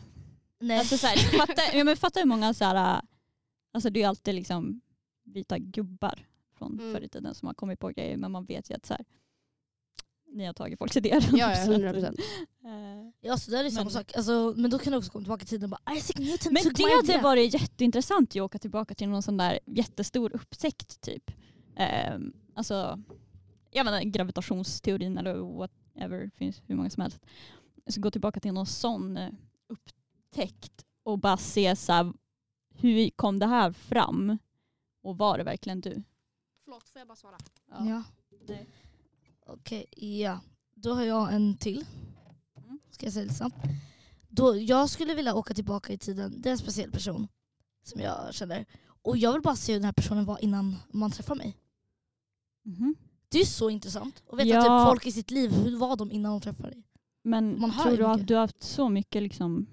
Nej. 0.61 0.79
Alltså, 0.79 0.99
så 0.99 1.07
här, 1.07 1.17
fatta, 1.39 1.63
ja, 1.77 1.85
men 1.85 1.97
fatta 1.97 2.21
hur 2.21 2.27
många 2.27 2.55
så 2.55 2.65
här, 2.65 3.01
alltså 3.75 3.91
det 3.91 3.99
är 3.99 4.03
ju 4.03 4.09
alltid 4.09 4.35
liksom 4.35 4.81
vita 5.25 5.59
gubbar 5.59 6.27
från 6.59 6.73
Mm. 6.81 6.93
förr 6.95 7.01
i 7.01 7.09
tiden 7.09 7.35
som 7.35 7.47
har 7.47 7.55
kommit 7.55 7.79
på 7.81 7.89
grejer 7.89 8.17
men 8.17 8.33
man 8.33 8.45
vet 8.45 8.71
ju 8.71 8.75
att 8.75 8.87
så 8.87 8.95
här, 8.95 9.05
ni 10.33 10.45
har 10.47 10.53
tagit 10.53 10.79
folks 10.79 10.97
idéer. 10.97 11.29
Ja, 11.33 11.51
ja, 11.51 11.55
Så 11.57 11.63
att, 11.63 11.69
100 11.69 11.93
procent. 11.93 12.19
eh, 12.65 13.11
Ja, 13.21 13.37
så 13.37 13.51
det 13.51 13.59
är 13.59 13.71
samma 13.71 13.85
Men- 13.85 13.91
sak. 13.93 14.13
Alltså, 14.17 14.55
men 14.57 14.71
då 14.71 14.79
kan 14.79 14.91
du 14.93 14.99
också 14.99 15.11
komma 15.11 15.23
tillbaka 15.23 15.43
i 15.43 15.47
tiden 15.47 15.73
och 15.73 15.79
bara 15.87 15.97
Isaac 15.97 16.15
Newton 16.19 16.53
Men 16.53 16.63
det 16.75 16.83
hade 16.83 17.05
idea. 17.13 17.23
varit 17.23 17.55
jätteintressant 17.55 18.31
att 18.31 18.37
åka 18.37 18.59
tillbaka 18.59 18.95
till 18.95 19.09
någon 19.09 19.23
sån 19.23 19.37
där 19.37 19.59
jättestor 19.67 20.35
upptäckt 20.35 21.01
typ. 21.01 21.31
Ehm, 21.77 22.33
alltså, 22.55 23.03
jag 23.71 23.85
menar 23.85 24.03
gravitationsteorin 24.03 25.19
eller 25.19 25.35
whatever, 25.35 26.31
finns 26.35 26.63
hur 26.67 26.77
många 26.77 26.91
som 26.91 27.01
helst. 27.01 27.21
Så 27.87 28.01
gå 28.01 28.11
tillbaka 28.11 28.41
till 28.41 28.53
någon 28.53 28.67
sån 28.67 29.17
eh, 29.17 29.31
upptäckt 29.69 30.85
och 31.03 31.19
bara 31.19 31.37
se 31.37 31.77
så 31.77 31.93
här, 31.93 32.13
hur 32.69 33.11
kom 33.11 33.39
det 33.39 33.47
här 33.47 33.73
fram? 33.73 34.39
Och 35.03 35.19
var 35.19 35.39
det 35.39 35.45
verkligen 35.45 35.81
du? 35.81 36.03
Förlåt, 36.65 36.89
får 36.89 36.99
jag 36.99 37.09
bara 37.09 37.17
svara? 37.17 37.37
Ja. 37.69 38.03
Nej. 38.49 38.67
Okej, 39.47 39.87
ja. 40.23 40.41
Då 40.75 40.95
har 40.95 41.03
jag 41.03 41.35
en 41.35 41.57
till. 41.57 41.85
Mm. 42.57 42.79
Ska 42.91 43.07
jag 43.07 43.13
säga 43.13 43.23
lite 43.23 43.35
snabbt? 43.35 43.57
Då, 44.29 44.57
jag 44.57 44.91
skulle 44.91 45.15
vilja 45.15 45.35
åka 45.35 45.55
tillbaka 45.55 45.93
i 45.93 45.99
tiden. 45.99 46.35
Det 46.43 46.49
är 46.49 46.51
en 46.51 46.59
speciell 46.59 46.91
person 46.91 47.29
som 47.83 48.01
jag 48.01 48.35
känner. 48.35 48.67
Och 49.03 49.17
jag 49.17 49.33
vill 49.33 49.43
bara 49.43 49.57
se 49.57 49.73
hur 49.73 49.81
den 49.81 49.85
här 49.85 49.93
personen 49.93 50.25
var 50.25 50.45
innan 50.45 50.77
man 50.89 51.11
träffar 51.11 51.35
mig. 51.35 51.57
Mhm. 52.65 52.95
Det 53.29 53.39
är 53.41 53.45
så 53.45 53.71
intressant. 53.71 54.23
att 54.33 54.39
veta 54.39 54.49
Ja. 54.49 54.63
typ 54.63 54.91
folk 54.93 55.07
i 55.07 55.13
sitt 55.13 55.31
liv, 55.31 55.51
hur 55.53 55.77
var 55.77 55.97
de 55.97 56.13
innan 56.13 56.33
de 56.33 56.41
träffade 56.41 56.71
dig? 56.71 56.83
Men 57.23 57.61
Man 57.61 57.73
tror 57.73 57.97
du 57.97 58.07
att 58.07 58.27
du 58.27 58.35
har 58.35 58.41
haft 58.41 58.63
så 58.63 58.89
mycket 58.89 59.23
liksom, 59.23 59.67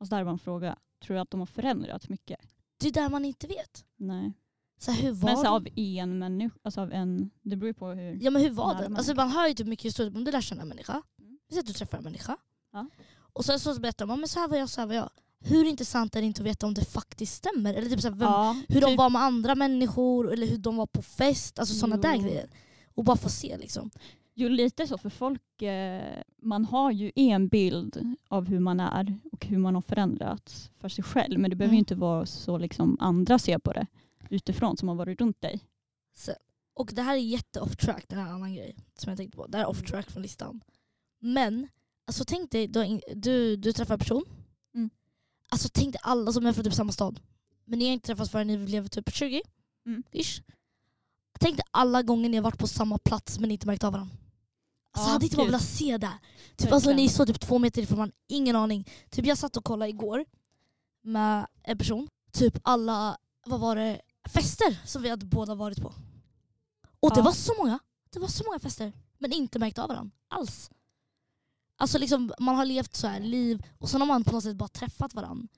alltså 0.00 0.16
där 0.16 0.24
var 0.24 0.32
en 0.32 0.38
fråga, 0.38 0.76
tror 1.04 1.14
du 1.14 1.20
att 1.20 1.30
de 1.30 1.40
har 1.40 1.46
förändrats 1.46 2.08
mycket? 2.08 2.40
Det 2.80 2.88
är 2.88 2.92
där 2.92 3.08
man 3.08 3.24
inte 3.24 3.46
vet. 3.46 3.84
Nej. 3.96 4.32
Så 4.78 4.90
här, 4.90 5.02
hur 5.02 5.12
var 5.12 5.28
Men 5.28 5.36
så 5.36 5.48
av 5.48 5.66
en 5.76 6.18
människa, 6.18 6.58
alltså 6.62 6.80
av 6.80 6.92
en, 6.92 7.30
det 7.42 7.56
beror 7.56 7.66
ju 7.68 7.74
på 7.74 7.88
hur. 7.88 8.18
Ja 8.22 8.30
men 8.30 8.42
hur 8.42 8.50
var 8.50 8.74
den? 8.74 8.92
man 8.92 8.98
Alltså 8.98 9.14
man 9.14 9.30
hör 9.30 9.48
ju 9.48 9.54
typ 9.54 9.66
mycket 9.66 9.84
historier 9.86 10.16
om 10.16 10.24
du 10.24 10.32
lär 10.32 10.40
känna 10.40 10.62
en 10.62 10.68
människa. 10.68 11.02
Mm. 11.18 11.38
Vi 11.48 11.54
säger 11.54 11.60
att 11.62 11.66
du 11.66 11.72
träffar 11.72 11.98
en 11.98 12.04
människa. 12.04 12.36
Ja. 12.72 12.86
Och 13.32 13.44
sen 13.44 13.60
så 13.60 13.80
berättar 13.80 14.06
de, 14.06 14.10
"Ja, 14.10 14.16
men 14.16 14.28
så 14.28 14.40
här 14.40 14.48
var 14.48 14.56
jag, 14.56 14.68
så 14.68 14.80
här 14.80 14.88
var 14.88 14.94
jag. 14.94 15.10
Hur 15.44 15.64
intressant 15.64 16.16
är 16.16 16.20
det 16.20 16.26
inte 16.26 16.42
att 16.42 16.46
veta 16.46 16.66
om 16.66 16.74
det 16.74 16.84
faktiskt 16.84 17.34
stämmer? 17.34 17.74
Eller 17.74 17.88
typ 17.90 18.00
så 18.00 18.08
här, 18.08 18.14
vem, 18.14 18.28
ja, 18.28 18.56
hur 18.68 18.80
de 18.80 18.86
typ, 18.86 18.98
var 18.98 19.10
med 19.10 19.22
andra 19.22 19.54
människor, 19.54 20.32
eller 20.32 20.46
hur 20.46 20.58
de 20.58 20.76
var 20.76 20.86
på 20.86 21.02
fest. 21.02 21.58
Alltså 21.58 21.74
sådana 21.74 21.96
där 21.96 22.16
grejer. 22.16 22.50
Och 22.94 23.04
bara 23.04 23.16
få 23.16 23.28
se 23.28 23.56
liksom. 23.58 23.90
Jo 24.34 24.48
lite 24.48 24.86
så 24.86 24.98
för 24.98 25.10
folk, 25.10 25.62
eh, 25.62 26.22
man 26.42 26.64
har 26.64 26.90
ju 26.92 27.12
en 27.14 27.48
bild 27.48 28.16
av 28.28 28.46
hur 28.46 28.58
man 28.60 28.80
är 28.80 29.18
och 29.32 29.46
hur 29.46 29.58
man 29.58 29.74
har 29.74 29.82
förändrats 29.82 30.70
för 30.80 30.88
sig 30.88 31.04
själv. 31.04 31.38
Men 31.40 31.50
det 31.50 31.56
behöver 31.56 31.72
Mm. 31.74 31.78
inte 31.78 31.94
vara 31.94 32.26
så 32.26 32.58
liksom 32.58 32.96
andra 33.00 33.38
ser 33.38 33.58
på 33.58 33.72
det 33.72 33.86
utifrån 34.30 34.76
som 34.76 34.88
har 34.88 34.94
varit 34.94 35.20
runt 35.20 35.40
dig. 35.40 35.60
Så, 36.16 36.32
och 36.74 36.90
det 36.94 37.02
här 37.02 37.14
är 37.14 37.18
jätte 37.20 37.60
off 37.60 37.76
track, 37.76 38.04
det 38.08 38.16
här 38.16 38.30
annan 38.32 38.54
grej 38.54 38.76
som 38.94 39.10
jag 39.10 39.16
tänkte 39.16 39.36
på. 39.36 39.46
Det 39.46 39.56
här 39.58 39.64
är 39.64 39.68
off 39.70 39.82
track 39.82 40.10
från 40.10 40.22
listan. 40.22 40.60
Men, 41.20 41.68
alltså 42.06 42.24
tänk 42.26 42.50
dig, 42.50 42.68
du, 42.68 43.00
du, 43.14 43.56
du 43.56 43.72
träffar 43.72 43.94
en 43.94 43.98
person. 44.00 44.24
Alltså 45.50 45.68
tänk 45.72 45.92
dig 45.92 46.00
alla 46.04 46.32
som 46.32 46.46
är 46.46 46.52
från 46.52 46.64
typ 46.64 46.74
samma 46.74 46.92
stad. 46.92 47.20
Men 47.64 47.78
ni 47.78 47.84
har 47.84 47.92
inte 47.92 48.06
träffats 48.06 48.30
förrän 48.30 48.46
ni 48.46 48.58
blev 48.58 48.88
typ 48.88 49.14
20 49.14 49.42
Mm. 49.86 50.02
ish. 50.12 50.42
Tänk 51.40 51.56
dig 51.56 51.64
alla 51.70 52.02
gånger 52.02 52.28
ni 52.28 52.36
har 52.36 52.44
varit 52.44 52.58
på 52.58 52.66
samma 52.66 52.98
plats 52.98 53.38
men 53.38 53.50
inte 53.50 53.66
märkt 53.66 53.84
av 53.84 53.92
varandra. 53.92 54.16
Alltså 54.92 55.08
Ja, 55.08 55.12
hade 55.12 55.24
inte 55.24 55.36
man 55.36 55.46
velat 55.46 55.62
se 55.62 55.98
det? 55.98 56.12
Typ, 56.56 56.72
alltså, 56.72 56.92
ni 56.92 57.08
står 57.08 57.26
typ 57.26 57.40
två 57.40 57.58
meter 57.58 57.82
ifrån 57.82 57.98
varandra, 57.98 58.16
ingen 58.28 58.56
aning. 58.56 58.88
Typ 59.10 59.26
jag 59.26 59.38
satt 59.38 59.56
och 59.56 59.64
kollade 59.64 59.88
igår 59.90 60.24
med 61.02 61.46
en 61.62 61.78
person. 61.78 62.08
Typ 62.32 62.58
alla, 62.62 63.16
vad 63.46 63.60
var 63.60 63.76
det, 63.76 64.00
fester 64.28 64.80
som 64.86 65.02
vi 65.02 65.08
hade 65.08 65.26
båda 65.26 65.54
varit 65.54 65.82
på. 65.82 65.94
Och 67.00 67.10
det 67.10 67.20
Ja. 67.20 67.22
var 67.24 67.32
så 67.32 67.54
många. 67.58 67.78
Det 68.10 68.18
var 68.18 68.28
så 68.28 68.44
många 68.44 68.58
fester. 68.58 68.92
Men 69.18 69.32
inte 69.32 69.58
märkt 69.58 69.78
av 69.78 69.88
varandra 69.88 70.10
alls. 70.28 70.70
Alltså 71.80 71.98
liksom, 71.98 72.32
man 72.38 72.56
har 72.56 72.64
levt 72.64 72.94
så 72.96 73.06
här 73.06 73.20
liv 73.20 73.62
och 73.78 73.88
sen 73.90 74.00
har 74.00 74.08
man 74.08 74.24
på 74.24 74.32
något 74.32 74.42
sätt 74.44 74.56
bara 74.56 74.68
träffat 74.68 75.14
varandra. 75.14 75.48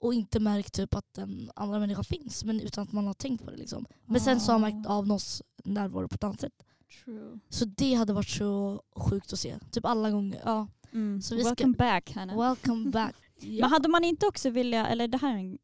Och 0.00 0.14
inte 0.14 0.40
märkt 0.40 0.72
typ 0.74 0.94
att 0.94 1.14
den 1.14 1.50
andra 1.56 1.78
människan 1.78 2.04
finns 2.04 2.44
men 2.44 2.60
utan 2.60 2.84
att 2.84 2.92
man 2.92 3.06
har 3.06 3.14
tänkt 3.14 3.44
på 3.44 3.50
det. 3.50 3.56
Liksom. 3.56 3.86
Men 4.06 4.20
sen 4.20 4.40
så 4.40 4.52
har 4.52 4.58
man 4.58 4.74
märkt 4.76 4.88
av 4.88 5.06
någons 5.06 5.42
närvaro 5.64 6.08
på 6.08 6.14
ett 6.14 6.24
annat 6.24 6.40
sätt. 6.40 6.62
True. 7.04 7.38
Så 7.48 7.64
det 7.64 7.94
hade 7.94 8.12
varit 8.12 8.28
så 8.28 8.82
sjukt 8.96 9.32
att 9.32 9.38
se. 9.38 9.58
Typ 9.70 9.84
alla 9.84 10.10
gånger. 10.10 10.40
Ja. 10.44 10.66
Mm. 10.92 11.22
Så 11.22 11.34
vi 11.34 11.40
ska- 11.40 11.48
Welcome 11.50 11.74
back 11.76 12.12
Hanna. 12.14 12.36
Welcome 12.48 12.90
back. 12.90 13.14
Men 13.40 13.54
Ja. 13.56 13.66
hade 13.66 13.88
man 13.88 14.04
inte 14.04 14.26
också 14.26 14.50
vilja, 14.50 14.86
eller 14.86 15.08
det 15.08 15.18
här 15.18 15.34
är 15.34 15.38
en, 15.38 15.58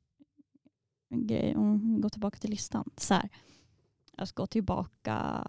en 1.11 1.27
grej, 1.27 1.57
om 1.57 1.95
vi 1.95 2.01
går 2.01 2.09
tillbaka 2.09 2.39
till 2.39 2.51
listan. 2.51 2.91
Så 2.97 3.15
här, 3.15 3.29
att 4.17 4.33
gå 4.33 4.47
tillbaka 4.47 5.47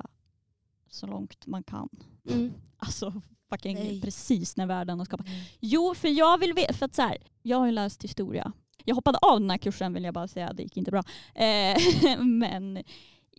så 0.89 1.07
långt 1.07 1.47
man 1.47 1.63
kan. 1.63 1.89
Mm. 2.29 2.51
Alltså 2.77 3.21
fucking 3.51 3.75
Nej. 3.75 4.01
precis 4.01 4.57
när 4.57 4.65
världen 4.65 4.99
har 4.99 5.05
skapat. 5.05 5.27
Jo, 5.59 5.95
för 5.95 6.07
jag 6.07 6.37
vill 6.37 6.53
veta, 6.53 6.73
för 6.73 6.85
att 6.85 6.95
så 6.95 7.01
här, 7.01 7.17
jag 7.41 7.57
har 7.57 7.65
ju 7.65 7.71
läst 7.71 8.03
historia. 8.03 8.51
Jag 8.85 8.95
hoppade 8.95 9.17
av 9.17 9.39
den 9.39 9.49
här 9.49 9.57
kursen 9.57 9.93
vill 9.93 10.03
jag 10.03 10.13
bara 10.13 10.27
säga, 10.27 10.53
det 10.53 10.63
gick 10.63 10.77
inte 10.77 10.91
bra. 10.91 11.03
Eh, 11.35 11.77
men 12.19 12.83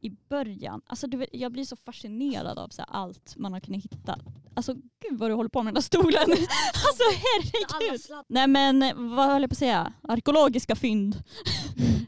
i 0.03 0.11
början, 0.29 0.83
alltså 0.87 1.07
du 1.07 1.16
vet, 1.16 1.29
jag 1.33 1.53
blir 1.53 1.64
så 1.64 1.77
fascinerad 1.77 2.59
av 2.59 2.68
så 2.68 2.83
här, 2.83 2.88
allt 2.90 3.37
man 3.37 3.53
har 3.53 3.61
kunnat 3.61 3.85
hitta. 3.85 4.18
Alltså 4.55 4.75
gud 4.75 5.18
vad 5.18 5.31
du 5.31 5.35
håller 5.35 5.48
på 5.48 5.62
med 5.62 5.75
den 5.75 5.75
där 5.75 5.83
stolen. 5.83 6.22
alltså 6.87 7.05
herregud. 7.22 8.01
Nej 8.29 8.46
men 8.46 8.81
vad 9.16 9.27
höll 9.27 9.42
jag 9.42 9.51
på 9.51 9.55
att 9.55 9.59
säga? 9.59 9.92
Arkeologiska 10.03 10.77
fynd 10.77 11.22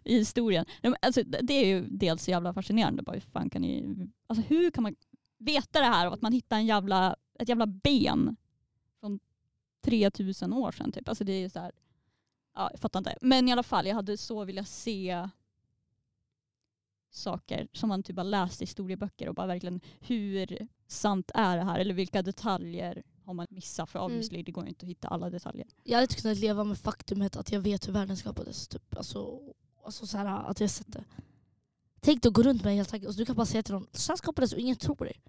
i 0.04 0.18
historien. 0.18 0.64
Nej, 0.82 0.90
men 0.90 0.96
Alltså, 1.02 1.22
det 1.22 1.54
är 1.54 1.66
ju 1.66 1.86
dels 1.88 2.24
så 2.24 2.30
jävla 2.30 2.54
fascinerande. 2.54 3.02
Bara, 3.02 3.12
hur, 3.12 3.20
fan 3.20 3.50
kan 3.50 3.62
ni, 3.62 3.96
alltså, 4.26 4.44
hur 4.48 4.70
kan 4.70 4.82
man 4.82 4.94
veta 5.38 5.80
det 5.80 5.86
här 5.86 6.06
av 6.06 6.12
att 6.12 6.22
man 6.22 6.32
hittar 6.32 6.56
en 6.56 6.66
jävla, 6.66 7.16
ett 7.38 7.48
jävla 7.48 7.66
ben 7.66 8.36
från 9.00 9.20
3000 9.80 10.52
år 10.52 10.72
sedan? 10.72 10.92
Typ. 10.92 11.08
Alltså, 11.08 11.24
det 11.24 11.32
är 11.32 11.40
ju 11.40 11.48
så 11.50 11.58
här, 11.60 11.72
ja, 12.54 12.68
jag 12.70 12.80
fattar 12.80 13.00
inte. 13.00 13.18
Men 13.20 13.48
i 13.48 13.52
alla 13.52 13.62
fall, 13.62 13.86
jag 13.86 13.94
hade 13.94 14.16
så 14.16 14.44
velat 14.44 14.68
se 14.68 15.28
saker 17.10 17.68
som 17.72 17.88
man 17.88 18.02
typ 18.02 18.16
har 18.16 18.24
läst 18.24 18.62
i 18.62 18.64
historieböcker 18.64 19.28
och 19.28 19.34
bara 19.34 19.46
verkligen 19.46 19.80
hur 20.00 20.68
sant 20.86 21.30
är 21.34 21.56
det 21.56 21.62
här? 21.62 21.78
Eller 21.78 21.94
vilka 21.94 22.22
detaljer 22.22 23.02
har 23.24 23.34
man 23.34 23.46
missat? 23.50 23.90
För 23.90 23.98
obviously 23.98 24.42
det 24.42 24.52
går 24.52 24.64
ju 24.64 24.68
inte 24.68 24.86
att 24.86 24.90
hitta 24.90 25.08
alla 25.08 25.30
detaljer. 25.30 25.66
Jag 25.82 25.94
hade 25.94 26.04
inte 26.04 26.22
kunnat 26.22 26.38
leva 26.38 26.64
med 26.64 26.78
faktumet 26.78 27.36
att 27.36 27.52
jag 27.52 27.60
vet 27.60 27.88
hur 27.88 27.92
världen 27.92 28.16
skapades. 28.16 28.68
Typ. 28.68 28.96
Alltså, 28.96 29.40
alltså 29.84 30.06
så 30.06 30.18
här, 30.18 30.50
att 30.50 30.60
jag 30.60 30.70
sett 30.70 30.92
det. 30.92 31.04
Tänk 32.00 32.22
dig 32.22 32.28
att 32.28 32.34
gå 32.34 32.42
runt 32.42 32.64
med 32.64 32.70
en 32.70 32.76
hel 32.76 32.86
tanke 32.86 33.06
och 33.06 33.14
du 33.14 33.24
kan 33.24 33.36
bara 33.36 33.46
säga 33.46 33.62
till 33.62 33.74
någon 33.74 33.86
så 33.92 34.12
här 34.12 34.16
skapades 34.16 34.52
och 34.52 34.58
ingen 34.58 34.76
tror 34.76 34.94
på 34.94 35.04
dig. 35.04 35.20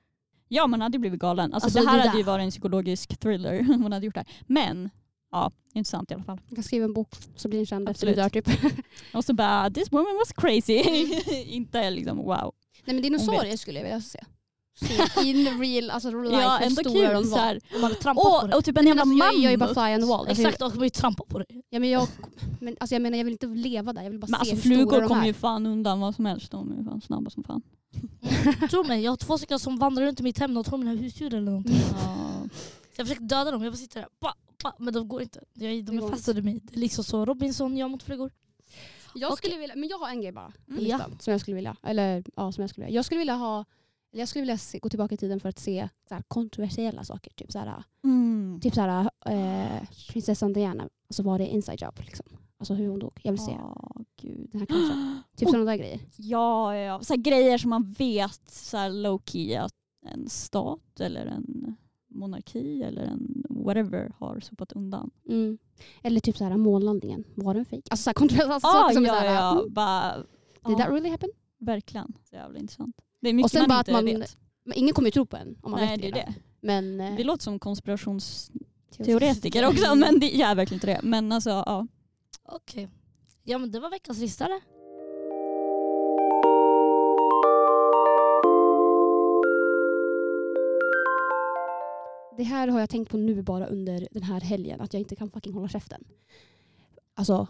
Ja 0.47 0.67
man 0.67 0.81
hade 0.81 0.99
blivit 0.99 1.19
galen. 1.19 1.53
Alltså, 1.53 1.65
Alltså, 1.67 1.79
det 1.79 1.89
här 1.89 1.97
det 1.97 2.08
hade 2.08 2.17
ju 2.17 2.23
varit 2.23 2.43
en 2.43 2.51
psykologisk 2.51 3.17
thriller 3.19 3.60
om 3.73 3.81
hon 3.84 3.91
hade 3.91 4.05
gjort 4.05 4.15
det 4.15 4.19
här. 4.27 4.36
Men 4.47 4.89
ja, 5.31 5.51
intressant 5.73 6.12
i 6.12 6.13
alla 6.13 6.23
fall. 6.23 6.39
Jag 6.47 6.55
kan 6.55 6.63
skriva 6.63 6.86
en 6.86 6.93
bok 6.93 7.10
så 7.36 7.47
blir 7.49 7.60
den 7.60 7.65
känd 7.65 7.89
efter 7.89 8.08
du 8.08 8.13
dör 8.13 8.29
typ. 8.29 8.47
Och 9.13 9.25
så 9.25 9.34
bara 9.34 9.69
this 9.69 9.91
woman 9.91 10.15
was 10.15 10.31
crazy. 10.31 10.73
inte 11.45 11.89
liksom 11.89 12.17
wow. 12.17 12.53
Nej 12.86 12.93
men 12.95 13.01
dinosaurier 13.01 13.58
skulle 13.58 13.79
jag 13.79 13.84
vilja 13.84 14.01
se. 14.01 14.19
In 15.23 15.60
real, 15.62 15.89
alltså 15.89 16.10
real 16.10 16.23
life 16.23 16.41
Ja 16.41 16.58
hur 16.58 16.67
ändå 16.67 16.81
stora 16.81 17.08
kul. 17.08 17.13
de 17.23 17.29
var. 17.29 17.38
här. 17.38 17.60
De 17.73 17.84
hade 17.84 17.95
trampat 17.95 18.23
på 18.25 18.31
Och, 18.31 18.47
dig. 18.47 18.58
och 18.58 18.65
typ 18.65 18.77
en 18.77 18.88
jävla 18.88 19.01
alltså, 19.01 19.15
jag, 19.17 19.36
jag 19.36 19.53
är 19.53 19.58
bara 19.58 19.73
mammut. 19.73 19.75
fly 19.86 19.93
on 19.95 19.99
the 20.01 20.08
wall. 20.08 20.27
Exakt, 20.27 20.60
de 20.60 20.71
kommer 20.71 20.84
ju 20.84 20.89
trampa 20.89 21.23
på 21.27 21.38
dig. 21.39 21.47
Ja, 21.69 21.79
men, 21.79 21.89
jag, 21.89 22.08
men 22.60 22.75
alltså, 22.79 22.95
jag 22.95 23.01
menar 23.01 23.17
jag 23.17 23.25
vill 23.25 23.34
inte 23.34 23.47
leva 23.47 23.93
där, 23.93 24.03
jag 24.03 24.10
vill 24.10 24.19
bara 24.19 24.27
Men 24.27 24.45
se 24.45 24.51
alltså 24.51 24.69
hur 24.69 24.75
flugor 24.75 25.08
kommer 25.08 25.25
ju 25.25 25.34
fan 25.34 25.65
undan 25.65 25.99
vad 25.99 26.15
som 26.15 26.25
helst. 26.25 26.51
De 26.51 26.71
är 26.71 26.75
ju 26.77 26.84
fan 26.84 27.01
snabba 27.01 27.29
som 27.29 27.43
fan. 27.43 27.62
Tro 28.69 28.84
mig, 28.84 29.03
jag 29.03 29.12
har 29.12 29.17
två 29.17 29.38
stycken 29.38 29.60
som 29.60 29.77
vandrar 29.77 30.05
runt 30.05 30.19
i 30.19 30.23
mitt 30.23 30.39
hem. 30.39 30.53
De 30.53 30.63
tror 30.63 30.77
mina 30.77 30.91
husdjur 30.91 31.27
eller 31.34 31.41
någonting. 31.51 31.75
Ja. 31.91 32.47
Jag 32.95 33.08
försöker 33.08 33.25
döda 33.25 33.51
dem, 33.51 33.63
jag 33.63 33.73
bara 33.73 33.77
sitter 33.77 33.99
där. 33.99 34.10
Ba, 34.19 34.34
ba, 34.63 34.71
men 34.79 34.93
de 34.93 35.08
går 35.08 35.21
inte. 35.21 35.39
De 35.53 35.81
Det 35.81 35.95
är 35.95 36.10
fastade 36.10 36.39
i 36.39 36.43
mig. 36.43 36.60
Det 36.63 36.75
är 36.75 36.79
liksom 36.79 37.03
så 37.03 37.25
Robinson, 37.25 37.77
jag 37.77 37.91
mot 37.91 38.03
flugor. 38.03 38.31
Jag 39.13 39.31
Okej. 39.31 39.38
skulle 39.38 39.58
vilja, 39.62 39.75
men 39.75 39.89
jag 39.89 39.97
har 39.97 40.10
en 40.10 40.21
grej 40.21 40.31
bara 40.31 40.53
Mm. 40.69 40.84
listan 40.84 41.17
som 41.19 41.31
jag 41.31 41.41
skulle 41.41 41.55
vilja. 41.55 41.75
Eller 41.84 42.23
ja, 42.36 42.51
som 42.51 42.62
jag 42.62 42.69
skulle 42.69 42.86
vilja. 42.86 42.95
Jag 42.95 43.05
skulle 43.05 43.19
vilja 43.19 43.36
ha 43.36 43.65
jag 44.12 44.27
skulle 44.27 44.41
vilja 44.41 44.58
se, 44.58 44.79
gå 44.79 44.89
tillbaka 44.89 45.15
i 45.15 45.17
tiden 45.17 45.39
för 45.39 45.49
att 45.49 45.60
se 45.60 45.89
så 46.10 46.13
här, 46.15 46.23
kontroversiella 46.27 47.03
saker. 47.03 47.34
Typ 47.34 47.51
så 47.51 47.60
här, 47.60 47.84
Mm. 48.03 48.60
typ 48.63 48.73
så 48.73 48.81
här, 48.81 49.10
eh, 49.25 49.88
prinsessan 50.10 50.53
Diana, 50.53 50.89
alltså 51.08 51.23
var 51.23 51.38
det 51.39 51.47
inside 51.47 51.81
job 51.81 51.99
liksom. 52.05 52.25
Alltså 52.71 52.84
hur 52.84 52.88
hon 52.89 52.99
dog. 52.99 53.19
Jag 53.23 53.32
vill 53.32 53.41
se 53.41 53.58
Åh, 53.63 54.01
gud. 54.21 54.49
den 54.51 54.60
här 54.62 54.65
kanske. 54.65 54.93
Typ 55.38 55.47
Och- 55.47 55.51
sådana 55.51 55.71
där 55.71 55.78
grejer. 55.78 55.99
Ja, 56.17 56.75
ja. 56.75 56.99
Så 57.04 57.15
grejer 57.17 57.58
som 57.58 57.69
man 57.69 57.91
vet 57.97 58.41
så 58.51 58.78
här 58.78 58.89
low 58.89 59.21
key 59.25 59.56
att 59.56 59.73
en 60.06 60.30
stat 60.30 60.99
eller 60.99 61.25
en 61.25 61.75
monarki 62.10 62.84
eller 62.84 63.01
en 63.04 63.43
whatever 63.49 64.12
har 64.17 64.39
sopat 64.39 64.71
undan. 64.71 65.12
Mm. 65.30 65.58
Eller 66.01 66.19
typ 66.19 66.38
så 66.38 66.43
här 66.43 66.58
månlandningen, 66.58 67.23
var 67.36 67.54
den 67.54 67.65
fejk? 67.65 67.88
Alltså 67.89 68.04
så 68.04 68.10
här 68.10 68.13
kontroversiella 68.13 68.56
Ah, 68.56 68.60
saker 68.60 68.93
som 68.95 69.04
är 69.04 69.08
ja, 69.08 69.13
så 69.13 69.19
här, 69.19 69.34
ja. 69.36 69.51
mm, 69.60 69.73
Bara, 69.73 70.15
did 70.67 70.78
that 70.78 70.89
really 70.89 71.10
happen? 71.10 71.30
verkligen. 71.60 72.13
Så 72.30 72.36
jävla 72.36 72.60
intressant. 72.60 72.95
Det 73.21 73.30
är 73.30 73.34
mycket 73.34 73.45
Och 73.45 73.51
sen 73.51 73.62
man 73.62 73.67
bara 73.69 73.80
inte 73.80 73.91
man, 73.91 74.06
vet. 74.06 74.38
ingen 74.75 74.93
kommer 74.93 75.08
ju 75.08 75.12
tro 75.12 75.25
på 75.25 75.38
en 75.38 75.56
om 75.62 75.71
man 75.71 75.80
Nej, 75.80 75.89
vet 75.97 76.01
det 76.01 76.08
är 76.08 76.12
det. 76.12 76.34
det. 76.34 76.34
Men, 76.62 77.01
eh, 77.01 77.15
Vi 77.15 77.23
låter 77.23 77.43
som 77.43 77.60
konspirationsteoretiker 77.60 79.04
teoretiker. 79.19 79.67
också 79.67 79.95
men 79.95 80.19
det 80.19 80.41
är 80.41 80.56
verkligen 80.56 80.78
inte 80.78 80.88
det. 80.88 80.99
Men 81.04 81.32
alltså 81.32 81.49
ja. 81.49 81.88
Okej. 82.45 82.89
Ja 83.43 83.58
men 83.58 83.71
det 83.71 83.79
var 83.79 83.89
veckans 83.89 84.19
lista 84.19 84.45
eller? 84.45 84.62
Det 92.38 92.43
här 92.43 92.67
har 92.67 92.79
jag 92.79 92.89
tänkt 92.89 93.12
på 93.12 93.17
nu 93.17 93.41
bara 93.41 93.65
under 93.65 94.08
den 94.12 94.23
här 94.23 94.41
helgen, 94.41 94.81
att 94.81 94.93
jag 94.93 94.99
inte 95.01 95.15
kan 95.15 95.29
fucking 95.31 95.53
hålla 95.53 95.67
käften. 95.67 96.03
Alltså, 97.13 97.47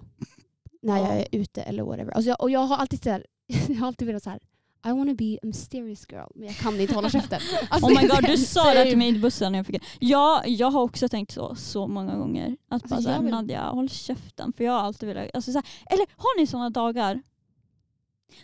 när 0.82 0.98
jag 0.98 1.08
Ja. 1.08 1.12
är 1.14 1.28
ute 1.32 1.62
eller 1.62 1.84
whatever. 1.84 2.12
Alltså 2.12 2.30
jag, 2.30 2.42
och 2.42 2.50
jag 2.52 2.60
har 2.60 2.78
alltid 2.78 3.04
så 3.04 3.10
här, 3.10 3.26
jag 3.68 3.76
har 3.76 3.88
alltid 3.88 4.08
velat 4.08 4.24
så 4.24 4.30
här. 4.30 4.40
I 4.84 4.92
wanna 4.92 5.14
be 5.14 5.36
a 5.36 5.46
mysterious 5.46 6.06
girl, 6.10 6.28
men 6.36 6.48
jag 6.48 6.56
kan 6.58 6.80
inte 6.82 6.96
hålla 6.96 7.10
käften. 7.10 7.40
Alltså, 7.70 7.88
Oh 7.88 8.02
my 8.02 8.08
god, 8.08 8.24
du 8.26 8.38
sa 8.38 8.74
det 8.74 8.86
till 8.86 8.98
mig 8.98 9.08
i 9.16 9.20
bussen 9.20 9.52
när 9.52 9.60
jag 9.60 9.66
fick 9.66 9.84
Ja, 10.00 10.44
jag 10.46 10.72
har 10.72 10.82
också 10.82 11.10
tänkt 11.10 11.32
så, 11.32 11.56
så 11.56 11.88
många 11.88 12.16
gånger. 12.18 12.58
Att 12.70 12.84
bara 12.84 12.96
Alltså, 12.96 13.02
såhär, 13.02 13.16
jag 13.16 13.24
vill- 13.24 13.32
Nadja 13.32 13.62
håll 13.70 13.90
käften. 13.90 14.54
För 14.54 14.64
jag 14.64 14.72
har 14.72 14.80
alltid 14.80 15.10
velat, 15.10 15.30
alltså, 15.34 15.52
såhär, 15.52 15.68
eller 15.86 16.06
har 16.18 16.40
ni 16.40 16.48
sådana 16.48 16.70
dagar 16.70 17.22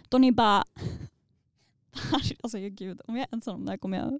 då 0.10 0.18
ni 0.18 0.32
bara 0.32 0.64
Alltså 2.44 2.58
gud, 2.58 3.02
om 3.08 3.16
jag 3.18 3.28
är 3.32 3.36
ensam 3.36 3.56
om 3.56 3.66
det 3.66 3.72
här 3.72 3.78
kommer 3.78 3.98
jag 3.98 4.20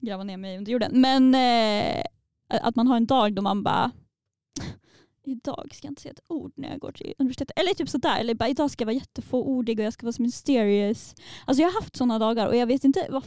gräva 0.00 0.24
ner 0.24 0.36
mig 0.36 0.58
under 0.58 0.72
jorden. 0.72 1.00
Men 1.00 1.34
eh, 1.34 2.02
att 2.48 2.76
man 2.76 2.86
har 2.86 2.96
en 2.96 3.06
dag 3.06 3.34
då 3.34 3.42
man 3.42 3.62
bara 3.62 3.90
Idag 5.28 5.68
ska 5.74 5.86
jag 5.86 5.90
inte 5.92 6.02
säga 6.02 6.12
ett 6.12 6.20
ord 6.28 6.52
när 6.56 6.70
jag 6.70 6.78
går 6.80 6.92
till 6.92 7.14
universitetet. 7.18 7.58
Eller 7.58 7.74
typ 7.74 7.88
sådär. 7.88 8.18
Eller 8.20 8.34
bara 8.34 8.48
idag 8.48 8.70
ska 8.70 8.82
jag 8.82 8.86
vara 8.86 8.94
jättefåordig 8.94 9.78
och 9.78 9.84
jag 9.84 9.92
ska 9.92 10.06
vara 10.06 10.14
mysterious. 10.18 11.14
Alltså 11.44 11.62
jag 11.62 11.68
har 11.68 11.74
haft 11.80 11.96
sådana 11.96 12.18
dagar 12.18 12.46
och 12.46 12.56
jag 12.56 12.66
vet 12.66 12.84
inte 12.84 13.06
vad 13.10 13.24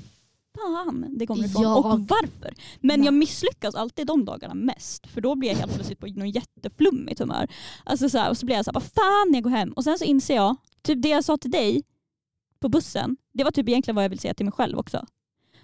fan 0.58 1.06
det 1.18 1.28
kommer 1.28 1.46
ifrån 1.46 1.64
Jag- 1.64 1.78
och 1.78 2.00
varför. 2.00 2.54
Men 2.80 3.00
Nej. 3.00 3.06
jag 3.06 3.14
misslyckas 3.14 3.76
alltid 3.76 4.08
de 4.08 4.26
dagarna 4.26 4.54
mest. 4.54 5.08
För 5.08 5.22
då 5.22 5.36
blir 5.36 5.50
jag 5.50 5.56
helt 5.58 5.74
plötsligt 5.74 6.00
på 6.00 6.08
någon 6.08 6.30
jätteflummigt 6.30 7.20
humör. 7.20 7.48
Alltså 7.84 8.10
så 8.10 8.30
och 8.30 8.38
så 8.38 8.46
blir 8.46 8.56
jag 8.56 8.66
så 8.66 8.72
här, 8.72 8.74
vad 8.74 8.84
fan 8.84 9.28
när 9.32 9.36
jag 9.36 9.44
går 9.44 9.50
hem. 9.52 9.72
Och 9.74 9.84
sen 9.84 9.98
så 10.00 10.06
inser 10.06 10.36
jag, 10.36 10.56
typ 10.82 11.02
det 11.02 11.10
jag 11.10 11.24
sa 11.24 11.38
till 11.38 11.52
dig 11.52 11.84
på 12.60 12.70
bussen, 12.70 13.18
det 13.34 13.44
var 13.44 13.52
typ 13.52 13.70
egentligen 13.70 13.96
vad 13.96 14.04
jag 14.04 14.10
vill 14.10 14.20
säga 14.20 14.34
till 14.34 14.46
mig 14.46 14.54
själv 14.54 14.78
också. 14.78 15.06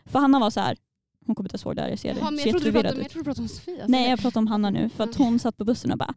För 0.06 0.20
Hanna 0.20 0.40
var 0.40 0.50
så 0.50 0.60
här, 0.60 0.78
hon 1.26 1.36
kommer 1.36 1.66
ihåg 1.66 1.76
det 1.76 1.82
här, 1.82 1.90
jag 1.90 2.00
ser 2.00 2.14
det. 2.14 2.20
Jaha, 2.20 2.32
men 2.32 2.40
jag 2.40 2.50
trodde 2.50 2.66
du 2.66 2.72
pratade, 2.72 3.02
jag 3.02 3.12
trodde 3.12 3.20
du 3.20 3.24
pratade 3.24 3.42
om 3.42 3.50
Sofia. 3.50 3.86
Nej 3.88 4.10
jag 4.10 4.20
pratar 4.20 4.40
om 4.40 4.48
Hanna 4.48 4.70
nu 4.70 4.90
för 4.90 5.04
att 5.04 5.16
hon 5.16 5.40
satt 5.40 5.58
på 5.58 5.66
bussen 5.66 5.92
och 5.92 5.98
bara 5.98 6.14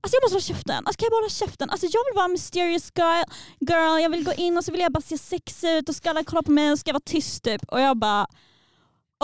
Alltså 0.00 0.16
jag 0.16 0.24
måste 0.24 0.34
hålla 0.34 0.58
käften, 0.58 0.86
alltså 0.86 0.98
kan 0.98 1.06
jag 1.06 1.10
bara 1.10 1.16
hålla 1.22 1.28
käften? 1.28 1.70
Alltså 1.70 1.86
jag 1.86 2.04
vill 2.04 2.14
vara 2.14 2.24
en 2.24 2.32
mysterious 2.32 2.92
girl, 2.96 3.24
girl, 3.60 4.02
jag 4.02 4.10
vill 4.10 4.24
gå 4.24 4.32
in 4.32 4.56
och 4.56 4.64
så 4.64 4.72
vill 4.72 4.80
jag 4.80 4.92
bara 4.92 5.00
se 5.00 5.18
sex 5.18 5.64
ut 5.64 5.88
och 5.88 5.94
ska 5.94 6.10
alla 6.10 6.24
kolla 6.24 6.42
på 6.42 6.50
mig 6.50 6.72
och 6.72 6.78
ska 6.78 6.88
jag 6.88 6.94
vara 6.94 7.02
tyst 7.06 7.44
typ. 7.44 7.64
Och 7.68 7.80
jag 7.80 7.96
bara 7.96 8.26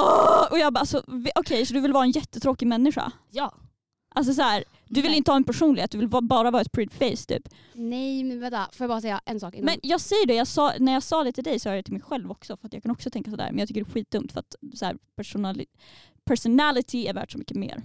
Åh! 0.01 0.47
Och 0.51 0.59
jag 0.59 0.72
bara 0.72 0.80
alltså, 0.80 1.03
okej 1.35 1.66
så 1.66 1.74
du 1.74 1.80
vill 1.80 1.93
vara 1.93 2.05
en 2.05 2.11
jättetråkig 2.11 2.66
människa? 2.66 3.12
Ja. 3.30 3.55
Alltså 4.16 4.34
så 4.34 4.42
här, 4.42 4.64
du 4.88 5.00
vill 5.02 5.10
Nej. 5.10 5.18
inte 5.18 5.30
ha 5.30 5.36
en 5.36 5.44
personlighet, 5.44 5.90
du 5.90 5.98
vill 5.98 6.08
bara 6.08 6.50
vara 6.50 6.62
ett 6.62 6.72
pretty 6.72 6.94
face 7.16 7.26
typ. 7.26 7.48
Nej 7.72 8.24
men 8.24 8.40
vänta, 8.40 8.68
får 8.72 8.84
jag 8.84 8.88
bara 8.90 9.00
säga 9.00 9.20
en 9.24 9.40
sak 9.40 9.54
innan? 9.54 9.64
Men 9.64 9.80
jag 9.82 10.00
säger 10.00 10.26
det, 10.26 10.34
jag 10.34 10.46
sa, 10.46 10.72
när 10.80 10.92
jag 10.92 11.02
sa 11.02 11.24
det 11.24 11.32
till 11.32 11.44
dig 11.44 11.58
sa 11.58 11.68
jag 11.68 11.78
det 11.78 11.82
till 11.82 11.92
mig 11.92 12.02
själv 12.02 12.30
också 12.30 12.56
för 12.56 12.66
att 12.66 12.72
jag 12.72 12.82
kan 12.82 12.92
också 12.92 13.10
tänka 13.10 13.30
sådär 13.30 13.48
men 13.50 13.58
jag 13.58 13.68
tycker 13.68 13.84
det 13.84 13.90
är 13.90 13.92
skitdumt 13.92 14.32
för 14.32 14.40
att 14.40 14.54
så 14.74 14.84
här, 14.84 14.96
personali- 15.16 15.66
personality 16.24 17.06
är 17.06 17.14
värt 17.14 17.32
så 17.32 17.38
mycket 17.38 17.56
mer. 17.56 17.82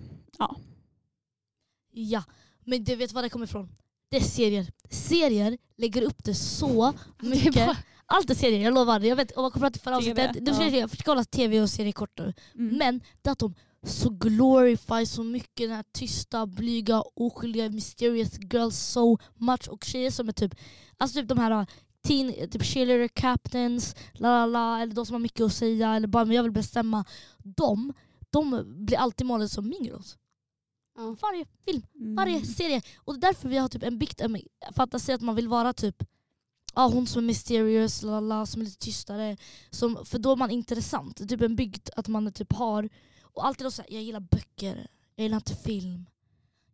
Ja. 1.91 2.23
Men 2.65 2.83
du 2.83 2.95
vet 2.95 3.13
var 3.13 3.21
det 3.21 3.29
kommer 3.29 3.45
ifrån? 3.45 3.69
Det 4.09 4.17
är 4.17 4.21
serier. 4.21 4.71
Serier 4.89 5.57
lägger 5.77 6.01
upp 6.01 6.23
det 6.23 6.35
så 6.35 6.93
Det 7.21 7.27
mycket. 7.29 7.55
bara- 7.55 7.77
Allt 8.11 8.29
är 8.29 8.35
serier, 8.35 8.59
jag 8.63 8.73
lovar. 8.73 8.99
Jag 8.99 9.15
vet, 9.15 9.31
om 9.31 9.41
man 9.41 9.51
kommer 9.51 9.67
att 9.67 9.77
förra 9.77 9.97
avsnittet, 9.97 10.31
ja. 10.35 10.67
jag 10.69 10.89
försöker 10.89 11.11
hålla 11.11 11.23
tv 11.23 11.61
och 11.61 11.69
serier 11.69 11.91
kort 11.91 12.17
nu. 12.19 12.33
Mm. 12.55 12.77
Men 12.77 13.01
det 13.21 13.29
är 13.29 13.31
att 13.31 13.39
de 13.39 13.53
så 13.83 14.09
glorify 14.09 15.05
så 15.05 15.23
mycket 15.23 15.67
den 15.69 15.75
här 15.75 15.85
tysta, 15.93 16.45
blyga, 16.47 17.01
oskyldiga, 17.15 17.69
mysterious 17.69 18.39
girls 18.53 18.79
so 18.79 19.17
much. 19.35 19.67
Och 19.69 19.83
tjejer 19.83 20.11
som 20.11 20.27
är 20.27 20.31
typ, 20.31 20.55
alltså 20.97 21.19
typ 21.19 21.29
de 21.29 21.37
här 21.37 21.67
teen, 22.07 22.49
typ 22.49 22.63
cheerleader 22.63 23.07
captains, 23.07 23.95
la 24.13 24.29
la 24.29 24.45
la, 24.45 24.81
eller 24.81 24.93
de 24.93 25.05
som 25.05 25.13
har 25.13 25.19
mycket 25.19 25.41
att 25.45 25.53
säga, 25.53 25.95
eller 25.95 26.07
bara 26.07 26.25
men 26.25 26.35
jag 26.35 26.43
vill 26.43 26.51
bestämma. 26.51 27.05
De, 27.43 27.93
de 28.29 28.63
blir 28.85 28.97
alltid 28.97 29.27
målade 29.27 29.49
som 29.49 29.71
girls. 29.71 30.17
Ja. 30.97 31.15
Varje 31.21 31.45
film, 31.65 31.81
Mm. 31.95 32.15
varje 32.15 32.45
serie. 32.45 32.81
Och 32.97 33.13
det 33.13 33.27
är 33.27 33.31
därför 33.31 33.49
vi 33.49 33.57
har 33.57 33.67
typ 33.67 33.83
en 33.83 33.99
byggt 33.99 34.21
en 34.21 34.37
fantasi 34.75 35.11
att 35.13 35.21
man 35.21 35.35
vill 35.35 35.47
vara 35.47 35.73
typ 35.73 36.03
Ja, 36.75 36.87
hon 36.93 37.07
som 37.07 37.23
är 37.23 37.27
mysterious, 37.27 38.01
la, 38.03 38.19
la, 38.19 38.45
som 38.45 38.61
är 38.61 38.65
lite 38.65 38.77
tystare. 38.77 39.37
Som, 39.69 40.05
för 40.05 40.19
då 40.19 40.31
är 40.31 40.35
man 40.35 40.51
intressant. 40.51 41.29
Typ 41.29 41.41
en 41.41 41.55
bygd 41.55 41.89
att 41.95 42.07
man 42.07 42.33
typ 42.33 42.53
har... 42.53 42.89
Och 43.33 43.45
alltid 43.45 43.65
då 43.65 43.71
såhär, 43.71 43.93
jag 43.93 44.03
gillar 44.03 44.19
böcker, 44.19 44.87
jag 45.15 45.23
gillar 45.23 45.37
inte 45.37 45.55
film. 45.55 46.05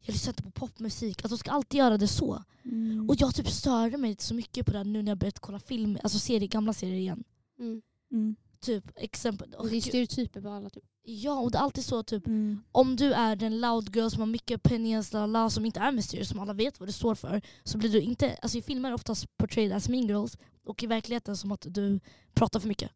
Jag 0.01 0.13
lyssnar 0.13 0.31
inte 0.31 0.43
på 0.43 0.51
popmusik. 0.51 1.25
Att 1.25 1.29
de 1.29 1.37
ska 1.37 1.51
alltid 1.51 1.77
göra 1.77 1.97
det 1.97 2.07
så. 2.07 2.43
Mm. 2.65 3.09
Och 3.09 3.15
jag 3.19 3.35
typ 3.35 3.47
störde 3.47 3.97
mig 3.97 4.15
så 4.19 4.33
mycket 4.33 4.65
på 4.65 4.71
det 4.71 4.83
nu 4.83 5.01
när 5.03 5.11
jag 5.11 5.17
börjat 5.17 5.39
kolla 5.39 5.59
film, 5.59 5.97
alltså 6.03 6.19
serier, 6.19 6.47
gamla 6.47 6.73
serier 6.73 6.97
igen. 6.97 7.23
Mm. 7.59 7.81
Mm. 8.11 8.35
Typ 8.59 8.83
exempel. 8.95 9.53
Och 9.53 9.69
det 9.69 9.77
är 9.77 9.81
stereotyper 9.81 10.41
på 10.41 10.49
alla. 10.49 10.69
Typ. 10.69 10.83
Ja, 11.03 11.39
och 11.39 11.51
det 11.51 11.57
är 11.57 11.61
alltid 11.61 11.85
så 11.85 12.03
typ 12.03 12.27
Mm. 12.27 12.63
om 12.71 12.95
du 12.95 13.13
är 13.13 13.35
den 13.35 13.61
loud 13.61 13.95
girl 13.95 14.09
som 14.09 14.19
har 14.19 14.27
mycket 14.27 14.55
opinions, 14.65 15.13
la, 15.13 15.19
la, 15.25 15.43
la, 15.43 15.49
som 15.49 15.65
inte 15.65 15.79
är 15.79 15.91
mysterious, 15.91 16.29
som 16.29 16.39
alla 16.39 16.53
vet 16.53 16.79
vad 16.79 16.89
du 16.89 16.93
står 16.93 17.15
för, 17.15 17.41
så 17.63 17.77
blir 17.77 17.89
du 17.89 18.01
inte, 18.01 18.35
alltså 18.41 18.57
i 18.57 18.61
filmer 18.61 18.89
är 18.89 18.91
det 18.91 18.95
oftast 18.95 19.37
portrayed 19.37 19.71
as 19.73 19.89
mean 19.89 20.07
girls, 20.07 20.37
och 20.65 20.83
i 20.83 20.87
verkligheten 20.87 21.37
som 21.37 21.51
att 21.51 21.65
du 21.69 21.99
pratar 22.33 22.59
för 22.59 22.67
mycket. 22.67 22.91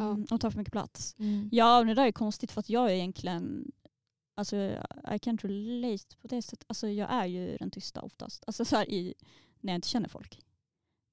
Mm. 0.00 0.26
Och 0.30 0.40
tar 0.40 0.50
för 0.50 0.58
mycket 0.58 0.72
plats. 0.72 1.16
Mm. 1.18 1.48
Ja, 1.52 1.78
och 1.78 1.86
det 1.86 1.94
där 1.94 2.06
är 2.06 2.12
konstigt 2.12 2.52
för 2.52 2.60
att 2.60 2.68
jag 2.68 2.90
är 2.90 2.94
egentligen, 2.94 3.72
alltså 4.34 4.56
I 4.56 5.18
can't 5.18 5.42
relate 5.42 6.16
på 6.22 6.28
det 6.28 6.42
sättet. 6.42 6.64
Alltså 6.66 6.88
jag 6.88 7.12
är 7.12 7.26
ju 7.26 7.56
den 7.56 7.70
tysta 7.70 8.02
oftast. 8.02 8.44
Alltså 8.46 8.64
så 8.64 8.82
i, 8.82 9.14
när 9.60 9.72
jag 9.72 9.78
inte 9.78 9.88
känner 9.88 10.08
folk. 10.08 10.40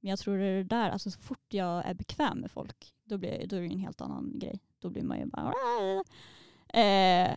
Men 0.01 0.09
jag 0.09 0.19
tror 0.19 0.37
det 0.37 0.45
är 0.45 0.57
det 0.57 0.63
där, 0.63 0.89
alltså 0.89 1.11
så 1.11 1.19
fort 1.19 1.53
jag 1.53 1.85
är 1.85 1.93
bekväm 1.93 2.39
med 2.39 2.51
folk, 2.51 2.93
då, 3.03 3.17
blir, 3.17 3.47
då 3.47 3.55
är 3.55 3.61
det 3.61 3.67
en 3.67 3.79
helt 3.79 4.01
annan 4.01 4.39
grej. 4.39 4.59
Då 4.79 4.89
blir 4.89 5.03
man 5.03 5.19
ju 5.19 5.25
bara 5.25 5.53
eh, 6.73 7.35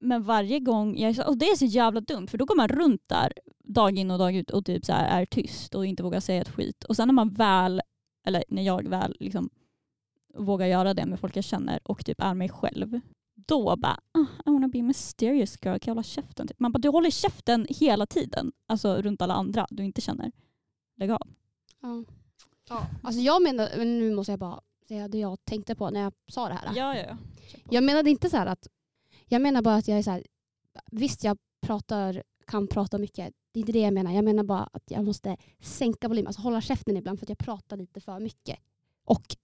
Men 0.00 0.22
varje 0.22 0.60
gång, 0.60 0.98
jag, 0.98 1.28
och 1.28 1.38
det 1.38 1.46
är 1.46 1.56
så 1.56 1.64
jävla 1.64 2.00
dumt 2.00 2.26
för 2.26 2.38
då 2.38 2.44
går 2.44 2.56
man 2.56 2.68
runt 2.68 3.02
där 3.06 3.32
dag 3.64 3.98
in 3.98 4.10
och 4.10 4.18
dag 4.18 4.34
ut 4.34 4.50
och 4.50 4.64
typ 4.64 4.84
så 4.84 4.92
är 4.92 5.26
tyst 5.26 5.74
och 5.74 5.86
inte 5.86 6.02
vågar 6.02 6.20
säga 6.20 6.42
ett 6.42 6.48
skit. 6.48 6.84
Och 6.84 6.96
sen 6.96 7.08
när 7.08 7.12
man 7.12 7.30
väl, 7.30 7.82
eller 8.26 8.44
när 8.48 8.62
jag 8.62 8.88
väl 8.88 9.16
liksom 9.20 9.50
vågar 10.34 10.66
göra 10.66 10.94
det 10.94 11.06
med 11.06 11.20
folk 11.20 11.36
jag 11.36 11.44
känner 11.44 11.80
och 11.84 12.04
typ 12.04 12.20
är 12.20 12.34
mig 12.34 12.48
själv. 12.48 13.00
Då 13.34 13.76
bara, 13.76 14.00
ah, 14.12 14.26
I 14.46 14.50
wanna 14.50 14.68
be 14.68 14.82
mysterious 14.82 15.58
girl, 15.62 15.78
kan 15.78 15.90
jag 15.90 15.94
hålla 15.94 16.02
käften? 16.02 16.48
Typ. 16.48 16.60
Man 16.60 16.72
bara, 16.72 16.78
du 16.78 16.88
håller 16.88 17.10
käften 17.10 17.66
hela 17.70 18.06
tiden. 18.06 18.52
Alltså 18.66 19.02
runt 19.02 19.22
alla 19.22 19.34
andra 19.34 19.66
du 19.70 19.84
inte 19.84 20.00
känner. 20.00 20.32
Lägg 20.96 21.10
av. 21.10 21.28
Ja. 22.68 22.86
Alltså 23.02 23.20
jag 23.20 23.42
menar, 23.42 23.68
men 23.76 23.98
nu 23.98 24.14
måste 24.14 24.32
jag 24.32 24.38
bara 24.38 24.60
säga 24.88 25.08
det 25.08 25.18
jag 25.18 25.44
tänkte 25.44 25.74
på 25.74 25.90
när 25.90 26.00
jag 26.00 26.12
sa 26.28 26.48
det 26.48 26.54
här. 26.54 26.72
Ja, 26.76 26.96
ja, 26.96 27.04
ja. 27.08 27.16
Jag 27.70 27.84
menade 27.84 28.10
inte 28.10 28.30
så 28.30 28.36
här 28.36 28.46
att, 28.46 28.68
jag 29.26 29.42
menar 29.42 29.62
bara 29.62 29.74
att 29.74 29.88
jag 29.88 29.98
är 29.98 30.02
så 30.02 30.10
här, 30.10 30.24
visst 30.90 31.24
jag 31.24 31.38
pratar, 31.60 32.22
kan 32.46 32.66
prata 32.66 32.98
mycket, 32.98 33.34
det 33.52 33.58
är 33.58 33.60
inte 33.60 33.72
det 33.72 33.80
jag 33.80 33.94
menar. 33.94 34.12
Jag 34.12 34.24
menar 34.24 34.42
bara 34.44 34.68
att 34.72 34.90
jag 34.90 35.04
måste 35.04 35.36
sänka 35.60 36.08
volymen, 36.08 36.26
alltså 36.26 36.42
hålla 36.42 36.60
käften 36.60 36.96
ibland 36.96 37.18
för 37.18 37.24
att 37.24 37.28
jag 37.28 37.38
pratar 37.38 37.76
lite 37.76 38.00
för 38.00 38.20
mycket. 38.20 38.58
Och 39.04 39.36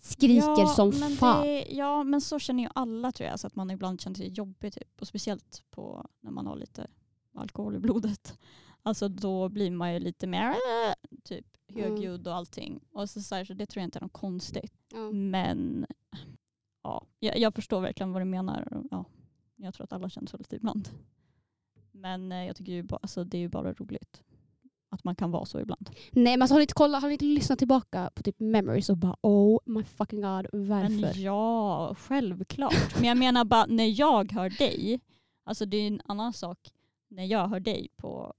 skriker 0.00 0.66
som 0.66 0.88
men 1.00 1.10
fan. 1.10 1.46
Det, 1.46 1.66
ja, 1.70 2.04
men 2.04 2.20
så 2.20 2.38
känner 2.38 2.62
ju 2.62 2.68
alla 2.74 3.12
tror 3.12 3.28
jag. 3.28 3.40
Så 3.40 3.46
att 3.46 3.56
man 3.56 3.70
ibland 3.70 4.00
känner 4.00 4.16
sig 4.16 4.28
jobbig 4.28 4.72
typ. 4.72 5.00
Och 5.00 5.08
speciellt 5.08 5.62
på, 5.70 6.06
när 6.20 6.30
man 6.30 6.46
har 6.46 6.56
lite 6.56 6.86
alkohol 7.34 7.76
i 7.76 7.78
blodet. 7.78 8.38
Alltså 8.82 9.08
då 9.08 9.48
blir 9.48 9.70
man 9.70 9.94
ju 9.94 9.98
lite 9.98 10.26
mer 10.26 10.48
äh, 10.48 10.94
typ 11.24 11.46
högljudd 11.68 12.28
och 12.28 12.34
allting. 12.34 12.80
Och 12.92 13.10
så, 13.10 13.22
så, 13.22 13.34
här, 13.34 13.44
så 13.44 13.54
det 13.54 13.66
tror 13.66 13.80
jag 13.80 13.86
inte 13.86 13.98
är 13.98 14.02
något 14.02 14.12
konstigt. 14.12 14.72
Ja. 14.92 15.10
Men 15.10 15.86
ja, 16.82 17.06
jag, 17.18 17.38
jag 17.38 17.54
förstår 17.54 17.80
verkligen 17.80 18.12
vad 18.12 18.22
du 18.22 18.26
menar. 18.26 18.82
Ja, 18.90 19.04
jag 19.56 19.74
tror 19.74 19.84
att 19.84 19.92
alla 19.92 20.10
känner 20.10 20.28
så 20.28 20.36
lite 20.36 20.56
ibland. 20.56 20.88
Men 21.92 22.32
eh, 22.32 22.46
jag 22.46 22.56
tycker 22.56 22.72
ju 22.72 22.82
bara, 22.82 22.98
alltså, 23.02 23.24
det 23.24 23.36
är 23.36 23.40
ju 23.40 23.48
bara 23.48 23.72
roligt. 23.72 24.22
Att 24.90 25.04
man 25.04 25.14
kan 25.14 25.30
vara 25.30 25.44
så 25.44 25.60
ibland. 25.60 25.90
Nej 26.10 26.36
men 26.36 26.42
alltså, 26.42 26.54
har, 26.54 26.58
ni 26.58 26.62
inte 26.62 26.74
kollat, 26.74 27.02
har 27.02 27.08
ni 27.08 27.12
inte 27.12 27.24
lyssnat 27.24 27.58
tillbaka 27.58 28.10
på 28.14 28.22
typ 28.22 28.40
memories 28.40 28.90
och 28.90 28.96
bara 28.96 29.16
oh 29.20 29.58
my 29.64 29.84
fucking 29.84 30.20
god 30.20 30.46
varför? 30.52 31.00
Men 31.00 31.22
ja, 31.22 31.94
självklart. 31.98 32.94
Men 32.96 33.04
jag 33.04 33.16
menar 33.18 33.44
bara 33.44 33.66
när 33.66 34.00
jag 34.00 34.32
hör 34.32 34.50
dig, 34.50 35.00
alltså 35.44 35.66
det 35.66 35.76
är 35.76 35.86
en 35.86 36.00
annan 36.04 36.32
sak 36.32 36.72
när 37.08 37.24
jag 37.24 37.48
hör 37.48 37.60
dig 37.60 37.88
på 37.96 38.34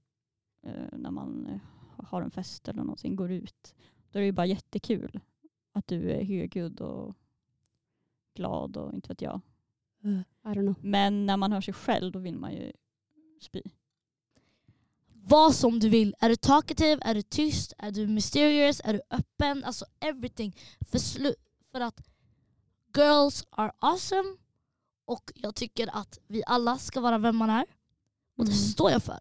eh, 0.66 0.98
när 0.98 1.10
man 1.10 1.46
eh, 1.46 2.04
har 2.06 2.22
en 2.22 2.30
fest 2.30 2.68
eller 2.68 2.82
någonting, 2.82 3.16
går 3.16 3.30
ut. 3.30 3.74
Då 4.10 4.18
är 4.18 4.20
det 4.20 4.26
ju 4.26 4.32
bara 4.32 4.46
jättekul 4.46 5.20
att 5.72 5.86
du 5.86 6.10
är 6.10 6.24
högljudd 6.24 6.80
och 6.80 7.16
glad 8.34 8.76
och 8.76 8.94
inte 8.94 9.08
vet 9.08 9.22
jag. 9.22 9.40
I 10.02 10.24
don't 10.42 10.54
know. 10.54 10.74
Men 10.80 11.26
när 11.26 11.36
man 11.36 11.52
hör 11.52 11.60
sig 11.60 11.74
själv 11.74 12.12
då 12.12 12.18
vill 12.18 12.36
man 12.36 12.52
ju 12.52 12.72
spy. 13.40 13.62
Vad 15.22 15.54
som 15.54 15.78
du 15.80 15.88
vill. 15.88 16.14
Är 16.20 16.28
du 16.28 16.36
talkative? 16.36 16.98
Är 17.04 17.14
du 17.14 17.22
tyst? 17.22 17.72
Är 17.78 17.90
du 17.90 18.06
mysterious? 18.06 18.80
Är 18.84 18.92
du 18.92 19.00
öppen? 19.10 19.64
Alltså 19.64 19.84
everything. 20.00 20.56
För, 20.90 20.98
för 21.72 21.80
att 21.80 22.00
girls 22.96 23.44
are 23.50 23.72
awesome 23.78 24.36
och 25.06 25.32
jag 25.34 25.54
tycker 25.54 25.96
att 25.96 26.18
vi 26.28 26.42
alla 26.46 26.78
ska 26.78 27.00
vara 27.00 27.18
vem 27.18 27.36
man 27.36 27.50
är. 27.50 27.64
Och 28.38 28.44
det 28.44 28.52
Mm. 28.52 28.64
står 28.64 28.90
jag 28.90 29.02
för. 29.02 29.18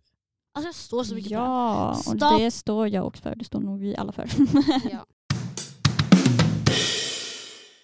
Alltså 0.54 0.68
jag 0.68 0.76
står 0.76 1.04
så 1.04 1.16
mycket 1.16 1.30
för 1.30 1.36
det. 1.38 1.42
Ja, 1.44 2.02
och 2.08 2.40
det 2.40 2.52
står 2.52 2.88
jag 2.88 3.08
också 3.08 3.22
för. 3.22 3.36
Det 3.36 3.46
står 3.46 3.60
nog 3.60 3.80
vi 3.80 3.98
alla 3.98 4.12
för. 4.12 4.30
Ja. 4.92 5.06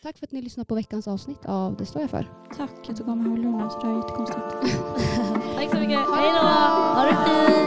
Tack 0.03 0.18
för 0.18 0.26
att 0.28 0.32
ni 0.32 0.41
lyssnade 0.41 0.66
på 0.66 0.76
veckans 0.76 1.07
avsnitt 1.07 1.45
av 1.45 1.78
Det 1.78 1.86
står 1.86 2.01
jag 2.01 2.09
för. 2.11 2.30
Tack, 2.57 2.72
jag 2.88 2.97
tog 2.97 3.09
av 3.09 3.18
mig 3.18 3.30
hörlurarna 3.30 3.70
så 3.70 3.80
det 3.80 3.88
här 3.88 3.93
är 3.93 3.97
jättekonstigt. 3.97 5.35
Tack 5.56 5.70
så 5.72 5.78
mycket. 5.78 5.99
Hej 5.99 6.32
då! 6.34 6.47
Ha 6.95 7.06
det 7.06 7.18
fint! 7.26 7.66